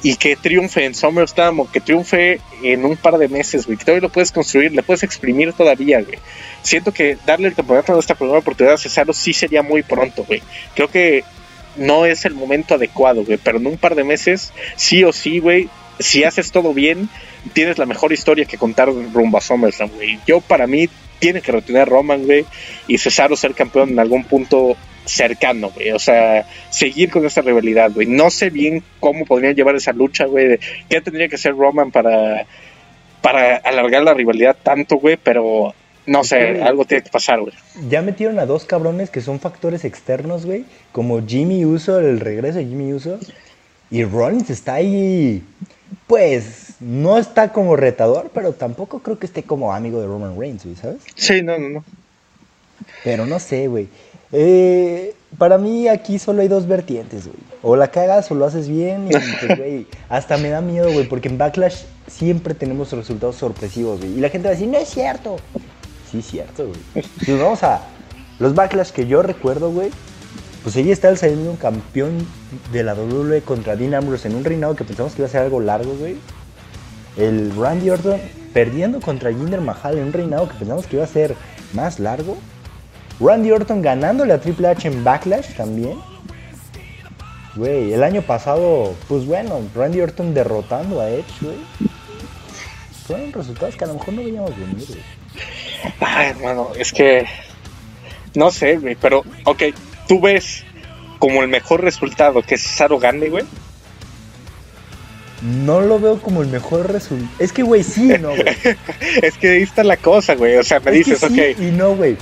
Y 0.03 0.15
que 0.15 0.35
triunfe 0.35 0.85
en 0.85 0.95
SummerSlam 0.95 1.59
o 1.61 1.71
que 1.71 1.81
triunfe 1.81 2.39
en 2.63 2.85
un 2.85 2.97
par 2.97 3.17
de 3.17 3.27
meses, 3.27 3.65
güey. 3.65 3.77
Que 3.77 3.85
todavía 3.85 4.07
lo 4.07 4.11
puedes 4.11 4.31
construir, 4.31 4.71
le 4.73 4.83
puedes 4.83 5.03
exprimir 5.03 5.53
todavía, 5.53 6.01
güey. 6.01 6.19
Siento 6.61 6.93
que 6.93 7.17
darle 7.25 7.47
el 7.49 7.55
campeonato 7.55 7.95
a 7.95 7.99
esta 7.99 8.15
primera 8.15 8.39
oportunidad 8.39 8.75
a 8.75 8.77
Cesaro 8.77 9.13
sí 9.13 9.33
sería 9.33 9.61
muy 9.61 9.83
pronto, 9.83 10.25
güey. 10.25 10.41
Creo 10.75 10.89
que 10.89 11.23
no 11.77 12.05
es 12.05 12.25
el 12.25 12.33
momento 12.33 12.75
adecuado, 12.75 13.23
güey. 13.23 13.39
Pero 13.41 13.57
en 13.57 13.67
un 13.67 13.77
par 13.77 13.95
de 13.95 14.03
meses, 14.03 14.51
sí 14.75 15.03
o 15.03 15.13
sí, 15.13 15.39
güey. 15.39 15.69
Si 15.99 16.23
haces 16.23 16.51
todo 16.51 16.73
bien, 16.73 17.09
tienes 17.51 17.77
la 17.77 17.85
mejor 17.85 18.13
historia 18.13 18.45
que 18.45 18.57
contar 18.57 18.89
rumbo 18.89 19.37
a 19.37 19.41
SummerSlam, 19.41 19.89
güey. 19.89 20.19
Yo, 20.25 20.39
para 20.39 20.65
mí, 20.65 20.87
tiene 21.19 21.41
que 21.41 21.51
retener 21.51 21.83
a 21.83 21.85
Roman, 21.85 22.25
güey, 22.25 22.45
y 22.87 22.97
Cesaro 22.97 23.35
ser 23.35 23.53
campeón 23.53 23.89
en 23.89 23.99
algún 23.99 24.23
punto 24.23 24.75
cercano, 25.05 25.71
güey. 25.71 25.91
O 25.91 25.99
sea, 25.99 26.45
seguir 26.69 27.09
con 27.09 27.25
esa 27.25 27.41
rivalidad, 27.41 27.91
güey. 27.91 28.07
No 28.07 28.29
sé 28.29 28.49
bien 28.49 28.83
cómo 28.99 29.25
podrían 29.25 29.55
llevar 29.55 29.75
esa 29.75 29.91
lucha, 29.91 30.25
güey. 30.25 30.59
¿Qué 30.89 31.01
tendría 31.01 31.27
que 31.27 31.35
hacer 31.35 31.55
Roman 31.55 31.91
para, 31.91 32.45
para 33.21 33.57
alargar 33.57 34.03
la 34.03 34.13
rivalidad 34.13 34.55
tanto, 34.61 34.97
güey? 34.97 35.17
Pero 35.21 35.73
no 36.05 36.23
sé, 36.23 36.61
algo 36.61 36.85
tiene 36.85 37.03
que 37.03 37.09
pasar, 37.09 37.39
güey. 37.41 37.53
Ya 37.89 38.01
metieron 38.01 38.39
a 38.39 38.45
dos 38.45 38.65
cabrones 38.65 39.09
que 39.09 39.21
son 39.21 39.39
factores 39.39 39.85
externos, 39.85 40.45
güey. 40.45 40.65
Como 40.91 41.25
Jimmy 41.25 41.65
Uso, 41.65 41.99
el 41.99 42.19
regreso 42.19 42.59
de 42.59 42.65
Jimmy 42.65 42.93
Uso. 42.93 43.19
Y 43.91 44.03
Rollins 44.03 44.49
está 44.49 44.75
ahí 44.75 45.43
pues 46.07 46.73
no 46.79 47.17
está 47.17 47.51
como 47.51 47.75
retador, 47.75 48.31
pero 48.33 48.53
tampoco 48.53 48.99
creo 48.99 49.19
que 49.19 49.25
esté 49.25 49.43
como 49.43 49.73
amigo 49.73 49.99
de 49.99 50.07
Roman 50.07 50.39
Reigns, 50.39 50.63
¿sabes? 50.79 51.01
Sí, 51.15 51.41
no, 51.41 51.57
no, 51.57 51.69
no. 51.69 51.83
Pero 53.03 53.25
no 53.25 53.39
sé, 53.39 53.67
güey. 53.67 53.87
Eh, 54.31 55.15
para 55.37 55.57
mí 55.57 55.87
aquí 55.87 56.19
solo 56.19 56.41
hay 56.41 56.47
dos 56.47 56.67
vertientes, 56.67 57.25
güey. 57.25 57.37
O 57.61 57.75
la 57.75 57.89
cagas 57.89 58.31
o 58.31 58.35
lo 58.35 58.45
haces 58.45 58.69
bien 58.69 59.07
y, 59.07 59.11
pues, 59.45 59.57
güey, 59.57 59.87
hasta 60.07 60.37
me 60.37 60.49
da 60.49 60.61
miedo, 60.61 60.91
güey, 60.91 61.07
porque 61.07 61.29
en 61.29 61.37
Backlash 61.37 61.83
siempre 62.07 62.53
tenemos 62.53 62.91
resultados 62.91 63.35
sorpresivos, 63.35 63.99
güey. 63.99 64.17
Y 64.17 64.19
la 64.19 64.29
gente 64.29 64.47
va 64.47 64.53
a 64.53 64.55
decir, 64.55 64.69
no 64.69 64.77
es 64.77 64.89
cierto. 64.89 65.37
Sí, 66.11 66.19
es 66.19 66.25
cierto, 66.25 66.67
güey. 66.67 67.05
Si 67.23 67.33
vamos 67.33 67.63
a 67.63 67.81
los 68.39 68.55
Backlash 68.55 68.91
que 68.91 69.05
yo 69.05 69.21
recuerdo, 69.21 69.71
güey, 69.71 69.89
pues 70.63 70.75
ella 70.75 70.91
está 70.91 71.15
saliendo 71.15 71.51
un 71.51 71.57
campeón 71.57 72.27
de 72.71 72.83
la 72.83 72.93
WWE 72.93 73.41
contra 73.41 73.75
Dean 73.75 73.93
Ambrose 73.93 74.27
en 74.27 74.35
un 74.35 74.43
reinado 74.43 74.75
que 74.75 74.83
pensamos 74.83 75.13
que 75.13 75.21
iba 75.21 75.27
a 75.27 75.31
ser 75.31 75.41
algo 75.41 75.59
largo, 75.59 75.93
güey. 75.93 76.17
El 77.17 77.55
Randy 77.55 77.89
Orton 77.89 78.19
perdiendo 78.53 78.99
contra 78.99 79.31
Jinder 79.31 79.61
Mahal 79.61 79.97
en 79.97 80.05
un 80.05 80.13
reinado 80.13 80.49
que 80.49 80.55
pensamos 80.55 80.87
que 80.87 80.97
iba 80.97 81.05
a 81.05 81.07
ser 81.07 81.35
más 81.73 81.99
largo. 81.99 82.37
Randy 83.19 83.51
Orton 83.51 83.81
ganándole 83.81 84.33
a 84.33 84.39
Triple 84.39 84.67
H 84.67 84.87
en 84.87 85.03
Backlash 85.03 85.55
también. 85.55 85.97
Güey, 87.55 87.93
el 87.93 88.03
año 88.03 88.21
pasado, 88.21 88.95
pues 89.07 89.25
bueno, 89.25 89.61
Randy 89.75 90.01
Orton 90.01 90.33
derrotando 90.33 91.01
a 91.01 91.09
Edge, 91.09 91.25
güey. 91.41 91.57
Fueron 93.05 93.33
resultados 93.33 93.75
que 93.75 93.83
a 93.83 93.87
lo 93.87 93.95
mejor 93.95 94.13
no 94.13 94.23
veíamos 94.23 94.51
venir, 94.57 94.85
güey. 94.87 95.01
Ay, 95.99 96.29
hermano, 96.29 96.69
es 96.77 96.93
que. 96.93 97.25
No 98.35 98.51
sé, 98.51 98.77
güey, 98.77 98.95
pero, 98.95 99.23
ok, 99.45 99.63
tú 100.09 100.19
ves 100.19 100.65
como 101.19 101.43
el 101.43 101.49
mejor 101.49 101.83
resultado 101.83 102.41
que 102.41 102.57
Cesaro 102.57 102.97
gane, 102.99 103.29
güey? 103.29 103.45
No 105.41 105.79
lo 105.79 105.99
veo 105.99 106.19
como 106.21 106.41
el 106.41 106.49
mejor 106.49 106.91
resultado. 106.91 107.31
Es 107.39 107.53
que, 107.53 107.63
güey, 107.63 107.83
sí 107.83 108.07
no, 108.19 108.29
güey. 108.29 108.43
es 109.21 109.37
que 109.37 109.49
ahí 109.51 109.61
está 109.61 109.85
la 109.85 109.95
cosa, 109.95 110.35
güey. 110.35 110.57
O 110.57 110.63
sea, 110.63 110.81
me 110.81 110.91
dices, 110.91 111.23
ok. 111.23 111.59
Y 111.59 111.71
no, 111.71 111.95
güey. 111.95 112.17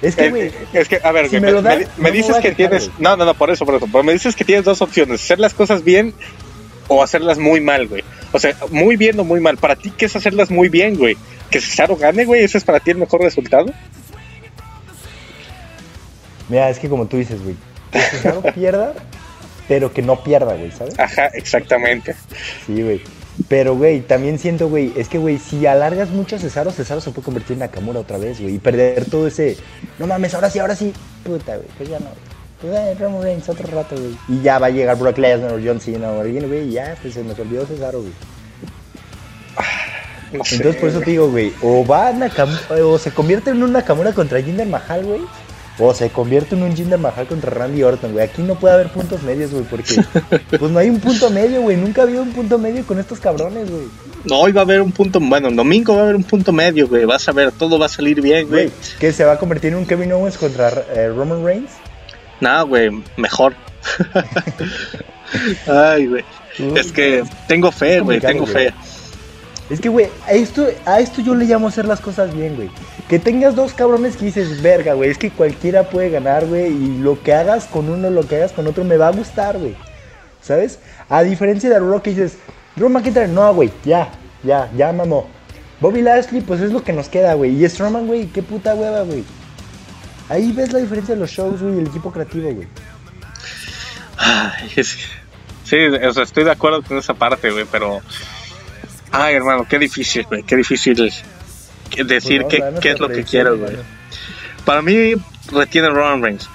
Es 0.00 0.16
que, 0.16 0.30
güey. 0.30 0.50
Es 0.72 0.88
que, 0.88 1.00
a 1.02 1.12
ver, 1.12 1.28
me, 1.98 2.10
dices 2.10 2.36
que 2.36 2.52
tienes. 2.52 2.90
No, 2.98 3.16
no, 3.16 3.24
no, 3.24 3.34
por 3.34 3.50
eso, 3.50 3.66
por 3.66 3.74
eso. 3.74 3.86
Pero 3.90 4.04
me 4.04 4.12
dices 4.12 4.34
que 4.34 4.44
tienes 4.44 4.64
dos 4.64 4.80
opciones: 4.80 5.22
hacer 5.22 5.40
las 5.40 5.52
cosas 5.52 5.84
bien 5.84 6.14
o 6.88 7.02
hacerlas 7.02 7.38
muy 7.38 7.60
mal, 7.60 7.86
güey. 7.88 8.02
O 8.32 8.38
sea, 8.38 8.56
muy 8.70 8.96
bien 8.96 9.18
o 9.20 9.24
muy 9.24 9.40
mal. 9.40 9.58
Para 9.58 9.76
ti, 9.76 9.92
¿qué 9.96 10.06
es 10.06 10.16
hacerlas 10.16 10.50
muy 10.50 10.68
bien, 10.68 10.96
güey? 10.96 11.16
Que 11.50 11.60
Cesaro 11.60 11.96
gane, 11.96 12.24
güey. 12.24 12.44
¿Ese 12.44 12.58
es 12.58 12.64
para 12.64 12.80
ti 12.80 12.92
el 12.92 12.98
mejor 12.98 13.20
resultado? 13.20 13.66
Mira, 16.48 16.68
es 16.70 16.78
que 16.78 16.88
como 16.88 17.06
tú 17.06 17.16
dices, 17.16 17.42
güey, 17.42 17.56
que 17.90 18.00
Cesaro 18.00 18.42
pierda, 18.54 18.94
pero 19.68 19.92
que 19.92 20.02
no 20.02 20.22
pierda, 20.22 20.54
güey, 20.54 20.70
¿sabes? 20.70 20.98
Ajá, 20.98 21.26
exactamente. 21.34 22.14
Sí, 22.66 22.82
güey. 22.82 23.00
Pero, 23.48 23.76
güey, 23.76 24.00
también 24.00 24.38
siento, 24.38 24.68
güey, 24.68 24.92
es 24.96 25.08
que, 25.08 25.18
güey, 25.18 25.38
si 25.38 25.66
alargas 25.66 26.10
mucho 26.10 26.36
a 26.36 26.38
Cesaro, 26.38 26.70
Cesaro 26.70 27.00
se 27.00 27.10
puede 27.10 27.24
convertir 27.24 27.54
en 27.54 27.60
Nakamura 27.60 28.00
otra 28.00 28.18
vez, 28.18 28.40
güey, 28.40 28.56
y 28.56 28.58
perder 28.58 29.06
todo 29.06 29.26
ese, 29.26 29.56
no 29.98 30.06
mames, 30.06 30.34
ahora 30.34 30.50
sí, 30.50 30.58
ahora 30.58 30.76
sí, 30.76 30.92
puta, 31.24 31.56
güey, 31.56 31.68
pues 31.78 31.88
ya 31.88 31.98
no, 31.98 32.08
pues 32.60 32.72
ya, 32.74 32.94
Roman 32.94 33.22
Reigns 33.22 33.48
otro 33.48 33.66
rato, 33.68 33.96
güey. 33.96 34.16
Y 34.28 34.42
ya 34.42 34.58
va 34.58 34.66
a 34.66 34.70
llegar 34.70 34.98
Brock 34.98 35.16
Lesnar 35.16 35.52
o 35.54 35.60
John 35.64 35.80
Cena 35.80 36.10
o 36.10 36.20
alguien, 36.20 36.46
güey, 36.46 36.68
y 36.68 36.72
ya, 36.72 36.94
pues 37.00 37.14
se 37.14 37.24
nos 37.24 37.38
olvidó 37.38 37.64
Cesaro, 37.64 38.00
güey. 38.00 38.12
No 40.32 40.44
sé, 40.44 40.56
Entonces, 40.56 40.80
por 40.80 40.90
eso 40.90 41.00
te 41.00 41.10
digo, 41.10 41.30
güey, 41.30 41.52
o 41.62 41.86
va 41.86 42.08
a 42.08 42.12
Nakamura, 42.12 42.60
o 42.84 42.98
se 42.98 43.12
convierte 43.12 43.50
en 43.50 43.62
un 43.62 43.72
Nakamura 43.72 44.12
contra 44.12 44.42
Jinder 44.42 44.66
Mahal, 44.66 45.04
güey, 45.04 45.20
o 45.78 45.94
se 45.94 46.10
convierte 46.10 46.54
en 46.54 46.62
un 46.62 46.76
Jinder 46.76 46.98
Mahal 46.98 47.26
contra 47.26 47.50
Randy 47.50 47.82
Orton, 47.82 48.12
güey. 48.12 48.24
Aquí 48.24 48.42
no 48.42 48.54
puede 48.56 48.74
haber 48.74 48.88
puntos 48.88 49.22
medios, 49.22 49.50
güey, 49.50 49.64
porque 49.64 50.02
pues 50.58 50.70
no 50.70 50.78
hay 50.78 50.90
un 50.90 51.00
punto 51.00 51.30
medio, 51.30 51.62
güey. 51.62 51.76
Nunca 51.76 52.02
ha 52.02 52.04
habido 52.04 52.22
un 52.22 52.32
punto 52.32 52.58
medio 52.58 52.84
con 52.86 52.98
estos 52.98 53.20
cabrones, 53.20 53.70
güey. 53.70 53.84
No, 54.24 54.40
hoy 54.40 54.52
va 54.52 54.60
a 54.60 54.64
haber 54.64 54.80
un 54.82 54.92
punto, 54.92 55.18
bueno, 55.20 55.48
el 55.48 55.56
domingo 55.56 55.94
va 55.94 56.00
a 56.00 56.04
haber 56.04 56.16
un 56.16 56.24
punto 56.24 56.52
medio, 56.52 56.86
güey. 56.88 57.04
Vas 57.04 57.28
a 57.28 57.32
ver, 57.32 57.50
todo 57.52 57.78
va 57.78 57.86
a 57.86 57.88
salir 57.88 58.20
bien, 58.20 58.48
güey. 58.48 58.70
¿Qué 59.00 59.12
se 59.12 59.24
va 59.24 59.32
a 59.32 59.38
convertir 59.38 59.72
en 59.72 59.78
un 59.78 59.86
Kevin 59.86 60.12
Owens 60.12 60.36
contra 60.36 60.68
eh, 60.94 61.08
Roman 61.08 61.44
Reigns? 61.44 61.70
Nada, 62.40 62.62
güey, 62.62 62.90
mejor. 63.16 63.54
Ay, 65.66 66.06
güey. 66.06 66.24
Es 66.76 66.92
que 66.92 67.24
tengo 67.48 67.72
fe, 67.72 68.00
güey, 68.00 68.20
tengo 68.20 68.46
fe. 68.46 68.72
Es 69.72 69.80
que, 69.80 69.88
güey, 69.88 70.10
a 70.26 70.32
esto, 70.32 70.68
a 70.84 71.00
esto 71.00 71.22
yo 71.22 71.34
le 71.34 71.46
llamo 71.46 71.68
hacer 71.68 71.86
las 71.86 71.98
cosas 71.98 72.34
bien, 72.34 72.56
güey. 72.56 72.70
Que 73.08 73.18
tengas 73.18 73.56
dos 73.56 73.72
cabrones 73.72 74.18
que 74.18 74.26
dices, 74.26 74.60
verga, 74.60 74.92
güey, 74.92 75.08
es 75.08 75.16
que 75.16 75.30
cualquiera 75.30 75.88
puede 75.88 76.10
ganar, 76.10 76.44
güey, 76.44 76.66
y 76.66 76.98
lo 76.98 77.22
que 77.22 77.32
hagas 77.32 77.64
con 77.64 77.88
uno, 77.88 78.10
lo 78.10 78.28
que 78.28 78.36
hagas 78.36 78.52
con 78.52 78.66
otro, 78.66 78.84
me 78.84 78.98
va 78.98 79.08
a 79.08 79.12
gustar, 79.12 79.56
güey. 79.56 79.74
¿Sabes? 80.42 80.78
A 81.08 81.22
diferencia 81.22 81.70
de 81.70 81.78
Raw 81.78 82.02
que 82.02 82.10
dices, 82.10 82.36
Drew 82.76 82.90
McIntyre, 82.90 83.28
no, 83.28 83.54
güey, 83.54 83.72
ya, 83.82 84.10
ya, 84.44 84.70
ya, 84.76 84.92
mamó. 84.92 85.26
Bobby 85.80 86.02
Lashley, 86.02 86.42
pues 86.42 86.60
es 86.60 86.70
lo 86.70 86.84
que 86.84 86.92
nos 86.92 87.08
queda, 87.08 87.32
güey. 87.32 87.52
Y 87.52 87.66
Strowman, 87.66 88.06
güey, 88.06 88.26
qué 88.26 88.42
puta 88.42 88.74
hueva, 88.74 89.00
güey. 89.04 89.24
Ahí 90.28 90.52
ves 90.52 90.70
la 90.74 90.80
diferencia 90.80 91.14
de 91.14 91.20
los 91.22 91.30
shows, 91.30 91.62
güey, 91.62 91.76
y 91.76 91.78
el 91.78 91.86
equipo 91.86 92.12
creativo, 92.12 92.52
güey. 92.52 92.68
Sí, 95.64 95.78
o 95.78 96.12
sea, 96.12 96.24
estoy 96.24 96.44
de 96.44 96.50
acuerdo 96.50 96.82
con 96.82 96.98
esa 96.98 97.14
parte, 97.14 97.50
güey, 97.50 97.64
pero... 97.72 98.02
Ay, 99.12 99.34
hermano, 99.34 99.66
qué 99.68 99.78
difícil, 99.78 100.24
güey, 100.24 100.42
qué 100.42 100.56
difícil 100.56 100.96
decir 100.96 102.42
pues 102.42 102.62
qué, 102.80 102.90
es 102.90 103.00
lo 103.00 103.08
que 103.08 103.24
quiero, 103.24 103.58
güey. 103.58 103.76
Para 104.64 104.80
mí, 104.80 105.14
retiene 105.50 105.90
Roman 105.90 106.22
Reigns. 106.22 106.48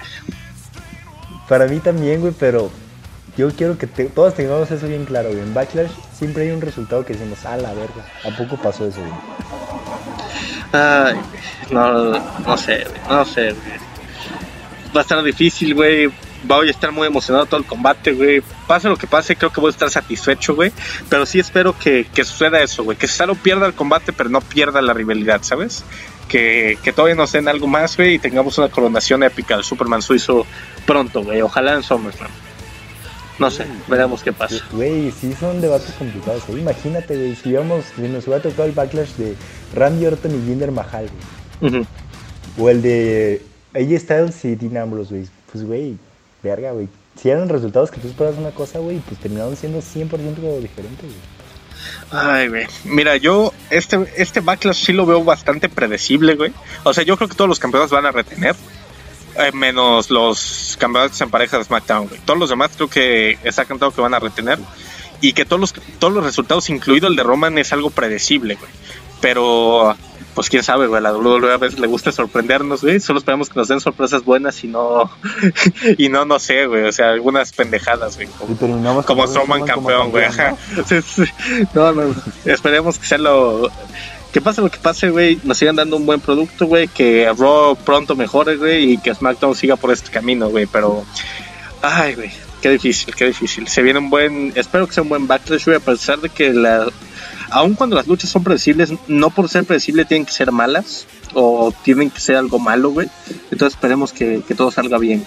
Para 1.48 1.66
mí 1.66 1.78
también, 1.78 2.20
güey, 2.20 2.34
pero 2.38 2.70
yo 3.36 3.50
quiero 3.52 3.78
que 3.78 3.86
todos 3.86 4.34
tengamos 4.34 4.70
eso 4.70 4.88
bien 4.88 5.04
claro, 5.04 5.28
güey. 5.28 5.40
En 5.40 5.54
Backlash 5.54 5.90
siempre 6.12 6.44
hay 6.44 6.50
un 6.50 6.60
resultado 6.60 7.04
que 7.06 7.12
decimos, 7.12 7.38
ah, 7.44 7.56
la 7.56 7.72
verga, 7.74 8.04
¿a 8.24 8.36
poco 8.36 8.60
pasó 8.60 8.86
eso, 8.86 9.00
güey? 9.00 9.12
Ay, 10.72 11.14
no, 11.70 12.12
no 12.40 12.56
sé, 12.56 12.84
güey, 12.84 13.00
no 13.08 13.24
sé, 13.24 13.52
güey. 13.52 13.88
Va 14.94 15.00
a 15.00 15.02
estar 15.02 15.22
difícil, 15.22 15.74
güey. 15.74 16.10
Voy 16.44 16.68
a 16.68 16.70
estar 16.70 16.92
muy 16.92 17.06
emocionado 17.06 17.46
todo 17.46 17.60
el 17.60 17.66
combate, 17.66 18.12
güey. 18.12 18.42
Pase 18.66 18.88
lo 18.88 18.96
que 18.96 19.06
pase, 19.06 19.36
creo 19.36 19.52
que 19.52 19.60
voy 19.60 19.68
a 19.68 19.72
estar 19.72 19.90
satisfecho, 19.90 20.54
güey. 20.54 20.72
Pero 21.08 21.26
sí 21.26 21.38
espero 21.38 21.76
que, 21.76 22.06
que 22.14 22.24
suceda 22.24 22.62
eso, 22.62 22.84
güey. 22.84 22.96
Que 22.96 23.08
Cesaro 23.08 23.34
pierda 23.34 23.66
el 23.66 23.74
combate, 23.74 24.12
pero 24.12 24.30
no 24.30 24.40
pierda 24.40 24.80
la 24.80 24.92
rivalidad, 24.92 25.42
¿sabes? 25.42 25.84
Que, 26.28 26.78
que 26.82 26.92
todavía 26.92 27.16
nos 27.16 27.32
den 27.32 27.48
algo 27.48 27.66
más, 27.66 27.96
güey, 27.96 28.14
y 28.14 28.18
tengamos 28.18 28.58
una 28.58 28.68
coronación 28.68 29.22
épica 29.22 29.56
del 29.56 29.64
Superman 29.64 30.02
suizo 30.02 30.46
pronto, 30.86 31.22
güey. 31.22 31.42
Ojalá 31.42 31.74
en 31.74 31.82
SummerSlam. 31.82 32.30
No 33.38 33.50
sé, 33.52 33.66
veremos 33.86 34.22
qué 34.22 34.32
pasa. 34.32 34.56
Güey, 34.72 35.12
sí 35.12 35.32
son 35.38 35.60
debates 35.60 35.92
complicados. 35.96 36.42
¿eh? 36.48 36.58
Imagínate, 36.58 37.16
güey, 37.16 37.34
si, 37.36 37.50
si 37.96 38.02
nos 38.08 38.26
hubiera 38.26 38.42
tocado 38.42 38.64
el 38.64 38.72
backlash 38.72 39.12
de 39.12 39.36
Randy 39.74 40.06
Orton 40.06 40.34
y 40.34 40.46
Jinder 40.46 40.72
Mahal, 40.72 41.08
güey. 41.60 41.86
O 42.58 42.68
el 42.68 42.82
de 42.82 43.42
AJ 43.74 44.00
Styles 44.00 44.44
y 44.44 44.56
Dean 44.56 44.76
Ambrose, 44.76 45.10
güey. 45.14 45.28
Pues, 45.52 45.64
güey, 45.64 45.96
verga, 46.42 46.72
güey. 46.72 46.88
Si 47.20 47.30
eran 47.30 47.48
resultados 47.48 47.90
que 47.90 48.00
tú 48.00 48.08
esperas 48.08 48.36
una 48.38 48.50
cosa, 48.50 48.78
güey, 48.78 48.98
pues 49.00 49.18
terminaron 49.20 49.56
siendo 49.56 49.80
100% 49.80 50.60
diferentes, 50.60 51.02
güey. 51.02 51.38
Ay, 52.10 52.48
güey. 52.48 52.66
Mira, 52.84 53.16
yo 53.16 53.52
este, 53.70 53.98
este 54.16 54.40
backlash 54.40 54.84
sí 54.84 54.92
lo 54.92 55.06
veo 55.06 55.22
bastante 55.24 55.68
predecible, 55.68 56.34
güey. 56.34 56.52
O 56.84 56.94
sea, 56.94 57.04
yo 57.04 57.16
creo 57.16 57.28
que 57.28 57.34
todos 57.34 57.48
los 57.48 57.58
campeones 57.58 57.90
van 57.90 58.06
a 58.06 58.12
retener. 58.12 58.54
Eh, 59.36 59.52
menos 59.52 60.10
los 60.10 60.76
campeonatos 60.80 61.20
en 61.20 61.30
pareja 61.30 61.58
de 61.58 61.64
SmackDown, 61.64 62.08
güey. 62.08 62.20
Todos 62.24 62.38
los 62.38 62.50
demás 62.50 62.72
creo 62.74 62.88
que 62.88 63.38
está 63.44 63.64
cantado 63.64 63.92
que 63.92 64.00
van 64.00 64.14
a 64.14 64.18
retener. 64.18 64.58
Y 65.20 65.32
que 65.32 65.44
todos 65.44 65.60
los, 65.60 65.74
todos 65.98 66.12
los 66.12 66.24
resultados, 66.24 66.70
incluido 66.70 67.08
el 67.08 67.16
de 67.16 67.22
Roman, 67.22 67.58
es 67.58 67.72
algo 67.72 67.90
predecible, 67.90 68.54
güey. 68.54 68.70
Pero, 69.20 69.96
pues 70.38 70.50
quién 70.50 70.62
sabe, 70.62 70.86
güey. 70.86 71.02
La 71.02 71.12
WWE 71.12 71.52
a 71.52 71.56
veces 71.56 71.80
le 71.80 71.88
gusta 71.88 72.12
sorprendernos, 72.12 72.82
güey. 72.82 73.00
Solo 73.00 73.18
esperamos 73.18 73.48
que 73.48 73.58
nos 73.58 73.66
den 73.66 73.80
sorpresas 73.80 74.24
buenas 74.24 74.62
y 74.62 74.68
no, 74.68 75.10
y 75.98 76.08
no, 76.10 76.26
no 76.26 76.38
sé, 76.38 76.66
güey. 76.66 76.84
O 76.84 76.92
sea, 76.92 77.10
algunas 77.10 77.50
pendejadas, 77.50 78.14
güey. 78.14 78.28
Como, 78.38 79.02
como 79.02 79.26
Roman 79.26 79.64
campeón, 79.64 80.12
güey. 80.12 80.26
no, 81.74 81.90
no. 81.90 82.14
Esperemos 82.44 83.00
que 83.00 83.06
sea 83.06 83.18
lo 83.18 83.68
que 84.32 84.40
pase 84.40 84.60
lo 84.60 84.70
que 84.70 84.78
pase, 84.78 85.10
güey, 85.10 85.40
nos 85.42 85.58
sigan 85.58 85.74
dando 85.74 85.96
un 85.96 86.06
buen 86.06 86.20
producto, 86.20 86.66
güey, 86.66 86.86
que 86.86 87.28
Raw 87.36 87.74
pronto 87.74 88.14
mejore, 88.14 88.54
güey, 88.58 88.92
y 88.92 88.98
que 88.98 89.12
SmackDown 89.12 89.56
siga 89.56 89.74
por 89.74 89.90
este 89.90 90.12
camino, 90.12 90.50
güey, 90.50 90.66
pero... 90.66 91.04
Ay, 91.82 92.14
güey, 92.14 92.30
qué 92.62 92.70
difícil, 92.70 93.12
qué 93.12 93.24
difícil. 93.24 93.66
Se 93.66 93.82
viene 93.82 93.98
un 93.98 94.08
buen... 94.08 94.52
Espero 94.54 94.86
que 94.86 94.92
sea 94.92 95.02
un 95.02 95.08
buen 95.08 95.26
backlash, 95.26 95.64
güey, 95.64 95.78
a 95.78 95.80
pesar 95.80 96.20
de 96.20 96.28
que 96.28 96.52
la... 96.52 96.86
Aun 97.50 97.74
cuando 97.74 97.96
las 97.96 98.06
luchas 98.06 98.30
son 98.30 98.44
predecibles, 98.44 98.92
no 99.06 99.30
por 99.30 99.48
ser 99.48 99.64
predecibles 99.64 100.08
tienen 100.08 100.26
que 100.26 100.32
ser 100.32 100.52
malas 100.52 101.06
o 101.34 101.72
tienen 101.82 102.10
que 102.10 102.20
ser 102.20 102.36
algo 102.36 102.58
malo, 102.58 102.90
güey. 102.90 103.08
Entonces 103.50 103.74
esperemos 103.74 104.12
que, 104.12 104.42
que 104.46 104.54
todo 104.54 104.70
salga 104.70 104.98
bien. 104.98 105.24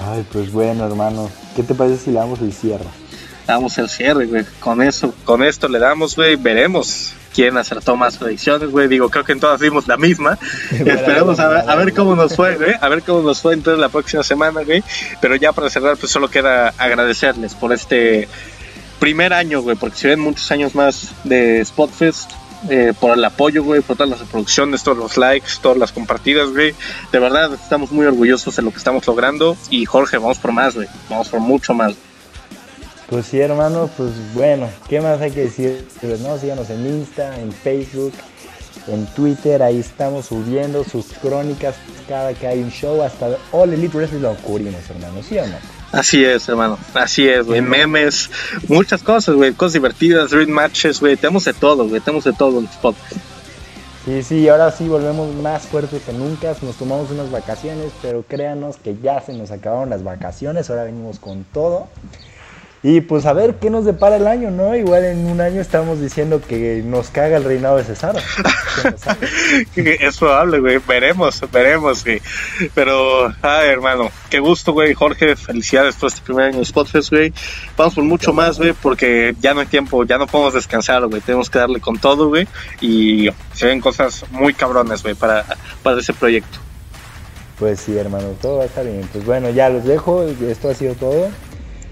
Ay, 0.00 0.24
pues 0.32 0.50
bueno, 0.50 0.86
hermano. 0.86 1.30
¿Qué 1.54 1.62
te 1.62 1.74
parece 1.74 2.04
si 2.04 2.10
le 2.10 2.18
damos 2.18 2.40
el 2.40 2.52
cierre? 2.52 2.84
Le 2.84 3.52
damos 3.54 3.76
el 3.78 3.88
cierre, 3.88 4.26
güey. 4.26 4.44
Con 4.60 4.82
eso, 4.82 5.14
con 5.24 5.42
esto 5.42 5.68
le 5.68 5.78
damos, 5.78 6.16
güey. 6.16 6.36
Veremos 6.36 7.12
quién 7.34 7.56
acertó 7.56 7.96
más 7.96 8.16
predicciones, 8.16 8.70
güey. 8.70 8.88
Digo, 8.88 9.10
creo 9.10 9.24
que 9.24 9.32
en 9.32 9.40
todas 9.40 9.60
dimos 9.60 9.86
la 9.88 9.96
misma. 9.96 10.38
Esperemos 10.70 11.38
a 11.38 11.74
ver, 11.76 11.92
cómo 11.92 12.16
nos 12.16 12.34
fue, 12.34 12.56
güey. 12.56 12.74
A 12.80 12.88
ver 12.88 13.02
cómo 13.02 13.22
nos 13.22 13.40
fue 13.40 13.54
entonces 13.54 13.80
la 13.80 13.88
próxima 13.88 14.22
semana, 14.22 14.62
güey. 14.62 14.82
Pero 15.20 15.36
ya 15.36 15.52
para 15.52 15.68
cerrar, 15.68 15.96
pues 15.96 16.10
solo 16.10 16.28
queda 16.28 16.72
agradecerles 16.78 17.54
por 17.54 17.72
este 17.72 18.28
primer 19.00 19.32
año, 19.32 19.62
güey, 19.62 19.76
porque 19.76 19.96
si 19.96 20.06
ven 20.06 20.20
muchos 20.20 20.48
años 20.52 20.76
más 20.76 21.12
de 21.24 21.64
Spotfest, 21.64 22.30
eh, 22.68 22.92
por 23.00 23.16
el 23.16 23.24
apoyo, 23.24 23.64
güey, 23.64 23.80
por 23.80 23.96
todas 23.96 24.10
las 24.10 24.20
reproducciones, 24.20 24.84
todos 24.84 24.98
los 24.98 25.16
likes, 25.16 25.48
todas 25.62 25.78
las 25.78 25.92
compartidas, 25.92 26.50
güey. 26.50 26.74
De 27.10 27.18
verdad, 27.18 27.52
estamos 27.54 27.90
muy 27.90 28.06
orgullosos 28.06 28.54
de 28.54 28.62
lo 28.62 28.70
que 28.70 28.76
estamos 28.76 29.06
logrando. 29.06 29.56
Y 29.70 29.86
Jorge, 29.86 30.18
vamos 30.18 30.38
por 30.38 30.52
más, 30.52 30.74
güey. 30.74 30.86
Vamos 31.08 31.28
por 31.30 31.40
mucho 31.40 31.72
más. 31.72 31.94
Pues 33.08 33.26
sí, 33.26 33.40
hermano, 33.40 33.90
pues 33.96 34.12
bueno, 34.34 34.68
¿qué 34.88 35.00
más 35.00 35.20
hay 35.20 35.32
que 35.32 35.40
decir? 35.40 35.88
Pues 36.00 36.20
no, 36.20 36.38
síganos 36.38 36.70
en 36.70 36.86
Insta, 36.86 37.40
en 37.40 37.50
Facebook, 37.50 38.12
en 38.86 39.04
Twitter, 39.14 39.62
ahí 39.64 39.80
estamos 39.80 40.26
subiendo 40.26 40.84
sus 40.84 41.06
crónicas 41.20 41.74
cada 42.08 42.34
que 42.34 42.46
hay 42.46 42.62
un 42.62 42.70
show, 42.70 43.02
hasta 43.02 43.36
All 43.50 43.72
Elite 43.72 43.96
Wrestling 43.96 44.20
lo 44.20 44.34
cubrimos, 44.36 44.88
hermano, 44.88 45.22
¿sí 45.24 45.38
o 45.38 45.46
no? 45.46 45.79
Así 45.92 46.24
es, 46.24 46.48
hermano, 46.48 46.78
así 46.94 47.28
es, 47.28 47.44
güey, 47.44 47.60
memes, 47.60 48.30
muchas 48.68 49.02
cosas, 49.02 49.34
güey, 49.34 49.52
cosas 49.52 49.72
divertidas, 49.72 50.30
ring 50.30 50.50
matches, 50.50 51.00
güey, 51.00 51.16
tenemos 51.16 51.44
de 51.44 51.52
todo, 51.52 51.88
güey, 51.88 52.00
tenemos 52.00 52.24
de 52.24 52.32
todo 52.32 52.58
en 52.58 52.66
los 52.66 52.76
podcasts. 52.76 53.18
Sí, 54.04 54.22
sí, 54.22 54.48
ahora 54.48 54.70
sí 54.70 54.88
volvemos 54.88 55.34
más 55.34 55.62
fuertes 55.62 56.02
que 56.02 56.12
nunca, 56.12 56.54
nos 56.62 56.76
tomamos 56.76 57.10
unas 57.10 57.30
vacaciones, 57.30 57.92
pero 58.00 58.22
créanos 58.22 58.76
que 58.76 58.96
ya 59.02 59.20
se 59.20 59.34
nos 59.34 59.50
acabaron 59.50 59.90
las 59.90 60.04
vacaciones, 60.04 60.70
ahora 60.70 60.84
venimos 60.84 61.18
con 61.18 61.44
todo. 61.44 61.88
Y 62.82 63.02
pues 63.02 63.26
a 63.26 63.34
ver 63.34 63.56
qué 63.56 63.68
nos 63.68 63.84
depara 63.84 64.16
el 64.16 64.26
año, 64.26 64.50
¿no? 64.50 64.74
Igual 64.74 65.04
en 65.04 65.26
un 65.26 65.42
año 65.42 65.60
estamos 65.60 66.00
diciendo 66.00 66.40
que 66.40 66.82
nos 66.82 67.10
caga 67.10 67.36
el 67.36 67.44
reinado 67.44 67.76
de 67.76 67.84
Cesaro. 67.84 68.18
es 69.76 70.16
probable, 70.16 70.60
güey. 70.60 70.78
Veremos, 70.88 71.42
veremos, 71.52 72.02
güey. 72.02 72.22
Pero, 72.74 73.34
ay, 73.42 73.68
hermano, 73.68 74.10
qué 74.30 74.40
gusto, 74.40 74.72
güey. 74.72 74.94
Jorge, 74.94 75.36
felicidades 75.36 75.96
por 75.96 76.08
este 76.08 76.22
primer 76.22 76.46
año 76.46 76.60
de 76.60 76.64
Spotfest, 76.64 77.10
güey. 77.10 77.34
Vamos 77.76 77.94
por 77.96 78.04
mucho 78.04 78.32
más, 78.32 78.56
güey, 78.56 78.72
porque 78.72 79.36
ya 79.42 79.52
no 79.52 79.60
hay 79.60 79.66
tiempo, 79.66 80.04
ya 80.04 80.16
no 80.16 80.26
podemos 80.26 80.54
descansar, 80.54 81.06
güey. 81.06 81.20
Tenemos 81.20 81.50
que 81.50 81.58
darle 81.58 81.80
con 81.80 81.98
todo, 81.98 82.28
güey. 82.28 82.48
Y 82.80 83.28
se 83.52 83.66
ven 83.66 83.82
cosas 83.82 84.24
muy 84.30 84.54
cabrones, 84.54 85.02
güey, 85.02 85.14
para, 85.14 85.44
para 85.82 86.00
ese 86.00 86.14
proyecto. 86.14 86.58
Pues 87.58 87.80
sí, 87.80 87.94
hermano, 87.98 88.28
todo 88.40 88.56
va 88.56 88.62
a 88.62 88.66
estar 88.66 88.86
bien. 88.86 89.06
Pues 89.12 89.26
bueno, 89.26 89.50
ya 89.50 89.68
los 89.68 89.84
dejo. 89.84 90.22
Esto 90.22 90.70
ha 90.70 90.74
sido 90.74 90.94
todo. 90.94 91.28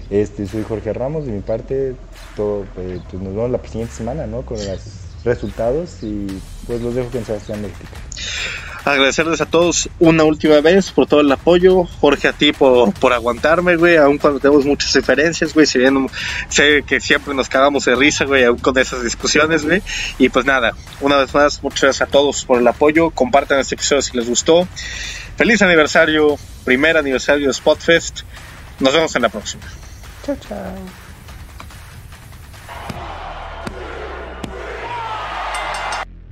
Este, 0.09 0.47
soy 0.47 0.63
Jorge 0.67 0.93
Ramos, 0.93 1.25
de 1.25 1.31
mi 1.31 1.41
parte, 1.41 1.95
todo, 2.35 2.65
pues, 2.73 3.01
pues 3.09 3.21
nos 3.21 3.35
vemos 3.35 3.51
la 3.51 3.59
siguiente 3.67 3.93
semana, 3.93 4.25
¿no? 4.25 4.41
Con 4.41 4.57
los 4.57 4.79
resultados 5.23 5.97
y 6.01 6.27
pues 6.65 6.81
los 6.81 6.95
dejo 6.95 7.09
con 7.09 7.25
Sebastián 7.25 7.61
México. 7.61 7.85
Agradecerles 8.85 9.41
a 9.41 9.45
todos 9.45 9.89
una 9.99 10.23
última 10.23 10.61
vez 10.61 10.91
por 10.91 11.05
todo 11.05 11.19
el 11.19 11.31
apoyo. 11.31 11.83
Jorge, 11.99 12.29
a 12.29 12.33
ti 12.33 12.53
por, 12.53 12.93
por 12.93 13.13
aguantarme, 13.13 13.75
güey, 13.75 13.97
aun 13.97 14.17
cuando 14.17 14.39
tenemos 14.39 14.65
muchas 14.65 14.93
diferencias, 14.93 15.53
güey. 15.53 15.67
Si 15.67 15.79
sé 16.47 16.83
que 16.87 16.99
siempre 17.01 17.33
nos 17.33 17.49
cagamos 17.49 17.85
de 17.85 17.95
risa, 17.95 18.25
güey, 18.25 18.45
aún 18.45 18.57
con 18.57 18.77
esas 18.77 19.03
discusiones, 19.03 19.65
güey. 19.65 19.83
Y 20.17 20.29
pues 20.29 20.45
nada, 20.45 20.73
una 21.01 21.17
vez 21.17 21.33
más, 21.33 21.61
muchas 21.61 21.81
gracias 21.81 22.07
a 22.07 22.11
todos 22.11 22.45
por 22.45 22.59
el 22.59 22.67
apoyo. 22.67 23.09
Compartan 23.11 23.59
este 23.59 23.75
episodio 23.75 24.01
si 24.01 24.17
les 24.17 24.27
gustó. 24.27 24.67
Feliz 25.35 25.61
aniversario, 25.61 26.37
primer 26.63 26.97
aniversario 26.97 27.47
de 27.47 27.53
Spotfest. 27.53 28.21
Nos 28.79 28.93
vemos 28.93 29.13
en 29.15 29.21
la 29.21 29.29
próxima. 29.29 29.63
Ciao, 30.29 30.37
ciao. 30.37 30.98